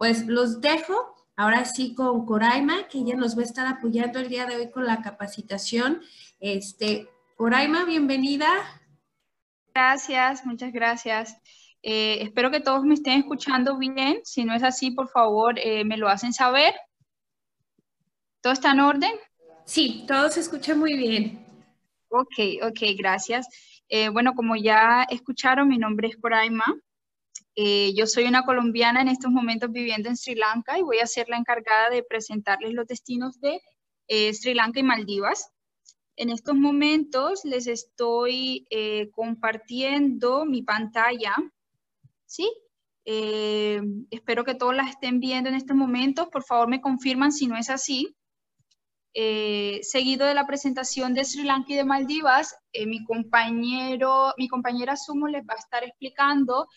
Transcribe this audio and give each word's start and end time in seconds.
pues 0.00 0.26
los 0.26 0.62
dejo 0.62 1.14
ahora 1.36 1.66
sí 1.66 1.94
con 1.94 2.24
Coraima, 2.24 2.88
que 2.88 3.00
ella 3.00 3.16
nos 3.16 3.36
va 3.36 3.42
a 3.42 3.44
estar 3.44 3.66
apoyando 3.66 4.18
el 4.18 4.30
día 4.30 4.46
de 4.46 4.56
hoy 4.56 4.70
con 4.70 4.86
la 4.86 5.02
capacitación. 5.02 6.00
Este, 6.40 7.06
Coraima, 7.36 7.84
bienvenida. 7.84 8.48
Gracias, 9.74 10.46
muchas 10.46 10.72
gracias. 10.72 11.36
Eh, 11.82 12.22
espero 12.22 12.50
que 12.50 12.60
todos 12.60 12.82
me 12.84 12.94
estén 12.94 13.18
escuchando 13.18 13.76
bien. 13.76 14.20
Si 14.24 14.42
no 14.42 14.54
es 14.54 14.62
así, 14.62 14.90
por 14.90 15.10
favor, 15.10 15.58
eh, 15.58 15.84
me 15.84 15.98
lo 15.98 16.08
hacen 16.08 16.32
saber. 16.32 16.72
¿Todo 18.40 18.54
está 18.54 18.70
en 18.70 18.80
orden? 18.80 19.12
Sí, 19.66 20.06
todo 20.08 20.30
se 20.30 20.40
escucha 20.40 20.74
muy 20.74 20.96
bien. 20.96 21.44
Ok, 22.08 22.62
ok, 22.62 22.96
gracias. 22.96 23.46
Eh, 23.90 24.08
bueno, 24.08 24.32
como 24.32 24.56
ya 24.56 25.06
escucharon, 25.10 25.68
mi 25.68 25.76
nombre 25.76 26.08
es 26.08 26.16
Coraima. 26.16 26.64
Yo 27.94 28.06
soy 28.06 28.24
una 28.24 28.44
colombiana 28.44 29.02
en 29.02 29.08
estos 29.08 29.30
momentos 29.30 29.70
viviendo 29.70 30.08
en 30.08 30.16
Sri 30.16 30.34
Lanka 30.34 30.78
y 30.78 30.82
voy 30.82 30.98
a 30.98 31.06
ser 31.06 31.28
la 31.28 31.36
encargada 31.36 31.90
de 31.90 32.02
presentarles 32.02 32.72
los 32.72 32.86
destinos 32.86 33.40
de 33.40 33.60
Sri 34.32 34.54
Lanka 34.54 34.80
y 34.80 34.82
Maldivas. 34.82 35.52
En 36.20 36.28
estos 36.28 36.54
momentos 36.54 37.46
les 37.46 37.66
estoy 37.66 38.66
eh, 38.68 39.10
compartiendo 39.10 40.44
mi 40.44 40.60
pantalla, 40.60 41.34
¿sí? 42.26 42.52
Eh, 43.06 43.80
espero 44.10 44.44
que 44.44 44.54
todos 44.54 44.76
las 44.76 44.90
estén 44.90 45.18
viendo 45.18 45.48
en 45.48 45.54
estos 45.54 45.74
momentos. 45.74 46.28
Por 46.28 46.44
favor, 46.44 46.68
me 46.68 46.82
confirman 46.82 47.32
si 47.32 47.46
no 47.46 47.56
es 47.56 47.70
así. 47.70 48.14
Eh, 49.14 49.80
seguido 49.80 50.26
de 50.26 50.34
la 50.34 50.46
presentación 50.46 51.14
de 51.14 51.24
Sri 51.24 51.42
Lanka 51.42 51.72
y 51.72 51.76
de 51.76 51.84
Maldivas, 51.84 52.54
mi 52.86 53.02
compañero, 53.02 54.34
mi 54.36 54.46
compañera 54.46 54.96
Sumo 54.96 55.26
les 55.26 55.42
va 55.42 55.54
a 55.54 55.58
estar 55.58 55.84
explicando 55.84 56.68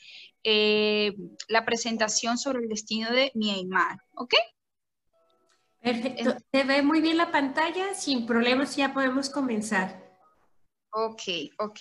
la 0.43 1.65
presentación 1.65 2.37
sobre 2.37 2.59
el 2.59 2.69
destino 2.69 3.11
de 3.11 3.31
Myanmar, 3.35 3.99
¿ok? 4.15 4.33
Perfecto. 5.81 6.37
Se 6.51 6.63
ve 6.63 6.81
muy 6.81 7.01
bien 7.01 7.17
la 7.17 7.31
pantalla, 7.31 7.93
sin 7.93 8.25
problemas 8.25 8.75
ya 8.75 8.93
podemos 8.93 9.29
comenzar. 9.29 10.01
Ok, 10.91 11.21
ok. 11.59 11.79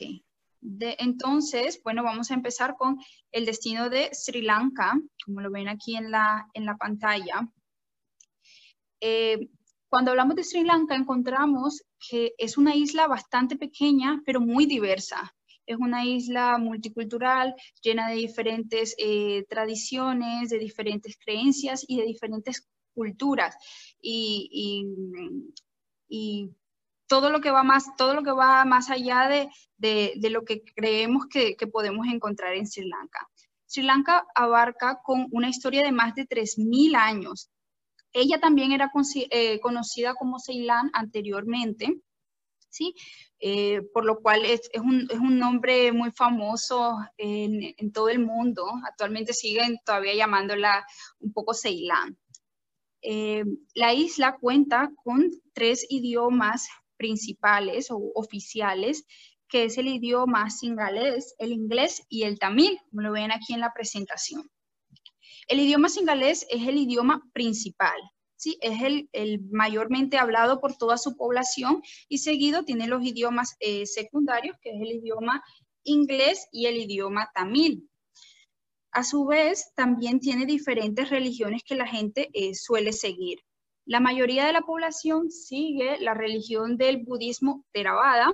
De, 0.61 0.97
entonces, 0.99 1.81
bueno, 1.85 2.03
vamos 2.03 2.31
a 2.31 2.35
empezar 2.35 2.77
con 2.77 2.99
el 3.31 3.47
destino 3.47 3.91
de 3.91 4.11
Sri 4.13 4.43
Lanka, 4.43 4.99
como 5.25 5.41
lo 5.41 5.51
ven 5.51 5.69
aquí 5.69 5.97
en 5.97 6.11
la, 6.11 6.49
en 6.55 6.67
la 6.67 6.77
pantalla. 6.77 7.49
Eh, 9.01 9.51
cuando 9.89 10.13
hablamos 10.13 10.37
de 10.37 10.45
Sri 10.45 10.65
Lanka, 10.65 10.95
encontramos 10.95 11.83
que 12.09 12.35
es 12.39 12.57
una 12.57 12.75
isla 12.75 13.07
bastante 13.07 13.57
pequeña, 13.57 14.23
pero 14.25 14.41
muy 14.41 14.67
diversa. 14.67 15.35
Es 15.67 15.77
una 15.79 16.05
isla 16.05 16.59
multicultural, 16.59 17.55
llena 17.83 18.09
de 18.09 18.17
diferentes 18.17 18.95
eh, 18.99 19.45
tradiciones, 19.49 20.51
de 20.51 20.59
diferentes 20.59 21.17
creencias 21.17 21.85
y 21.87 21.97
de 21.97 22.05
diferentes 22.05 22.69
culturas 22.95 23.57
y, 24.01 24.91
todo 27.07 27.29
lo 27.31 27.41
que 27.43 27.51
va 27.51 27.63
más, 27.63 27.95
todo 27.97 28.15
lo 28.15 28.23
que 28.23 28.33
va 28.33 28.65
más 28.65 28.89
allá 28.89 29.29
de, 29.29 29.49
de, 30.17 30.31
lo 30.31 30.45
que 30.45 30.63
creemos 30.63 31.27
que, 31.27 31.57
que, 31.57 31.67
podemos 31.67 32.07
encontrar 32.07 32.55
en 32.55 32.67
Sri 32.67 32.89
Lanka. 32.89 33.29
Sri 33.67 33.83
Lanka 33.83 34.27
abarca 34.35 35.01
con 35.03 35.29
una 35.31 35.51
historia 35.51 35.83
de 35.83 35.93
más 35.93 36.15
de 36.15 36.27
3.000 36.27 36.97
años. 36.97 37.51
Ella 38.13 38.39
también 38.39 38.73
era 38.73 38.91
eh, 39.31 39.61
conocida 39.61 40.15
como 40.15 40.39
Ceilán 40.39 40.91
anteriormente, 40.93 42.01
¿sí? 42.73 42.95
Eh, 43.39 43.83
por 43.93 44.05
lo 44.05 44.21
cual 44.21 44.45
es, 44.45 44.69
es, 44.73 44.81
un, 44.81 45.07
es, 45.11 45.19
un, 45.19 45.39
nombre 45.39 45.93
muy 45.93 46.11
famoso 46.11 46.97
en, 47.17 47.75
en, 47.77 47.93
todo 47.93 48.09
el 48.09 48.19
mundo. 48.19 48.65
Actualmente 48.89 49.33
siguen 49.33 49.79
todavía 49.85 50.15
llamándola 50.15 50.85
un 51.21 51.33
poco 51.33 51.55
Ceilán. 51.55 52.17
Eh, 53.03 53.45
la 53.75 53.93
isla 53.93 54.37
cuenta 54.41 54.91
con 55.05 55.29
tres 55.53 55.85
idiomas 55.89 56.69
principales 56.97 57.91
o 57.91 58.01
oficiales, 58.15 59.05
que 59.49 59.65
es 59.65 59.77
el 59.77 59.89
idioma 59.89 60.49
singalés, 60.51 61.35
el 61.39 61.53
inglés 61.53 62.03
y 62.09 62.23
el 62.23 62.39
tamil, 62.39 62.79
como 62.89 63.03
lo 63.03 63.13
ven 63.13 63.33
aquí 63.33 63.55
en 63.55 63.61
la 63.61 63.75
presentación. 63.75 64.49
El 65.49 65.61
idioma 65.61 65.89
singalés 65.89 66.47
es 66.49 66.67
el 66.67 66.79
idioma 66.79 67.21
principal, 67.33 68.01
es 68.61 69.07
el, 69.13 69.41
mayormente 69.51 70.19
hablado 70.19 70.61
por 70.61 70.77
toda 70.77 70.99
su 70.99 71.17
población 71.17 71.83
y 72.09 72.19
seguido 72.19 72.65
tiene 72.65 72.87
los 72.87 73.05
idiomas 73.05 73.57
eh, 73.61 73.87
secundarios, 73.87 74.57
que 74.61 74.71
es 74.71 74.81
el 74.81 74.93
idioma 74.93 75.43
inglés 75.85 76.47
y 76.53 76.67
el 76.67 76.77
idioma 76.77 77.31
tamil. 77.35 77.89
A 78.91 79.05
su 79.05 79.25
vez, 79.25 79.73
también 79.75 80.21
tiene 80.21 80.45
diferentes 80.45 81.09
religiones 81.09 81.63
que 81.65 81.75
la 81.75 81.87
gente 81.87 82.29
eh, 82.35 82.55
suele 82.55 82.93
seguir. 82.93 83.39
La 83.87 84.01
mayoría 84.01 84.47
de 84.47 84.53
la 84.53 84.63
población 84.63 85.31
sigue 85.31 85.99
la 86.01 86.15
religión 86.15 86.77
del 86.77 86.99
budismo 86.99 87.65
Theravada 87.73 88.33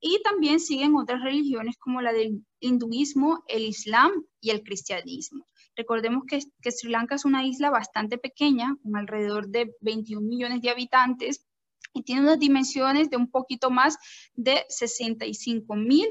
y 0.00 0.20
también 0.22 0.60
siguen 0.60 0.94
otras 0.94 1.22
religiones 1.22 1.76
como 1.78 2.02
la 2.02 2.12
del 2.12 2.44
hinduismo, 2.60 3.42
el 3.48 3.64
islam 3.64 4.12
y 4.40 4.50
el 4.50 4.62
cristianismo. 4.62 5.46
Recordemos 5.76 6.24
que, 6.26 6.40
que 6.60 6.72
Sri 6.72 6.90
Lanka 6.90 7.14
es 7.14 7.24
una 7.24 7.44
isla 7.44 7.70
bastante 7.70 8.18
pequeña, 8.18 8.76
con 8.82 8.96
alrededor 8.96 9.48
de 9.48 9.74
21 9.80 10.26
millones 10.26 10.62
de 10.62 10.70
habitantes, 10.70 11.46
y 11.92 12.02
tiene 12.02 12.22
unas 12.22 12.38
dimensiones 12.38 13.10
de 13.10 13.16
un 13.16 13.30
poquito 13.30 13.70
más 13.70 13.96
de 14.34 14.64
65 14.68 15.74
mil 15.76 16.06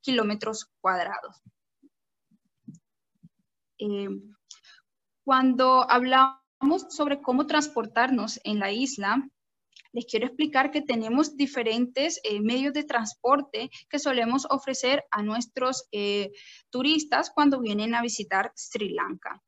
kilómetros 0.00 0.70
cuadrados. 0.80 1.40
Eh, 3.78 4.08
cuando 5.24 5.88
hablamos 5.90 6.86
sobre 6.90 7.20
cómo 7.20 7.46
transportarnos 7.46 8.40
en 8.44 8.58
la 8.58 8.72
isla, 8.72 9.28
les 9.92 10.06
quiero 10.06 10.26
explicar 10.26 10.70
que 10.70 10.82
tenemos 10.82 11.36
diferentes 11.36 12.20
eh, 12.24 12.40
medios 12.40 12.72
de 12.72 12.84
transporte 12.84 13.70
que 13.88 13.98
solemos 13.98 14.46
ofrecer 14.50 15.04
a 15.10 15.22
nuestros 15.22 15.86
eh, 15.92 16.32
turistas 16.70 17.30
cuando 17.30 17.60
vienen 17.60 17.94
a 17.94 18.02
visitar 18.02 18.52
Sri 18.54 18.90
Lanka. 18.90 19.42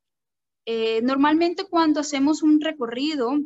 normalmente 1.02 1.64
cuando 1.64 2.00
hacemos 2.00 2.42
un 2.42 2.60
recorrido 2.60 3.38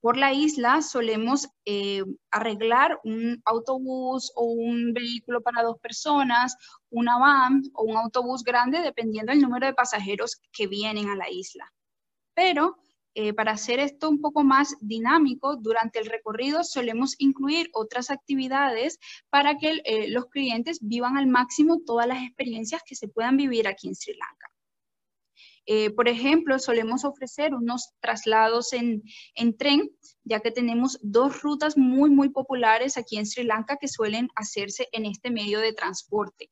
por 0.00 0.16
la 0.16 0.32
isla 0.32 0.82
solemos 0.82 1.48
eh, 1.64 2.02
arreglar 2.30 3.00
un 3.04 3.40
autobús 3.44 4.32
o 4.34 4.44
un 4.44 4.92
vehículo 4.92 5.40
para 5.42 5.62
dos 5.62 5.78
personas, 5.78 6.56
una 6.90 7.18
van 7.18 7.62
o 7.74 7.84
un 7.84 7.96
autobús 7.96 8.42
grande, 8.42 8.80
dependiendo 8.80 9.32
del 9.32 9.42
número 9.42 9.66
de 9.66 9.74
pasajeros 9.74 10.40
que 10.52 10.66
vienen 10.66 11.08
a 11.08 11.16
la 11.16 11.30
isla. 11.30 11.72
Pero 12.34 12.76
eh, 13.14 13.32
para 13.32 13.52
hacer 13.52 13.80
esto 13.80 14.08
un 14.08 14.20
poco 14.20 14.44
más 14.44 14.76
dinámico, 14.80 15.56
durante 15.56 15.98
el 15.98 16.06
recorrido 16.06 16.62
solemos 16.62 17.16
incluir 17.18 17.68
otras 17.72 18.10
actividades 18.10 18.98
para 19.30 19.58
que 19.58 19.80
eh, 19.84 20.08
los 20.08 20.26
clientes 20.26 20.78
vivan 20.80 21.16
al 21.16 21.26
máximo 21.26 21.80
todas 21.84 22.06
las 22.06 22.22
experiencias 22.22 22.82
que 22.86 22.94
se 22.94 23.08
puedan 23.08 23.36
vivir 23.36 23.66
aquí 23.66 23.88
en 23.88 23.94
Sri 23.94 24.14
Lanka. 24.14 24.50
Eh, 25.66 25.90
por 25.90 26.08
ejemplo, 26.08 26.58
solemos 26.58 27.04
ofrecer 27.04 27.54
unos 27.54 27.92
traslados 28.00 28.72
en, 28.72 29.02
tren, 29.56 29.90
ya 30.24 30.40
que 30.40 30.50
tenemos 30.50 30.98
dos 31.02 31.42
rutas 31.42 31.76
muy, 31.76 32.10
muy 32.10 32.30
populares 32.30 32.96
aquí 32.96 33.18
en 33.18 33.26
Sri 33.26 33.44
Lanka 33.44 33.76
que 33.76 33.86
suelen 33.86 34.28
hacerse 34.34 34.88
en 34.92 35.06
este 35.06 35.30
medio 35.30 35.60
de 35.60 35.72
transporte. 35.72 36.50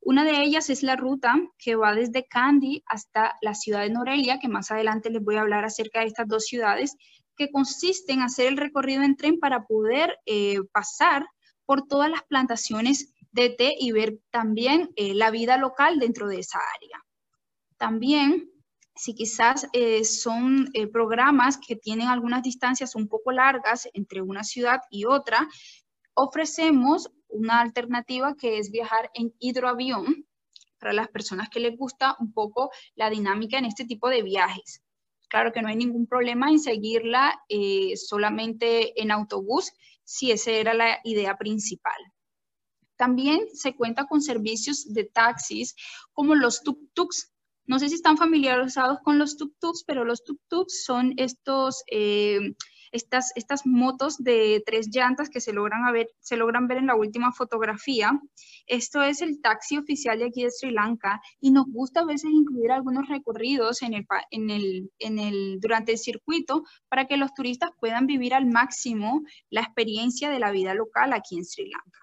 Una 0.00 0.24
de 0.24 0.42
ellas 0.42 0.70
es 0.70 0.82
la 0.82 0.96
ruta 0.96 1.34
que 1.58 1.74
va 1.74 1.94
desde 1.94 2.26
Kandy 2.26 2.82
hasta 2.86 3.36
la 3.42 3.54
ciudad 3.54 3.82
de 3.82 3.90
Norelia, 3.90 4.38
que 4.38 4.48
más 4.48 4.70
adelante 4.70 5.10
les 5.10 5.22
voy 5.22 5.36
a 5.36 5.40
hablar 5.40 5.64
acerca 5.64 6.00
de 6.00 6.06
estas 6.06 6.28
dos 6.28 6.44
ciudades, 6.44 6.96
que 7.36 7.50
consiste 7.50 8.12
en 8.12 8.22
hacer 8.22 8.48
el 8.48 8.56
recorrido 8.56 9.02
en 9.02 9.16
tren 9.16 9.38
para 9.38 9.64
poder 9.64 10.18
eh, 10.26 10.58
pasar 10.72 11.26
por 11.64 11.86
todas 11.86 12.10
las 12.10 12.22
plantaciones 12.24 13.12
de 13.32 13.50
té 13.50 13.74
y 13.78 13.92
ver 13.92 14.18
también 14.30 14.90
eh, 14.96 15.14
la 15.14 15.30
vida 15.30 15.56
local 15.56 15.98
dentro 15.98 16.26
de 16.28 16.40
esa 16.40 16.58
área. 16.58 17.04
También, 17.76 18.50
si 18.94 19.14
quizás 19.14 19.68
eh, 19.72 20.04
son 20.04 20.72
programas 20.92 21.58
que 21.58 21.76
tienen 21.76 22.08
algunas 22.08 22.42
distancias 22.42 22.96
un 22.96 23.06
poco 23.06 23.30
largas 23.30 23.88
entre 23.92 24.22
una 24.22 24.42
ciudad 24.42 24.80
y 24.90 25.04
otra, 25.04 25.48
ofrecemos 26.14 27.08
una 27.28 27.60
alternativa 27.60 28.34
que 28.36 28.58
es 28.58 28.70
viajar 28.70 29.10
en 29.14 29.34
hidroavión 29.38 30.26
para 30.78 30.92
las 30.92 31.08
personas 31.08 31.48
que 31.48 31.60
les 31.60 31.76
gusta 31.76 32.16
un 32.20 32.32
poco 32.32 32.70
la 32.94 33.10
dinámica 33.10 33.58
en 33.58 33.64
este 33.64 33.84
tipo 33.84 34.08
de 34.08 34.22
viajes. 34.22 34.82
Claro 35.28 35.52
que 35.52 35.60
no 35.60 35.68
hay 35.68 35.76
ningún 35.76 36.06
problema 36.06 36.50
en 36.50 36.58
seguirla 36.58 37.38
eh, 37.48 37.96
solamente 37.96 39.00
en 39.00 39.10
autobús, 39.10 39.72
si 40.04 40.30
esa 40.30 40.52
era 40.52 40.72
la 40.72 41.00
idea 41.04 41.36
principal. 41.36 42.00
También 42.96 43.40
se 43.52 43.76
cuenta 43.76 44.06
con 44.06 44.22
servicios 44.22 44.92
de 44.92 45.04
taxis 45.04 45.76
como 46.12 46.34
los 46.34 46.62
tuk-tuks, 46.62 47.30
no 47.66 47.78
sé 47.78 47.90
si 47.90 47.96
están 47.96 48.16
familiarizados 48.16 49.00
con 49.04 49.18
los 49.18 49.36
tuk-tuks, 49.36 49.84
pero 49.86 50.04
los 50.04 50.24
tuk-tuks 50.24 50.82
son 50.84 51.12
estos 51.18 51.84
eh, 51.90 52.40
estas, 52.92 53.32
estas 53.34 53.66
motos 53.66 54.18
de 54.18 54.62
tres 54.66 54.88
llantas 54.92 55.30
que 55.30 55.40
se 55.40 55.52
logran, 55.52 55.92
ver, 55.92 56.08
se 56.20 56.36
logran 56.36 56.68
ver 56.68 56.78
en 56.78 56.86
la 56.86 56.94
última 56.94 57.32
fotografía. 57.32 58.12
Esto 58.66 59.02
es 59.02 59.22
el 59.22 59.40
taxi 59.40 59.78
oficial 59.78 60.18
de 60.18 60.26
aquí 60.26 60.42
de 60.42 60.50
Sri 60.50 60.70
Lanka 60.70 61.20
y 61.40 61.50
nos 61.50 61.66
gusta 61.66 62.00
a 62.00 62.04
veces 62.04 62.30
incluir 62.30 62.70
algunos 62.70 63.08
recorridos 63.08 63.82
en 63.82 63.94
el, 63.94 64.06
en 64.30 64.50
el, 64.50 64.90
en 64.98 65.18
el, 65.18 65.60
durante 65.60 65.92
el 65.92 65.98
circuito 65.98 66.64
para 66.88 67.06
que 67.06 67.16
los 67.16 67.34
turistas 67.34 67.70
puedan 67.78 68.06
vivir 68.06 68.34
al 68.34 68.46
máximo 68.46 69.22
la 69.50 69.60
experiencia 69.62 70.30
de 70.30 70.38
la 70.38 70.50
vida 70.50 70.74
local 70.74 71.12
aquí 71.12 71.36
en 71.36 71.44
Sri 71.44 71.70
Lanka. 71.70 72.00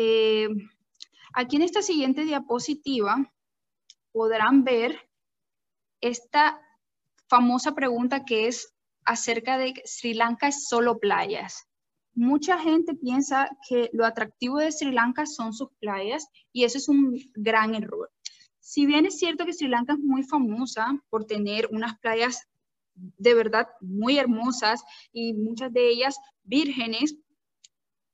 Eh, 0.00 0.48
aquí 1.34 1.56
en 1.56 1.62
esta 1.62 1.82
siguiente 1.82 2.24
diapositiva 2.24 3.32
podrán 4.12 4.62
ver 4.62 5.10
esta 6.00 6.60
famosa 7.28 7.74
pregunta 7.74 8.24
que 8.24 8.48
es 8.48 8.74
acerca 9.04 9.58
de 9.58 9.74
Sri 9.84 10.14
Lanka 10.14 10.48
es 10.48 10.66
solo 10.68 10.98
playas. 10.98 11.66
Mucha 12.14 12.58
gente 12.58 12.94
piensa 12.94 13.48
que 13.68 13.90
lo 13.92 14.04
atractivo 14.04 14.58
de 14.58 14.72
Sri 14.72 14.90
Lanka 14.90 15.24
son 15.24 15.52
sus 15.52 15.68
playas 15.78 16.28
y 16.52 16.64
eso 16.64 16.78
es 16.78 16.88
un 16.88 17.16
gran 17.34 17.74
error. 17.74 18.10
Si 18.58 18.86
bien 18.86 19.06
es 19.06 19.18
cierto 19.18 19.46
que 19.46 19.52
Sri 19.52 19.68
Lanka 19.68 19.94
es 19.94 19.98
muy 19.98 20.22
famosa 20.22 21.00
por 21.10 21.24
tener 21.24 21.68
unas 21.70 21.98
playas 22.00 22.48
de 22.94 23.34
verdad 23.34 23.68
muy 23.80 24.18
hermosas 24.18 24.82
y 25.12 25.32
muchas 25.32 25.72
de 25.72 25.88
ellas 25.88 26.18
vírgenes, 26.42 27.16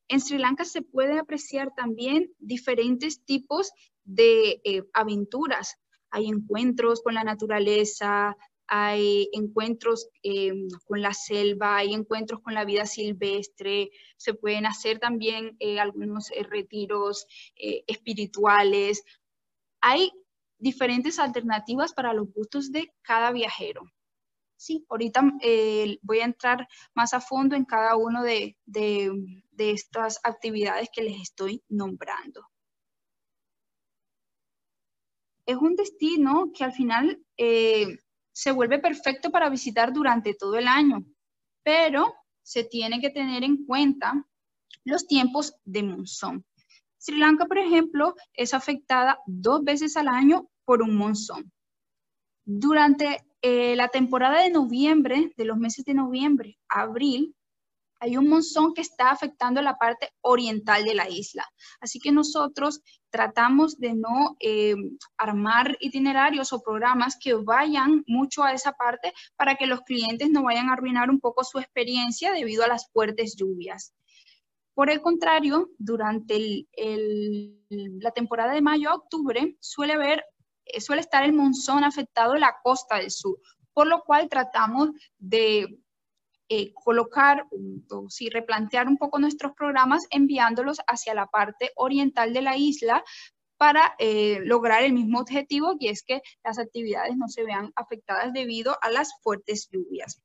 en 0.08 0.20
Sri 0.20 0.38
Lanka 0.38 0.64
se 0.64 0.82
puede 0.82 1.18
apreciar 1.18 1.74
también 1.74 2.30
diferentes 2.38 3.24
tipos 3.24 3.72
de 4.04 4.60
eh, 4.64 4.84
aventuras. 4.92 5.76
Hay 6.10 6.26
encuentros 6.26 7.02
con 7.02 7.14
la 7.14 7.24
naturaleza, 7.24 8.36
hay 8.66 9.28
encuentros 9.32 10.08
em, 10.22 10.68
con 10.86 11.02
la 11.02 11.12
selva, 11.12 11.76
hay 11.76 11.92
encuentros 11.92 12.40
con 12.40 12.54
la 12.54 12.64
vida 12.64 12.86
silvestre, 12.86 13.90
se 14.16 14.34
pueden 14.34 14.66
hacer 14.66 14.98
también 14.98 15.56
eh, 15.60 15.80
algunos 15.80 16.30
eh, 16.30 16.44
retiros 16.44 17.26
eh, 17.56 17.84
espirituales. 17.86 19.04
Hay 19.80 20.12
diferentes 20.58 21.18
alternativas 21.18 21.92
para 21.92 22.14
los 22.14 22.32
gustos 22.32 22.72
de 22.72 22.92
cada 23.02 23.32
viajero. 23.32 23.82
Sí, 24.56 24.86
ahorita 24.88 25.22
voy 26.02 26.20
a 26.20 26.24
entrar 26.24 26.66
más 26.94 27.12
a 27.12 27.20
fondo 27.20 27.56
en 27.56 27.64
cada 27.64 27.96
una 27.96 28.22
de, 28.22 28.56
de 28.64 29.70
estas 29.70 30.20
actividades 30.22 30.88
que 30.92 31.02
les 31.02 31.20
estoy 31.20 31.62
nombrando 31.68 32.48
es 35.46 35.56
un 35.56 35.76
destino 35.76 36.50
que 36.54 36.64
al 36.64 36.72
final 36.72 37.22
se 38.34 38.50
vuelve 38.50 38.80
perfecto 38.80 39.30
para 39.30 39.48
visitar 39.48 39.92
durante 39.92 40.34
todo 40.34 40.56
el 40.56 40.66
año, 40.66 41.04
pero 41.62 42.12
se 42.42 42.64
tiene 42.64 43.00
que 43.00 43.10
tener 43.10 43.44
en 43.44 43.64
cuenta 43.64 44.26
los 44.84 45.06
tiempos 45.06 45.54
de 45.64 45.84
monzón. 45.84 46.44
Sri 46.98 47.18
Lanka, 47.18 47.46
por 47.46 47.58
ejemplo, 47.58 48.14
es 48.34 48.52
afectada 48.52 49.18
dos 49.26 49.62
veces 49.62 49.96
al 49.96 50.08
año 50.08 50.50
por 50.64 50.82
un 50.82 50.96
monzón. 50.96 51.52
Durante 52.44 53.24
eh, 53.40 53.76
la 53.76 53.88
temporada 53.88 54.42
de 54.42 54.50
noviembre, 54.50 55.32
de 55.36 55.44
los 55.44 55.56
meses 55.56 55.84
de 55.84 55.94
noviembre 55.94 56.58
a 56.68 56.82
abril, 56.82 57.34
hay 58.00 58.16
un 58.16 58.28
monzón 58.28 58.74
que 58.74 58.80
está 58.80 59.10
afectando 59.10 59.62
la 59.62 59.76
parte 59.76 60.10
oriental 60.20 60.84
de 60.84 60.94
la 60.94 61.08
isla. 61.08 61.46
Así 61.80 61.98
que 61.98 62.12
nosotros 62.12 62.80
tratamos 63.10 63.78
de 63.78 63.94
no 63.94 64.36
eh, 64.40 64.74
armar 65.16 65.76
itinerarios 65.80 66.52
o 66.52 66.62
programas 66.62 67.16
que 67.18 67.34
vayan 67.34 68.02
mucho 68.06 68.42
a 68.42 68.52
esa 68.52 68.72
parte 68.72 69.12
para 69.36 69.54
que 69.54 69.66
los 69.66 69.82
clientes 69.82 70.30
no 70.30 70.42
vayan 70.42 70.68
a 70.68 70.72
arruinar 70.72 71.10
un 71.10 71.20
poco 71.20 71.44
su 71.44 71.58
experiencia 71.58 72.32
debido 72.32 72.64
a 72.64 72.68
las 72.68 72.90
fuertes 72.90 73.36
lluvias. 73.36 73.94
Por 74.74 74.90
el 74.90 75.00
contrario, 75.00 75.70
durante 75.78 76.66
la 77.70 78.10
temporada 78.10 78.52
de 78.52 78.62
mayo 78.62 78.90
a 78.90 78.96
octubre 78.96 79.56
suele, 79.60 79.96
ver, 79.96 80.24
eh, 80.64 80.80
suele 80.80 81.00
estar 81.00 81.22
el 81.24 81.32
monzón 81.32 81.84
afectado 81.84 82.34
la 82.34 82.56
costa 82.62 82.96
del 82.96 83.12
sur, 83.12 83.38
por 83.72 83.86
lo 83.86 84.02
cual 84.02 84.28
tratamos 84.28 84.90
de 85.18 85.78
eh, 86.56 86.72
colocar 86.74 87.46
o 87.90 88.06
replantear 88.30 88.86
un 88.86 88.96
poco 88.96 89.18
nuestros 89.18 89.52
programas 89.52 90.06
enviándolos 90.10 90.78
hacia 90.86 91.14
la 91.14 91.26
parte 91.26 91.72
oriental 91.76 92.32
de 92.32 92.42
la 92.42 92.56
isla 92.56 93.02
para 93.56 93.94
eh, 93.98 94.40
lograr 94.44 94.82
el 94.82 94.92
mismo 94.92 95.20
objetivo, 95.20 95.76
y 95.78 95.88
es 95.88 96.02
que 96.02 96.22
las 96.44 96.58
actividades 96.58 97.16
no 97.16 97.28
se 97.28 97.44
vean 97.44 97.72
afectadas 97.76 98.32
debido 98.32 98.76
a 98.82 98.90
las 98.90 99.12
fuertes 99.22 99.68
lluvias. 99.70 100.20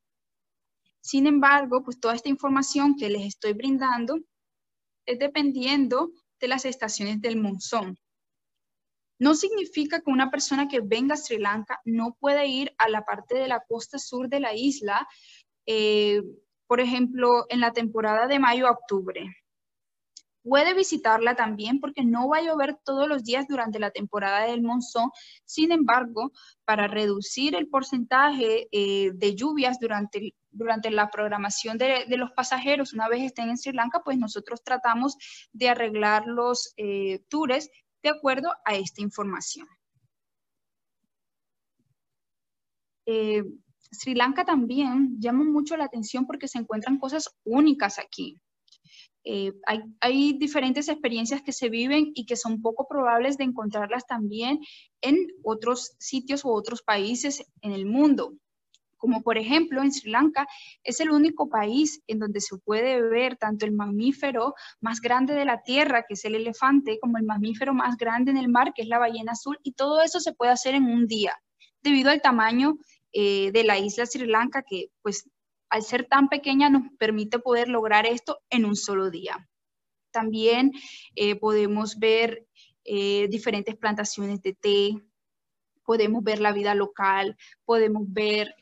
Sin 1.01 1.27
embargo, 1.27 1.83
pues 1.83 1.99
toda 1.99 2.15
esta 2.15 2.29
información 2.29 2.95
que 2.95 3.09
les 3.09 3.25
estoy 3.25 3.53
brindando 3.53 4.19
es 5.05 5.17
dependiendo 5.17 6.11
de 6.39 6.47
las 6.47 6.65
estaciones 6.65 7.21
del 7.21 7.37
monzón. 7.37 7.97
No 9.19 9.35
significa 9.35 9.99
que 9.99 10.11
una 10.11 10.31
persona 10.31 10.67
que 10.67 10.79
venga 10.79 11.15
a 11.15 11.17
Sri 11.17 11.39
Lanka 11.39 11.81
no 11.83 12.15
puede 12.19 12.47
ir 12.47 12.73
a 12.77 12.87
la 12.87 13.03
parte 13.03 13.35
de 13.35 13.47
la 13.47 13.61
costa 13.67 13.99
sur 13.99 14.29
de 14.29 14.39
la 14.39 14.53
isla 14.53 15.07
eh, 15.71 16.23
por 16.65 16.79
ejemplo, 16.79 17.45
en 17.49 17.59
la 17.59 17.73
temporada 17.73 18.25
de 18.25 18.39
mayo 18.39 18.67
a 18.67 18.71
octubre. 18.71 19.35
Puede 20.41 20.73
visitarla 20.73 21.35
también 21.35 21.79
porque 21.79 22.03
no 22.03 22.27
va 22.27 22.37
a 22.37 22.41
llover 22.41 22.77
todos 22.83 23.07
los 23.07 23.23
días 23.23 23.47
durante 23.47 23.77
la 23.77 23.91
temporada 23.91 24.47
del 24.47 24.63
monzón. 24.63 25.11
Sin 25.45 25.71
embargo, 25.71 26.31
para 26.65 26.87
reducir 26.87 27.55
el 27.55 27.67
porcentaje 27.67 28.67
eh, 28.71 29.11
de 29.13 29.35
lluvias 29.35 29.79
durante, 29.79 30.33
durante 30.49 30.89
la 30.89 31.11
programación 31.11 31.77
de, 31.77 32.05
los 32.17 32.31
pasajeros 32.31 32.93
una 32.93 33.07
vez 33.07 33.21
estén 33.21 33.49
en 33.49 33.57
Sri 33.59 33.73
Lanka, 33.73 34.01
pues 34.03 34.17
nosotros 34.17 34.63
tratamos 34.63 35.17
de 35.53 35.69
arreglar 35.69 36.25
los 36.25 36.73
eh, 36.77 37.19
tours 37.29 37.69
de 38.01 38.09
acuerdo 38.09 38.49
a 38.65 38.73
esta 38.73 39.03
información. 39.03 39.67
Sri 43.91 44.13
Lanka 44.13 44.45
también 44.45 45.19
llama 45.19 45.43
mucho 45.43 45.75
la 45.75 45.85
atención 45.85 46.25
porque 46.25 46.47
se 46.47 46.59
encuentran 46.59 46.99
cosas 46.99 47.29
únicas 47.43 47.99
aquí. 47.99 48.39
Eh, 49.25 49.51
hay, 50.01 50.33
diferentes 50.33 50.87
experiencias 50.87 51.41
que 51.41 51.51
se 51.51 51.69
viven 51.69 52.11
y 52.15 52.25
que 52.25 52.35
son 52.35 52.61
poco 52.61 52.87
probables 52.87 53.37
de 53.37 53.43
encontrarlas 53.43 54.05
también 54.07 54.59
en 55.01 55.27
otros 55.43 55.95
sitios 55.99 56.45
u 56.45 56.49
otros 56.49 56.81
países 56.81 57.43
en 57.61 57.71
el 57.71 57.85
mundo. 57.85 58.33
Como 58.97 59.21
por 59.21 59.37
ejemplo 59.37 59.81
en 59.81 59.91
Sri 59.91 60.11
Lanka 60.11 60.47
es 60.83 60.99
el 60.99 61.11
único 61.11 61.47
país 61.49 62.01
en 62.07 62.19
donde 62.19 62.41
se 62.41 62.57
puede 62.57 63.01
ver 63.01 63.37
tanto 63.37 63.65
el 63.65 63.71
mamífero 63.71 64.55
más 64.81 64.99
grande 64.99 65.33
de 65.33 65.45
la 65.45 65.61
tierra, 65.63 66.05
que 66.07 66.15
es 66.15 66.25
el 66.25 66.35
elefante, 66.35 66.99
como 66.99 67.17
el 67.17 67.23
mamífero 67.23 67.73
más 67.73 67.97
grande 67.97 68.31
en 68.31 68.37
el 68.37 68.49
mar, 68.49 68.73
que 68.73 68.81
es 68.81 68.87
la 68.87 68.99
ballena 68.99 69.33
azul, 69.33 69.57
y 69.63 69.73
todo 69.73 70.01
eso 70.01 70.19
se 70.19 70.33
puede 70.33 70.51
hacer 70.51 70.75
en 70.75 70.85
un 70.85 71.07
día, 71.07 71.33
debido 71.81 72.09
al 72.09 72.21
tamaño 72.21 72.77
eh, 73.11 73.51
de 73.51 73.63
la 73.63 73.77
isla 73.77 74.05
Sri 74.05 74.25
Lanka 74.25 74.63
que 74.63 74.91
pues 75.01 75.29
al 75.69 75.83
ser 75.83 76.05
tan 76.05 76.29
pequeña 76.29 76.69
nos 76.69 76.83
permite 76.97 77.39
poder 77.39 77.67
lograr 77.67 78.05
esto 78.05 78.39
en 78.49 78.65
un 78.65 78.75
solo 78.75 79.09
día. 79.09 79.47
También 80.11 80.71
eh, 81.15 81.35
podemos 81.35 81.99
ver 81.99 82.47
eh, 82.83 83.27
diferentes 83.29 83.75
plantaciones 83.75 84.41
de 84.41 84.53
té, 84.53 84.91
podemos 85.83 86.23
ver 86.23 86.39
la 86.39 86.51
vida 86.51 86.75
local, 86.75 87.35
podemos 87.65 88.03
ver 88.07 88.55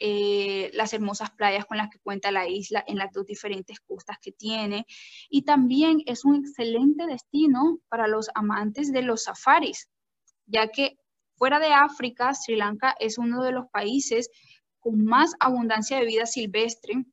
las 0.74 0.94
hermosas 0.94 1.32
playas 1.32 1.66
con 1.66 1.76
las 1.76 1.90
que 1.90 2.00
cuenta 2.00 2.32
la 2.32 2.48
isla 2.48 2.84
en 2.88 2.98
las 2.98 3.12
dos 3.12 3.26
diferentes 3.26 3.82
costas 3.82 4.18
que 4.22 4.32
tiene. 4.32 4.86
Y 5.30 5.42
también 5.42 6.02
es 6.06 6.24
un 6.24 6.36
excelente 6.36 7.06
destino 7.06 7.80
para 7.90 8.08
los 8.08 8.30
amantes 8.34 8.94
de 8.94 9.02
los 9.02 9.24
safaris, 9.24 9.90
ya 10.46 10.70
que 10.70 10.98
Fuera 11.38 11.60
de 11.60 11.72
África, 11.72 12.34
Sri 12.34 12.56
Lanka 12.56 12.96
es 13.00 13.20
uno 13.20 13.44
de 13.44 13.52
los 13.52 13.68
países 13.70 14.32
con 14.80 15.06
más 15.06 15.34
abundancia 15.40 16.00
de 16.00 16.06
vida 16.06 16.26
silvestre, 16.26 17.06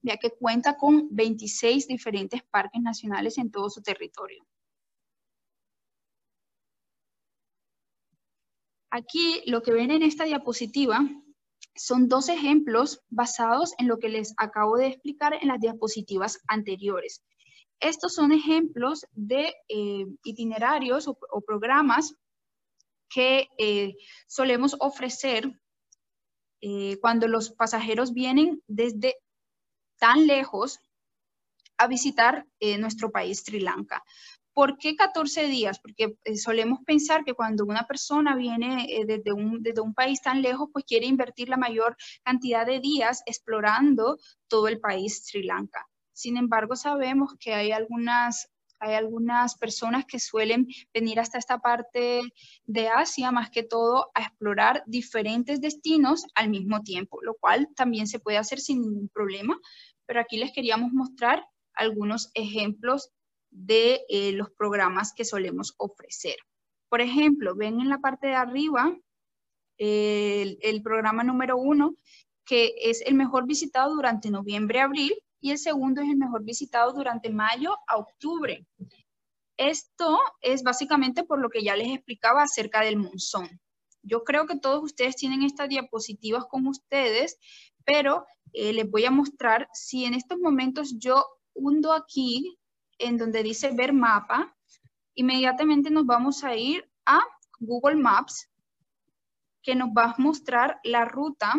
ya 0.00 0.16
que 0.16 0.30
cuenta 0.30 0.78
con 0.78 1.14
26 1.14 1.86
diferentes 1.86 2.42
parques 2.44 2.80
nacionales 2.80 3.36
en 3.36 3.50
todo 3.50 3.68
su 3.68 3.82
territorio. 3.82 4.46
Aquí 8.90 9.42
lo 9.46 9.60
que 9.60 9.72
ven 9.72 9.90
en 9.90 10.02
esta 10.02 10.24
diapositiva 10.24 11.00
son 11.74 12.08
dos 12.08 12.30
ejemplos 12.30 13.02
basados 13.10 13.74
en 13.78 13.88
lo 13.88 13.98
que 13.98 14.08
les 14.08 14.32
acabo 14.38 14.78
de 14.78 14.86
explicar 14.86 15.34
en 15.34 15.48
las 15.48 15.60
diapositivas 15.60 16.40
anteriores. 16.48 17.22
Estos 17.78 18.14
son 18.14 18.32
ejemplos 18.32 19.04
de 19.12 19.52
eh, 19.68 20.06
itinerarios 20.24 21.08
o 21.08 21.40
programas 21.42 22.14
que 23.08 23.48
eh, 23.58 23.96
solemos 24.26 24.76
ofrecer 24.80 25.58
eh, 26.60 26.98
cuando 27.00 27.28
los 27.28 27.50
pasajeros 27.50 28.12
vienen 28.12 28.62
desde 28.66 29.16
tan 29.98 30.26
lejos 30.26 30.80
a 31.78 31.86
visitar 31.86 32.46
eh, 32.60 32.78
nuestro 32.78 33.10
país, 33.10 33.42
Sri 33.44 33.60
Lanka. 33.60 34.02
¿Por 34.52 34.78
qué 34.78 34.96
14 34.96 35.48
días? 35.48 35.78
Porque 35.78 36.16
solemos 36.36 36.78
pensar 36.86 37.24
que 37.24 37.34
cuando 37.34 37.66
una 37.66 37.86
persona 37.86 38.34
viene 38.34 38.86
desde, 39.06 39.30
un, 39.34 39.62
desde 39.62 39.82
un 39.82 39.92
país 39.92 40.22
tan 40.22 40.40
lejos, 40.40 40.70
pues 40.72 40.86
quiere 40.86 41.04
invertir 41.04 41.50
la 41.50 41.58
mayor 41.58 41.94
cantidad 42.24 42.64
de 42.64 42.80
días 42.80 43.22
explorando 43.26 44.18
todo 44.48 44.68
el 44.68 44.80
país 44.80 45.26
Sri 45.26 45.42
Lanka. 45.42 45.86
Sin 46.14 46.38
embargo, 46.38 46.74
sabemos 46.74 47.34
que 47.38 47.52
hay 47.52 47.72
algunas 47.72 48.48
hay 48.78 48.94
algunas 48.94 49.56
personas 49.56 50.04
que 50.04 50.18
suelen 50.18 50.66
venir 50.92 51.20
hasta 51.20 51.38
esta 51.38 51.58
parte 51.58 52.22
de 52.64 52.88
Asia, 52.88 53.30
más 53.30 53.50
que 53.50 53.62
todo, 53.62 54.10
a 54.14 54.22
explorar 54.22 54.82
diferentes 54.86 55.60
destinos 55.60 56.24
al 56.34 56.50
mismo 56.50 56.82
tiempo, 56.82 57.20
lo 57.22 57.34
cual 57.34 57.68
también 57.74 58.06
se 58.06 58.18
puede 58.18 58.38
hacer 58.38 58.60
sin 58.60 58.82
ningún 58.82 59.08
problema. 59.08 59.58
Pero 60.06 60.20
aquí 60.20 60.36
les 60.36 60.52
queríamos 60.52 60.92
mostrar 60.92 61.44
algunos 61.74 62.30
ejemplos 62.34 63.10
de 63.50 64.02
eh, 64.08 64.32
los 64.32 64.50
programas 64.50 65.12
que 65.14 65.24
solemos 65.24 65.74
ofrecer. 65.78 66.36
Por 66.88 67.00
ejemplo, 67.00 67.54
ven 67.54 67.80
en 67.80 67.88
la 67.88 67.98
parte 67.98 68.28
de 68.28 68.34
arriba 68.34 68.96
el, 69.78 70.58
el 70.60 70.82
programa 70.82 71.24
número 71.24 71.56
uno, 71.56 71.96
que 72.44 72.74
es 72.80 73.02
el 73.02 73.14
mejor 73.14 73.46
visitado 73.46 73.94
durante 73.94 74.30
noviembre-abril 74.30 75.14
y 75.40 75.50
el 75.50 75.58
segundo 75.58 76.02
es 76.02 76.08
el 76.08 76.16
mejor 76.16 76.44
visitado 76.44 76.92
durante 76.92 77.30
mayo 77.30 77.76
a 77.86 77.96
octubre. 77.96 78.66
Esto 79.56 80.18
es 80.40 80.62
básicamente 80.62 81.24
por 81.24 81.40
lo 81.40 81.48
que 81.48 81.62
ya 81.62 81.76
les 81.76 81.88
explicaba 81.88 82.42
acerca 82.42 82.82
del 82.82 82.96
monzón. 82.98 83.60
Yo 84.02 84.22
creo 84.22 84.46
que 84.46 84.58
todos 84.58 84.82
ustedes 84.82 85.16
tienen 85.16 85.42
estas 85.42 85.68
diapositivas 85.68 86.44
con 86.46 86.66
ustedes, 86.66 87.38
pero 87.84 88.26
eh, 88.52 88.72
les 88.72 88.88
voy 88.90 89.04
a 89.04 89.10
mostrar 89.10 89.68
si 89.72 90.04
en 90.04 90.14
estos 90.14 90.38
momentos 90.38 90.94
yo 90.98 91.24
hundo 91.54 91.92
aquí 91.92 92.58
en 92.98 93.16
donde 93.16 93.42
dice 93.42 93.72
ver 93.72 93.92
mapa, 93.92 94.54
inmediatamente 95.14 95.90
nos 95.90 96.06
vamos 96.06 96.44
a 96.44 96.54
ir 96.54 96.88
a 97.04 97.20
Google 97.58 97.96
Maps, 97.96 98.50
que 99.62 99.74
nos 99.74 99.88
va 99.88 100.04
a 100.04 100.14
mostrar 100.18 100.78
la 100.84 101.04
ruta 101.04 101.54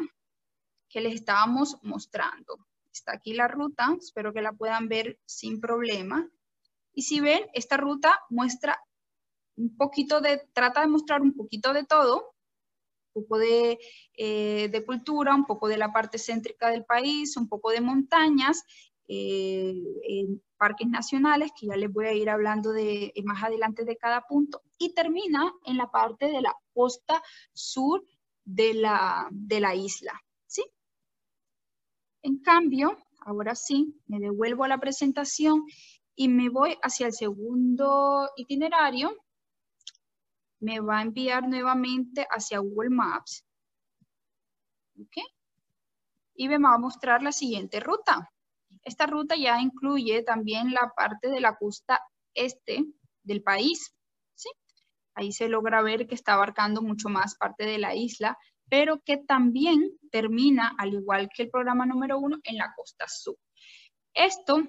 que 0.90 1.02
les 1.02 1.16
estábamos 1.16 1.78
mostrando. 1.84 2.67
Está 2.98 3.14
aquí 3.14 3.34
la 3.34 3.48
ruta, 3.48 3.96
espero 4.00 4.34
que 4.34 4.42
la 4.42 4.54
puedan 4.54 4.88
ver 4.88 5.20
sin 5.26 5.62
problema. 5.62 6.28
Y 6.94 7.04
si 7.04 7.20
ven, 7.20 7.44
esta 7.54 7.78
ruta 7.78 8.20
muestra 8.30 8.80
un 9.56 9.78
poquito 9.78 10.20
de, 10.20 10.42
trata 10.52 10.82
de 10.82 10.88
mostrar 10.88 11.22
un 11.22 11.34
poquito 11.34 11.74
de 11.74 11.84
todo, 11.84 12.34
un 13.14 13.24
poco 13.24 13.38
de, 13.38 13.78
eh, 14.16 14.70
de 14.72 14.86
cultura, 14.86 15.36
un 15.36 15.46
poco 15.46 15.68
de 15.68 15.78
la 15.78 15.94
parte 15.94 16.18
céntrica 16.18 16.70
del 16.70 16.86
país, 16.86 17.38
un 17.38 17.48
poco 17.48 17.70
de 17.70 17.82
montañas, 17.82 18.64
eh, 19.08 19.76
parques 20.58 20.88
nacionales, 20.88 21.52
que 21.58 21.68
ya 21.68 21.76
les 21.76 21.94
voy 21.94 22.08
a 22.08 22.14
ir 22.14 22.32
hablando 22.32 22.72
de 22.72 23.14
eh, 23.16 23.24
más 23.24 23.44
adelante 23.44 23.86
de 23.86 23.98
cada 23.98 24.22
punto, 24.22 24.64
y 24.80 24.96
termina 24.96 25.54
en 25.66 25.78
la 25.78 25.92
parte 25.92 26.26
de 26.32 26.42
la 26.42 26.56
costa 26.74 27.22
sur 27.54 28.04
de 28.44 28.74
la, 28.74 29.28
de 29.32 29.60
la 29.60 29.76
isla. 29.76 30.20
En 32.22 32.40
cambio, 32.40 32.98
ahora 33.20 33.56
sí, 33.56 34.02
me 34.08 34.20
devuelvo 34.20 34.64
a 34.64 34.68
la 34.68 34.80
presentación 34.80 35.66
y 36.16 36.30
me 36.30 36.50
voy 36.50 36.78
hacia 36.82 37.08
el 37.08 37.14
segundo 37.14 38.30
itinerario. 38.36 39.16
Me 40.60 40.80
va 40.80 41.00
a 41.00 41.02
enviar 41.04 41.48
nuevamente 41.48 42.26
hacia 42.30 42.60
Google 42.60 42.90
Maps. 42.90 43.46
¿Ok? 45.00 45.18
Y 46.34 46.48
me 46.48 46.58
va 46.58 46.74
a 46.74 46.80
mostrar 46.80 47.22
la 47.22 47.32
siguiente 47.32 47.80
ruta. 47.80 48.32
Esta 48.84 49.06
ruta 49.06 49.36
ya 49.36 49.62
incluye 49.62 50.24
también 50.24 50.72
la 50.72 50.92
parte 50.96 51.30
de 51.30 51.40
la 51.40 51.56
costa 51.56 52.00
este 52.34 52.84
del 53.24 53.44
país. 53.44 53.94
¿sí? 54.34 54.50
Ahí 55.14 55.32
se 55.32 55.50
logra 55.50 55.82
ver 55.82 56.08
que 56.08 56.16
está 56.16 56.34
abarcando 56.34 56.82
mucho 56.82 57.10
más 57.10 57.36
parte 57.36 57.66
de 57.66 57.78
la 57.78 57.96
isla, 57.96 58.38
pero 58.70 59.02
que 59.04 59.18
también 59.18 59.98
termina, 60.12 60.76
al 60.78 60.94
igual 60.94 61.30
que 61.34 61.44
el 61.44 61.50
programa 61.50 61.86
número 61.86 62.20
uno, 62.20 62.40
en 62.44 62.58
la 62.58 62.74
costa 62.76 63.08
sur. 63.08 63.38
Esto 64.14 64.64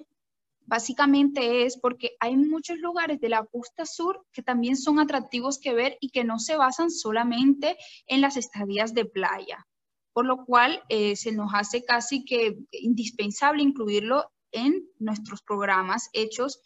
básicamente 0.65 1.65
es 1.65 1.77
porque 1.77 2.11
hay 2.19 2.37
muchos 2.37 2.77
lugares 2.77 3.19
de 3.19 3.29
la 3.29 3.45
costa 3.45 3.85
sur 3.85 4.25
que 4.31 4.43
también 4.43 4.77
son 4.77 4.99
atractivos 4.99 5.59
que 5.59 5.73
ver 5.73 5.97
y 5.99 6.11
que 6.11 6.23
no 6.23 6.37
se 6.39 6.57
basan 6.57 6.91
solamente 6.91 7.75
en 8.05 8.21
las 8.21 8.37
estadías 8.37 8.93
de 8.93 9.05
playa 9.05 9.65
por 10.13 10.25
lo 10.25 10.45
cual 10.45 10.83
eh, 10.89 11.15
se 11.15 11.31
nos 11.31 11.51
hace 11.53 11.85
casi 11.85 12.25
que 12.25 12.57
indispensable 12.71 13.63
incluirlo 13.63 14.31
en 14.51 14.85
nuestros 14.97 15.41
programas 15.41 16.09
hechos 16.11 16.59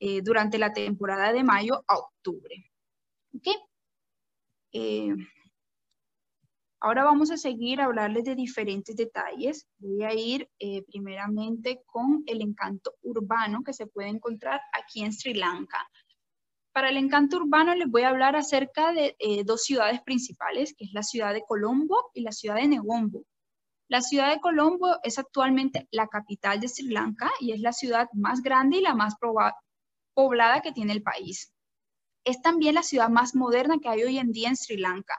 eh, 0.00 0.22
durante 0.22 0.56
la 0.56 0.72
temporada 0.72 1.32
de 1.32 1.44
mayo 1.44 1.84
a 1.86 1.98
octubre. 1.98 2.70
Eh, 4.72 5.14
ahora 6.84 7.04
vamos 7.04 7.30
a 7.30 7.38
seguir 7.38 7.80
a 7.80 7.86
hablarles 7.86 8.24
de 8.24 8.34
diferentes 8.34 8.94
detalles. 8.94 9.66
Voy 9.78 10.02
a 10.02 10.12
ir 10.12 10.50
primeramente 10.86 11.82
con 11.86 12.22
el 12.26 12.42
encanto 12.42 12.94
urbano 13.00 13.62
que 13.64 13.72
se 13.72 13.86
puede 13.86 14.08
encontrar 14.08 14.60
aquí 14.70 15.02
en 15.02 15.14
Sri 15.14 15.32
Lanka. 15.32 15.78
Para 16.74 16.90
el 16.90 16.98
encanto 16.98 17.38
urbano 17.38 17.74
les 17.74 17.88
voy 17.88 18.02
a 18.02 18.10
hablar 18.10 18.36
acerca 18.36 18.92
de 18.92 19.16
eh, 19.18 19.44
dos 19.44 19.62
ciudades 19.62 20.02
principales, 20.02 20.74
que 20.76 20.84
es 20.84 20.92
la 20.92 21.02
ciudad 21.02 21.32
de 21.32 21.42
Colombo 21.48 22.10
y 22.12 22.20
la 22.20 22.32
ciudad 22.32 22.56
de 22.56 22.68
Negombo. 22.68 23.24
La 23.88 24.02
ciudad 24.02 24.30
de 24.30 24.40
Colombo 24.40 24.98
es 25.02 25.18
actualmente 25.18 25.88
la 25.90 26.08
capital 26.08 26.60
de 26.60 26.68
Sri 26.68 26.88
Lanka 26.88 27.30
y 27.40 27.52
es 27.52 27.60
la 27.60 27.72
ciudad 27.72 28.08
más 28.12 28.42
grande 28.42 28.76
y 28.78 28.82
la 28.82 28.94
más 28.94 29.14
poblada 30.12 30.60
que 30.60 30.72
tiene 30.72 30.92
el 30.92 31.02
país. 31.02 31.50
Es 32.26 32.42
también 32.42 32.74
la 32.74 32.82
ciudad 32.82 33.08
más 33.08 33.34
moderna 33.34 33.78
que 33.80 33.88
hay 33.88 34.02
hoy 34.02 34.18
en 34.18 34.32
día 34.32 34.48
en 34.48 34.56
Sri 34.56 34.76
Lanka, 34.76 35.14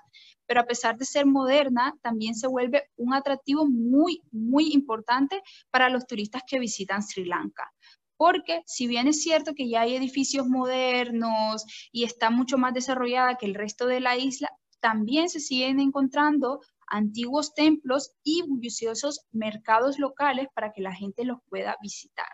pero 0.46 0.62
a 0.62 0.66
pesar 0.66 0.98
de 0.98 1.06
ser 1.06 1.26
moderna, 1.26 1.94
también 2.02 2.36
se 2.36 2.48
vuelve 2.48 2.90
un 2.98 3.14
atractivo 3.14 3.66
muy, 3.66 4.22
muy 4.32 4.74
importante 4.74 5.42
para 5.72 5.90
los 5.90 6.06
turistas 6.06 6.44
que 6.48 6.60
visitan 6.60 7.04
Sri 7.04 7.26
Lanka 7.26 7.72
porque 8.18 8.62
si 8.66 8.88
bien 8.88 9.08
es 9.08 9.22
cierto 9.22 9.54
que 9.56 9.68
ya 9.70 9.82
hay 9.82 9.96
edificios 9.96 10.48
modernos 10.48 11.66
y 11.92 12.06
está 12.06 12.30
mucho 12.30 12.58
más 12.58 12.74
desarrollada 12.74 13.36
que 13.36 13.46
el 13.46 13.56
resto 13.56 13.88
de 13.88 14.00
la 14.00 14.16
isla, 14.16 14.50
también 14.80 15.30
se 15.30 15.40
siguen 15.40 15.80
encontrando 15.80 16.62
antiguos 16.88 17.54
templos 17.54 18.12
y 18.24 18.44
bulliciosos 18.44 19.26
mercados 19.32 20.00
locales 20.00 20.48
para 20.54 20.72
que 20.72 20.82
la 20.82 20.94
gente 20.94 21.26
los 21.26 21.40
pueda 21.50 21.76
visitar. 21.82 22.30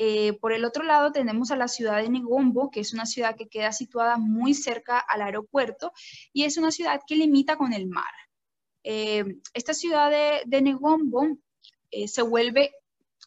Eh, 0.00 0.34
por 0.34 0.52
el 0.52 0.64
otro 0.64 0.84
lado 0.84 1.10
tenemos 1.10 1.50
a 1.50 1.56
la 1.56 1.66
ciudad 1.66 2.00
de 2.00 2.08
Negombo, 2.08 2.70
que 2.70 2.78
es 2.78 2.94
una 2.94 3.04
ciudad 3.04 3.34
que 3.36 3.48
queda 3.48 3.72
situada 3.72 4.16
muy 4.16 4.54
cerca 4.54 4.98
al 5.00 5.22
aeropuerto 5.22 5.92
y 6.32 6.44
es 6.44 6.56
una 6.56 6.70
ciudad 6.70 7.00
que 7.04 7.16
limita 7.16 7.56
con 7.56 7.72
el 7.72 7.88
mar. 7.88 8.04
Eh, 8.84 9.24
esta 9.54 9.74
ciudad 9.74 10.10
de, 10.46 10.62
Negombo 10.62 11.26
eh, 11.90 12.06
se 12.06 12.22
vuelve 12.22 12.70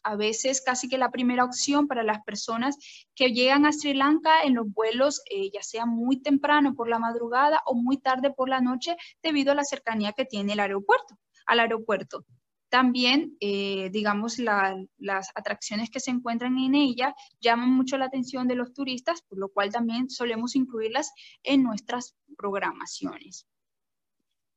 a 0.02 0.16
veces 0.16 0.62
casi 0.62 0.88
que 0.88 0.96
la 0.96 1.10
primera 1.10 1.44
opción 1.44 1.86
para 1.86 2.02
las 2.02 2.24
personas 2.24 2.76
que 3.14 3.32
llegan 3.32 3.66
a 3.66 3.72
Sri 3.72 3.92
Lanka 3.92 4.42
en 4.42 4.54
los 4.54 4.72
vuelos, 4.72 5.22
ya 5.52 5.62
sea 5.62 5.86
muy 5.86 6.22
temprano 6.22 6.74
por 6.74 6.88
la 6.88 6.98
madrugada 6.98 7.62
o 7.66 7.74
muy 7.74 7.98
tarde 7.98 8.32
por 8.32 8.48
la 8.48 8.60
noche, 8.60 8.96
debido 9.22 9.52
a 9.52 9.54
la 9.54 9.62
cercanía 9.62 10.12
que 10.12 10.24
tiene 10.24 10.54
el 10.54 10.60
aeropuerto, 10.60 11.18
al 11.46 11.60
aeropuerto. 11.60 12.24
También, 12.72 13.36
eh, 13.38 13.90
digamos, 13.90 14.38
las 14.38 15.28
atracciones 15.34 15.90
que 15.90 16.00
se 16.00 16.10
encuentran 16.10 16.56
en 16.58 16.74
ella 16.74 17.14
llaman 17.38 17.70
mucho 17.70 17.98
la 17.98 18.06
atención 18.06 18.48
de 18.48 18.54
los 18.54 18.72
turistas, 18.72 19.20
por 19.20 19.38
lo 19.38 19.50
cual 19.50 19.70
también 19.70 20.08
solemos 20.08 20.56
incluirlas 20.56 21.12
en 21.42 21.62
nuestras 21.62 22.16
programaciones. 22.38 23.46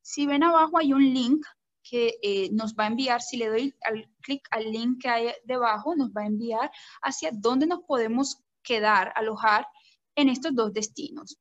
Si 0.01 0.25
ven 0.25 0.43
abajo 0.43 0.77
hay 0.77 0.93
un 0.93 1.13
link 1.13 1.45
que 1.83 2.13
eh, 2.21 2.49
nos 2.53 2.73
va 2.75 2.85
a 2.85 2.87
enviar, 2.87 3.21
si 3.21 3.35
le 3.35 3.49
doy 3.49 3.75
al 3.81 4.09
clic 4.21 4.47
al 4.49 4.71
link 4.71 5.01
que 5.01 5.09
hay 5.09 5.33
debajo, 5.43 5.93
nos 5.93 6.11
va 6.11 6.21
a 6.21 6.27
enviar 6.27 6.71
hacia 7.01 7.31
dónde 7.33 7.67
nos 7.67 7.81
podemos 7.81 8.41
quedar, 8.63 9.11
alojar 9.15 9.67
en 10.15 10.29
estos 10.29 10.55
dos 10.55 10.71
destinos. 10.71 11.37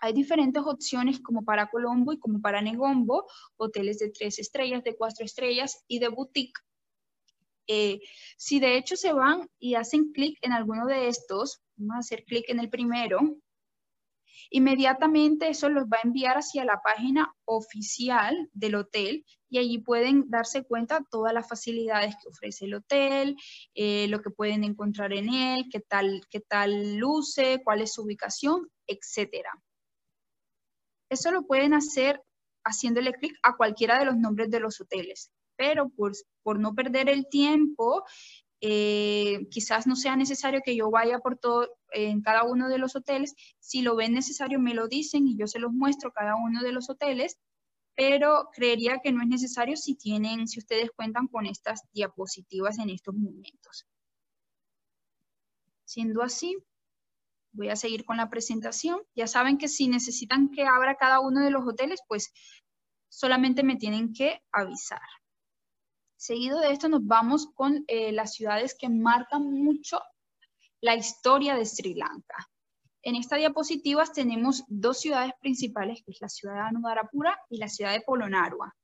Hay 0.00 0.12
diferentes 0.12 0.62
opciones 0.64 1.20
como 1.20 1.44
para 1.44 1.68
Colombo 1.68 2.12
y 2.12 2.18
como 2.18 2.40
para 2.40 2.62
Negombo, 2.62 3.26
hoteles 3.56 3.98
de 3.98 4.10
tres 4.10 4.38
estrellas, 4.38 4.84
de 4.84 4.96
cuatro 4.96 5.24
estrellas 5.24 5.84
y 5.88 5.98
de 5.98 6.08
boutique. 6.08 6.60
Eh, 7.66 8.00
si 8.36 8.60
de 8.60 8.76
hecho 8.76 8.96
se 8.96 9.12
van 9.12 9.48
y 9.58 9.74
hacen 9.74 10.12
clic 10.12 10.38
en 10.42 10.52
alguno 10.52 10.86
de 10.86 11.08
estos, 11.08 11.60
vamos 11.76 11.96
a 11.96 11.98
hacer 12.00 12.24
clic 12.24 12.48
en 12.48 12.60
el 12.60 12.70
primero, 12.70 13.20
Inmediatamente 14.50 15.48
eso 15.48 15.68
los 15.68 15.84
va 15.84 15.98
a 15.98 16.06
enviar 16.06 16.36
hacia 16.36 16.64
la 16.64 16.80
página 16.82 17.34
oficial 17.44 18.48
del 18.52 18.76
hotel 18.76 19.24
y 19.50 19.58
allí 19.58 19.78
pueden 19.78 20.30
darse 20.30 20.64
cuenta 20.64 21.04
todas 21.10 21.32
las 21.34 21.48
facilidades 21.48 22.14
que 22.16 22.28
ofrece 22.28 22.64
el 22.64 22.74
hotel, 22.74 23.36
eh, 23.74 24.06
lo 24.08 24.22
que 24.22 24.30
pueden 24.30 24.64
encontrar 24.64 25.12
en 25.12 25.32
él, 25.32 25.66
qué 25.70 25.80
tal, 25.80 26.22
qué 26.30 26.40
tal 26.40 26.96
luce, 26.96 27.60
cuál 27.62 27.82
es 27.82 27.92
su 27.92 28.02
ubicación, 28.02 28.68
etc. 28.86 29.46
Eso 31.10 31.30
lo 31.30 31.42
pueden 31.46 31.74
hacer 31.74 32.22
haciéndole 32.64 33.12
clic 33.14 33.34
a 33.42 33.56
cualquiera 33.56 33.98
de 33.98 34.04
los 34.06 34.16
nombres 34.16 34.50
de 34.50 34.60
los 34.60 34.80
hoteles, 34.80 35.30
pero 35.56 35.88
por, 35.90 36.12
por 36.42 36.58
no 36.58 36.74
perder 36.74 37.08
el 37.08 37.28
tiempo 37.28 38.04
Eh, 38.60 39.46
quizás 39.50 39.86
no 39.86 39.94
sea 39.94 40.16
necesario 40.16 40.60
que 40.64 40.74
yo 40.74 40.90
vaya 40.90 41.20
por 41.20 41.36
todo 41.38 41.68
en 41.92 42.22
cada 42.22 42.42
uno 42.44 42.68
de 42.68 42.78
los 42.78 42.96
hoteles. 42.96 43.34
Si 43.60 43.82
lo 43.82 43.94
ven 43.96 44.12
necesario, 44.14 44.58
me 44.58 44.74
lo 44.74 44.88
dicen 44.88 45.28
y 45.28 45.36
yo 45.36 45.46
se 45.46 45.60
los 45.60 45.72
muestro 45.72 46.12
cada 46.12 46.34
uno 46.36 46.62
de 46.62 46.72
los 46.72 46.90
hoteles, 46.90 47.38
pero 47.94 48.48
creería 48.52 48.98
que 49.02 49.12
no 49.12 49.22
es 49.22 49.28
necesario 49.28 49.76
si 49.76 49.94
tienen, 49.94 50.48
si 50.48 50.58
ustedes 50.58 50.90
cuentan 50.96 51.28
con 51.28 51.46
estas 51.46 51.82
diapositivas 51.92 52.78
en 52.78 52.90
estos 52.90 53.14
momentos. 53.14 53.86
Siendo 55.84 56.22
así, 56.22 56.56
voy 57.52 57.68
a 57.70 57.76
seguir 57.76 58.04
con 58.04 58.16
la 58.16 58.30
presentación. 58.30 59.00
Ya 59.14 59.26
saben 59.26 59.58
que 59.58 59.68
si 59.68 59.88
necesitan 59.88 60.50
que 60.50 60.64
abra 60.64 60.96
cada 60.96 61.20
uno 61.20 61.40
de 61.40 61.50
los 61.50 61.66
hoteles, 61.66 62.00
pues 62.08 62.32
solamente 63.08 63.62
me 63.62 63.76
tienen 63.76 64.12
que 64.12 64.42
avisar. 64.52 65.00
Seguido 66.16 66.60
de 66.60 66.72
esto 66.72 66.88
nos 66.88 67.06
vamos 67.06 67.48
con 67.54 67.84
eh, 67.86 68.12
las 68.12 68.34
ciudades 68.34 68.76
que 68.78 68.88
marcan 68.88 69.42
mucho 69.52 70.00
la 70.80 70.94
historia 70.94 71.54
de 71.54 71.64
Sri 71.64 71.94
Lanka. 71.94 72.48
En 73.02 73.14
esta 73.14 73.36
diapositiva 73.36 74.04
tenemos 74.06 74.64
dos 74.66 75.00
ciudades 75.00 75.32
principales, 75.40 76.02
que 76.04 76.12
es 76.12 76.20
la 76.20 76.28
ciudad 76.28 76.54
de 76.54 76.60
Anudarapura 76.60 77.38
y 77.48 77.58
la 77.58 77.68
ciudad 77.68 77.92
de 77.92 78.00
Polonnaruwa. 78.00 78.74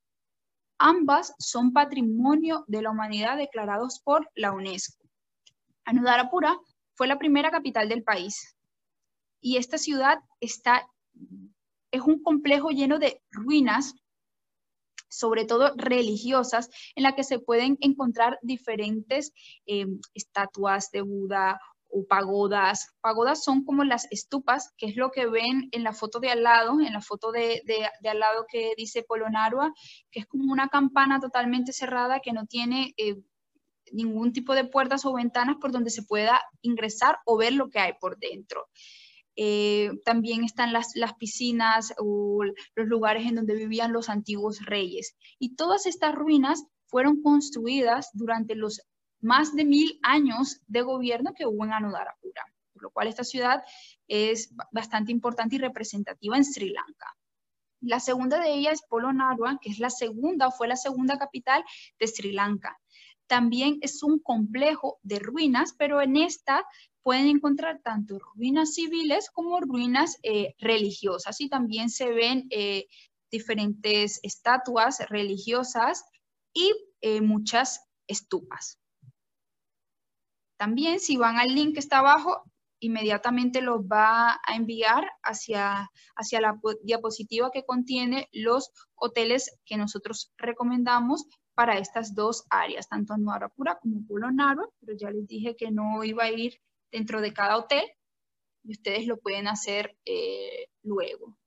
Ambas 0.77 1.33
son 1.37 1.73
patrimonio 1.73 2.63
de 2.67 2.81
la 2.81 2.91
humanidad 2.91 3.37
declarados 3.37 4.01
por 4.03 4.29
la 4.35 4.51
UNESCO. 4.51 5.07
Anudarapura 5.85 6.57
fue 6.95 7.07
la 7.07 7.19
primera 7.19 7.51
capital 7.51 7.87
del 7.87 8.03
país 8.03 8.54
y 9.45 9.57
esta 9.57 9.77
ciudad 9.77 10.17
está, 10.39 10.89
es 11.91 12.01
un 12.01 12.23
complejo 12.23 12.71
lleno 12.71 12.97
de 12.97 13.21
ruinas 13.29 13.93
sobre 15.07 15.45
todo 15.45 15.71
religiosas, 15.77 16.71
en 16.95 17.03
la 17.03 17.15
que 17.15 17.23
se 17.23 17.37
pueden 17.37 17.77
encontrar 17.79 18.39
diferentes 18.41 19.33
eh, 19.67 19.85
estatuas 20.15 20.89
de 20.89 21.01
Buda 21.01 21.59
o 21.89 22.07
pagodas. 22.07 22.89
Pagodas 23.01 23.43
son 23.43 23.63
como 23.63 23.83
las 23.83 24.11
estupas, 24.11 24.73
que 24.77 24.87
es 24.87 24.95
lo 24.95 25.11
que 25.11 25.27
ven 25.27 25.69
en 25.71 25.83
la 25.83 25.93
foto 25.93 26.19
de 26.19 26.31
al 26.31 26.41
lado, 26.41 26.81
en 26.81 26.91
la 26.91 27.01
foto 27.01 27.31
de, 27.31 27.61
al 28.03 28.19
lado 28.19 28.47
que 28.49 28.73
dice 28.75 29.03
Polonarua, 29.03 29.71
que 30.09 30.21
es 30.21 30.25
como 30.25 30.51
una 30.51 30.69
campana 30.69 31.19
totalmente 31.19 31.71
cerrada 31.71 32.19
que 32.19 32.33
no 32.33 32.47
tiene 32.47 32.95
eh, 32.97 33.15
ningún 33.91 34.33
tipo 34.33 34.55
de 34.55 34.65
puertas 34.65 35.05
o 35.05 35.13
ventanas 35.13 35.57
por 35.61 35.71
donde 35.71 35.91
se 35.91 36.01
pueda 36.01 36.41
ingresar 36.61 37.19
o 37.25 37.37
ver 37.37 37.53
lo 37.53 37.69
que 37.69 37.79
hay 37.79 37.93
por 38.01 38.17
dentro. 38.17 38.67
Eh, 39.35 39.91
también 40.05 40.43
están 40.43 40.71
las, 40.71 40.93
piscinas 41.19 41.93
o 41.97 42.43
los 42.43 42.87
lugares 42.87 43.25
en 43.25 43.35
donde 43.35 43.55
vivían 43.55 43.93
los 43.93 44.09
antiguos 44.09 44.65
reyes. 44.65 45.15
Y 45.39 45.55
todas 45.55 45.85
estas 45.85 46.15
ruinas 46.15 46.65
fueron 46.87 47.21
construidas 47.21 48.09
durante 48.13 48.55
los 48.55 48.81
más 49.19 49.55
de 49.55 49.65
mil 49.65 49.99
años 50.03 50.61
de 50.67 50.81
gobierno 50.83 51.33
que 51.33 51.45
hubo 51.45 51.65
en 51.65 51.73
Anudarapura, 51.73 52.43
por 52.73 52.83
lo 52.83 52.91
cual 52.91 53.07
esta 53.07 53.23
ciudad 53.23 53.63
es 54.07 54.53
bastante 54.71 55.11
importante 55.11 55.55
y 55.55 55.59
representativa 55.59 56.37
en 56.37 56.45
Sri 56.45 56.69
Lanka. 56.69 57.15
La 57.81 57.99
segunda 57.99 58.39
de 58.39 58.53
ellas 58.53 58.75
es 58.75 58.81
Polo 58.87 59.09
que 59.61 59.69
es 59.69 59.79
la 59.79 59.89
segunda, 59.89 60.51
fue 60.51 60.67
la 60.67 60.75
segunda 60.75 61.17
capital 61.17 61.63
de 61.99 62.07
Sri 62.07 62.31
Lanka. 62.31 62.79
También 63.27 63.79
es 63.81 64.03
un 64.03 64.19
complejo 64.19 64.99
de 65.03 65.19
ruinas, 65.19 65.73
pero 65.77 66.01
en 66.01 66.15
esta 66.15 66.63
pueden 67.05 67.27
encontrar 67.27 67.81
tanto 67.83 68.17
ruinas 68.17 68.73
civiles 68.73 69.29
como 69.29 69.59
ruinas 69.59 70.17
eh, 70.23 70.55
religiosas 70.57 71.39
y 71.39 71.49
también 71.49 71.91
se 71.91 72.11
ven 72.11 72.47
eh, 72.49 72.87
diferentes 73.29 74.19
estatuas 74.23 74.97
religiosas 75.07 76.03
y 76.51 76.73
eh, 77.01 77.21
muchas 77.21 77.85
estupas. 78.07 78.79
También 80.57 80.99
si 80.99 81.15
van 81.15 81.37
al 81.37 81.53
link 81.53 81.75
que 81.75 81.79
está 81.79 81.99
abajo, 81.99 82.41
inmediatamente 82.79 83.61
los 83.61 83.81
va 83.81 84.39
a 84.43 84.55
enviar 84.55 85.07
hacia, 85.21 85.91
hacia 86.15 86.41
la 86.41 86.59
diapositiva 86.81 87.51
que 87.51 87.65
contiene 87.65 88.29
los 88.31 88.71
hoteles 88.95 89.59
que 89.63 89.77
nosotros 89.77 90.33
recomendamos 90.37 91.27
para 91.53 91.77
estas 91.77 92.15
dos 92.15 92.45
áreas, 92.49 92.89
tanto 92.89 93.13
Anuarapura 93.13 93.77
como 93.79 94.03
Pulo 94.07 94.29
pero 94.79 94.97
ya 94.97 95.11
les 95.11 95.27
dije 95.27 95.55
que 95.55 95.69
no 95.69 96.03
iba 96.03 96.23
a 96.23 96.31
ir 96.31 96.59
dentro 96.91 97.21
de 97.21 97.33
cada 97.33 97.57
hotel 97.57 97.85
y 98.63 98.71
ustedes 98.71 99.05
lo 99.05 99.17
pueden 99.17 99.47
hacer 99.47 99.97
eh, 100.05 100.67
luego. 100.83 101.37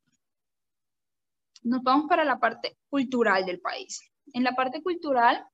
Nos 1.62 1.82
vamos 1.82 2.06
para 2.08 2.24
la 2.24 2.38
parte 2.38 2.78
cultural 2.88 3.44
del 3.44 3.60
país. 3.60 4.00
En 4.32 4.44
la 4.44 4.54
parte 4.54 4.82
cultural 4.82 5.44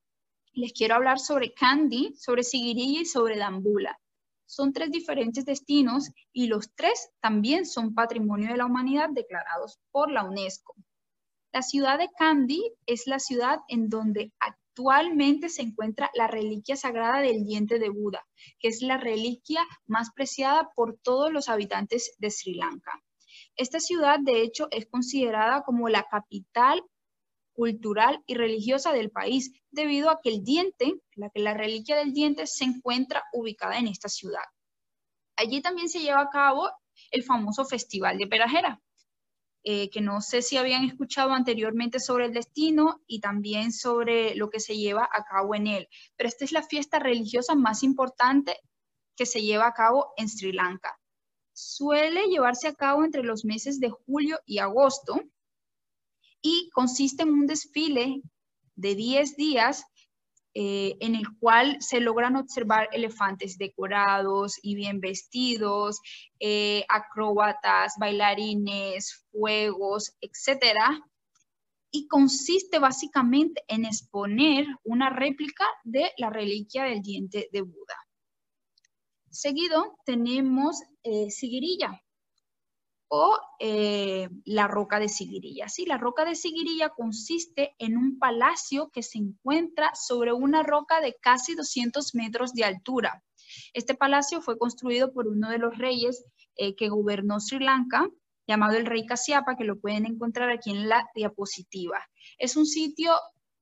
les 0.53 0.73
quiero 0.73 0.95
hablar 0.95 1.19
sobre 1.19 1.53
Kandy, 1.53 2.15
sobre 2.17 2.45
Sigiriya 2.45 3.01
y 3.01 3.07
sobre 3.07 3.37
Dambula. 3.37 3.99
Son 4.47 4.73
tres 4.73 4.91
diferentes 4.91 5.45
destinos 5.45 6.11
y 6.33 6.47
los 6.47 6.73
tres 6.75 7.11
también 7.21 7.67
son 7.67 7.95
patrimonio 7.95 8.51
de 8.51 8.59
la 8.59 8.67
humanidad 8.67 9.09
declarados 9.11 9.81
por 9.91 10.11
la 10.13 10.25
UNESCO. 10.25 10.75
La 11.53 11.63
ciudad 11.63 11.99
de 11.99 12.11
Kandy 12.19 12.73
es 12.87 13.07
la 13.07 13.19
ciudad 13.19 13.61
en 13.69 13.89
donde 13.89 14.33
Actualmente 14.77 15.51
se 15.51 15.63
encuentra 15.63 16.11
la 16.15 16.27
reliquia 16.27 16.75
sagrada 16.75 17.21
del 17.21 17.45
diente 17.45 17.79
de 17.79 17.91
Buda, 17.91 18.27
que 18.59 18.67
es 18.67 18.83
la 18.83 18.97
reliquia 18.97 19.65
más 19.87 20.11
preciada 20.13 20.73
por 20.75 20.99
todos 20.99 21.33
los 21.33 21.49
habitantes 21.49 22.17
de 22.19 22.29
Sri 22.29 22.55
Lanka. 22.55 23.01
Esta 23.55 23.79
ciudad, 23.79 24.19
de 24.19 24.43
hecho, 24.43 24.67
es 24.73 24.87
considerada 24.91 25.63
como 25.63 25.89
la 25.89 26.09
capital 26.11 26.83
cultural 27.53 28.21
y 28.27 28.35
religiosa 28.35 28.93
del 28.93 29.13
país, 29.13 29.53
debido 29.71 30.11
a 30.11 30.19
que 30.21 30.31
el 30.31 30.43
diente, 30.43 30.95
la, 31.15 31.31
la 31.35 31.55
reliquia 31.55 31.95
del 31.95 32.13
diente, 32.13 32.49
se 32.49 32.65
encuentra 32.65 33.23
ubicada 33.33 33.79
en 33.79 33.87
esta 33.87 34.09
ciudad. 34.09 34.43
Allí 35.37 35.63
también 35.63 35.89
se 35.89 36.01
lleva 36.01 36.23
a 36.23 36.31
cabo 36.31 36.69
el 37.13 37.23
famoso 37.23 37.65
Festival 37.65 38.19
de 38.19 38.27
Perajera, 38.27 38.83
eh, 39.67 39.89
que 39.89 40.03
no 40.03 40.21
sé 40.21 40.43
si 40.43 40.59
habían 40.59 40.85
escuchado 40.85 41.33
anteriormente 41.33 41.99
sobre 41.99 42.27
el 42.27 42.35
destino 42.35 43.01
y 43.07 43.21
también 43.21 43.73
sobre 43.73 44.35
lo 44.35 44.51
que 44.51 44.61
se 44.61 44.77
lleva 44.77 45.09
a 45.11 45.25
cabo 45.25 45.55
en 45.55 45.67
él. 45.67 45.89
Pero 46.17 46.29
esta 46.29 46.45
es 46.45 46.53
la 46.53 46.63
fiesta 46.63 46.99
religiosa 46.99 47.55
más 47.55 47.83
importante 47.83 48.59
que 49.17 49.25
se 49.25 49.41
lleva 49.41 49.67
a 49.67 49.73
cabo 49.73 50.13
en 50.19 50.29
Sri 50.29 50.53
Lanka. 50.53 51.01
Suele 51.55 52.27
llevarse 52.27 52.69
a 52.69 52.75
cabo 52.75 53.05
entre 53.05 53.23
los 53.23 53.47
meses 53.47 53.81
de 53.81 53.89
julio 53.89 54.39
y 54.45 54.59
agosto 54.59 55.19
y 56.43 56.69
consiste 56.75 57.23
en 57.23 57.31
un 57.31 57.47
desfile 57.47 58.21
de 58.75 58.95
10 58.95 59.37
días 59.37 59.87
eh, 60.57 60.97
en 61.01 61.17
el 61.17 61.27
cual 61.41 61.77
se 61.81 61.99
logran 61.99 62.37
observar 62.37 62.89
elefantes 62.93 63.59
decorados 63.59 64.55
y 64.63 64.77
bien 64.77 65.01
vestidos, 65.01 66.01
eh, 66.39 66.85
acróbatas, 66.89 67.95
bailarines, 67.99 69.27
fuegos, 69.33 70.17
etc. 70.21 70.77
Y 71.91 72.07
consiste 72.07 72.79
básicamente 72.79 73.65
en 73.67 73.85
exponer 73.85 74.67
una 74.85 75.11
réplica 75.11 75.67
de 75.83 76.13
la 76.19 76.31
reliquia 76.31 76.85
del 76.85 77.03
diente 77.03 77.49
de 77.53 77.63
Buda. 77.63 77.97
Seguido 79.31 79.99
tenemos 80.05 80.81
eh, 81.03 81.31
eh, 83.59 84.29
la 84.45 84.69
roca 84.69 84.99
de 84.99 85.09
Siguirilla. 85.09 85.69
Sí, 85.69 85.87
la 85.87 85.99
roca 85.99 86.25
de 86.25 86.35
Siguirilla 86.35 86.91
consiste 86.91 87.75
en 87.79 87.97
un 87.97 88.19
palacio 88.19 88.91
que 88.91 89.03
se 89.03 89.19
encuentra 89.19 89.91
sobre 89.95 90.33
una 90.33 90.63
roca 90.63 91.01
de 91.01 91.17
casi 91.21 91.55
200 91.55 92.15
metros 92.15 92.53
de 92.53 92.65
altura. 92.65 93.23
Este 93.73 93.95
palacio 93.95 94.41
fue 94.41 94.59
construido 94.59 95.13
por 95.13 95.29
uno 95.29 95.51
de 95.51 95.59
los 95.59 95.77
reyes 95.77 96.25
eh, 96.57 96.75
que 96.77 96.89
gobernó 96.89 97.41
Sri 97.41 97.59
Lanka, 97.59 98.09
llamado 98.47 98.77
el 98.77 98.87
rey 98.87 99.07
Kasyapa, 99.07 99.57
que 99.57 99.65
lo 99.65 99.81
pueden 99.81 100.07
encontrar 100.07 100.51
aquí 100.51 100.71
en 100.71 100.89
la 100.89 101.09
diapositiva. 101.15 101.99
Es 102.39 102.57
un 102.57 102.67
sitio 102.67 103.13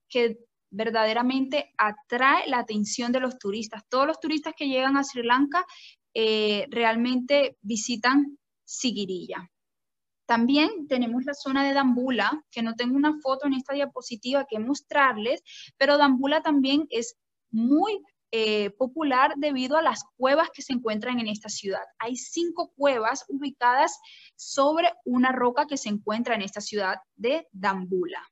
que 0.09 0.39
verdaderamente 0.71 1.73
atrae 1.77 2.49
la 2.49 2.59
atención 2.59 3.13
de 3.13 3.21
los 3.21 3.39
turistas. 3.39 3.83
Todos 3.89 4.07
los 4.07 4.21
turistas 4.21 4.55
que 4.57 4.69
llegan 4.69 4.97
a 4.97 5.05
Sri 5.05 5.23
Lanka 5.23 5.67
eh, 6.15 6.67
realmente 6.71 7.57
visitan 7.63 8.39
Sigirilla. 8.73 9.51
También 10.27 10.87
tenemos 10.89 11.25
la 11.25 11.35
zona 11.35 11.63
de 11.65 11.75
Dambula, 11.75 12.43
que 12.51 12.63
no 12.63 12.75
tengo 12.75 12.97
una 12.97 13.21
foto 13.21 13.47
en 13.47 13.55
esta 13.55 13.75
diapositiva 13.75 14.47
que 14.49 14.59
mostrarles, 14.59 15.43
pero 15.77 15.99
Dambula 15.99 16.43
también 16.43 16.87
es 16.91 17.17
muy 17.51 18.01
eh, 18.31 18.71
popular 18.71 19.35
debido 19.37 19.77
a 19.77 19.83
las 19.83 20.05
cuevas 20.17 20.49
que 20.55 20.63
se 20.63 20.73
encuentran 20.73 21.19
en 21.19 21.29
esta 21.29 21.51
ciudad. 21.51 21.83
Hay 21.99 22.17
cinco 22.17 22.73
cuevas 22.75 23.27
ubicadas 23.29 23.99
sobre 24.37 24.91
una 25.05 25.33
roca 25.33 25.67
que 25.67 25.77
se 25.77 25.91
encuentra 25.91 26.35
en 26.35 26.41
esta 26.41 26.63
ciudad 26.63 26.97
de 27.15 27.47
Dambula. 27.53 28.27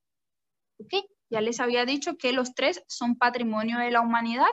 ¿Ok? 0.78 1.04
Ya 1.28 1.42
les 1.42 1.60
había 1.60 1.84
dicho 1.84 2.16
que 2.16 2.32
los 2.32 2.54
tres 2.54 2.82
son 2.88 3.16
patrimonio 3.16 3.78
de 3.78 3.90
la 3.90 4.00
humanidad. 4.00 4.48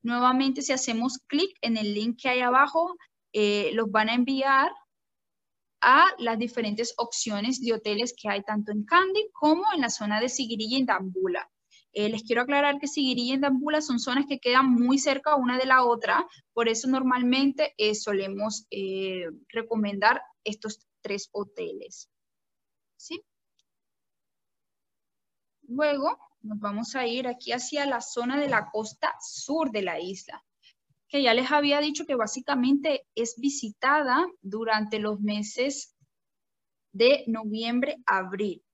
Nuevamente, 0.00 0.62
si 0.62 0.72
hacemos 0.72 1.18
clic 1.26 1.50
en 1.60 1.76
el 1.76 1.92
link 1.92 2.20
que 2.22 2.28
hay 2.28 2.40
abajo, 2.40 2.94
eh, 3.32 3.72
los 3.74 3.90
van 3.90 4.08
a 4.10 4.14
enviar 4.14 4.70
a 5.84 6.06
las 6.18 6.38
diferentes 6.38 6.94
opciones 6.96 7.60
de 7.60 7.74
hoteles 7.74 8.14
que 8.16 8.28
hay 8.28 8.42
tanto 8.42 8.72
en 8.72 8.84
Kandy 8.84 9.28
como 9.32 9.64
en 9.74 9.82
la 9.82 9.90
zona 9.90 10.18
de 10.18 10.30
Sigiri 10.30 10.66
y 10.70 10.84
Dambula. 10.84 11.48
Eh, 11.92 12.08
les 12.08 12.24
quiero 12.24 12.42
aclarar 12.42 12.80
que 12.80 12.88
Siguirí 12.88 13.32
y 13.32 13.38
Dambula 13.38 13.80
son 13.80 14.00
zonas 14.00 14.26
que 14.26 14.40
quedan 14.40 14.72
muy 14.72 14.98
cerca 14.98 15.36
una 15.36 15.56
de 15.58 15.66
la 15.66 15.84
otra, 15.84 16.26
por 16.52 16.68
eso 16.68 16.88
normalmente 16.88 17.72
eh, 17.78 17.94
solemos 17.94 18.66
eh, 18.70 19.26
recomendar 19.48 20.20
estos 20.42 20.80
tres 21.02 21.28
hoteles. 21.30 22.10
¿Sí? 22.96 23.22
Luego 25.68 26.18
nos 26.42 26.58
vamos 26.58 26.96
a 26.96 27.06
ir 27.06 27.28
aquí 27.28 27.52
hacia 27.52 27.86
la 27.86 28.00
zona 28.00 28.40
de 28.40 28.48
la 28.48 28.70
costa 28.70 29.14
sur 29.20 29.70
de 29.70 29.82
la 29.82 30.00
isla, 30.00 30.44
que 31.14 31.22
ya 31.22 31.32
les 31.32 31.52
había 31.52 31.78
dicho 31.78 32.06
que 32.06 32.16
básicamente 32.16 33.06
es 33.14 33.36
visitada 33.38 34.26
durante 34.42 34.98
los 34.98 35.20
meses 35.20 35.94
de 36.92 37.22
noviembre 37.28 37.98
abril. 38.04 38.64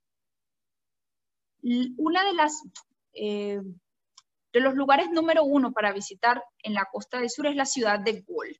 Una 1.98 2.24
de 2.24 2.32
las 2.32 2.62
eh, 3.12 3.60
de 4.54 4.60
los 4.60 4.74
lugares 4.74 5.10
número 5.10 5.44
uno 5.44 5.72
para 5.72 5.92
visitar 5.92 6.42
en 6.62 6.72
la 6.72 6.88
costa 6.90 7.20
del 7.20 7.28
sur 7.28 7.46
es 7.46 7.56
la 7.56 7.66
ciudad 7.66 8.00
de 8.00 8.22
Gol. 8.22 8.58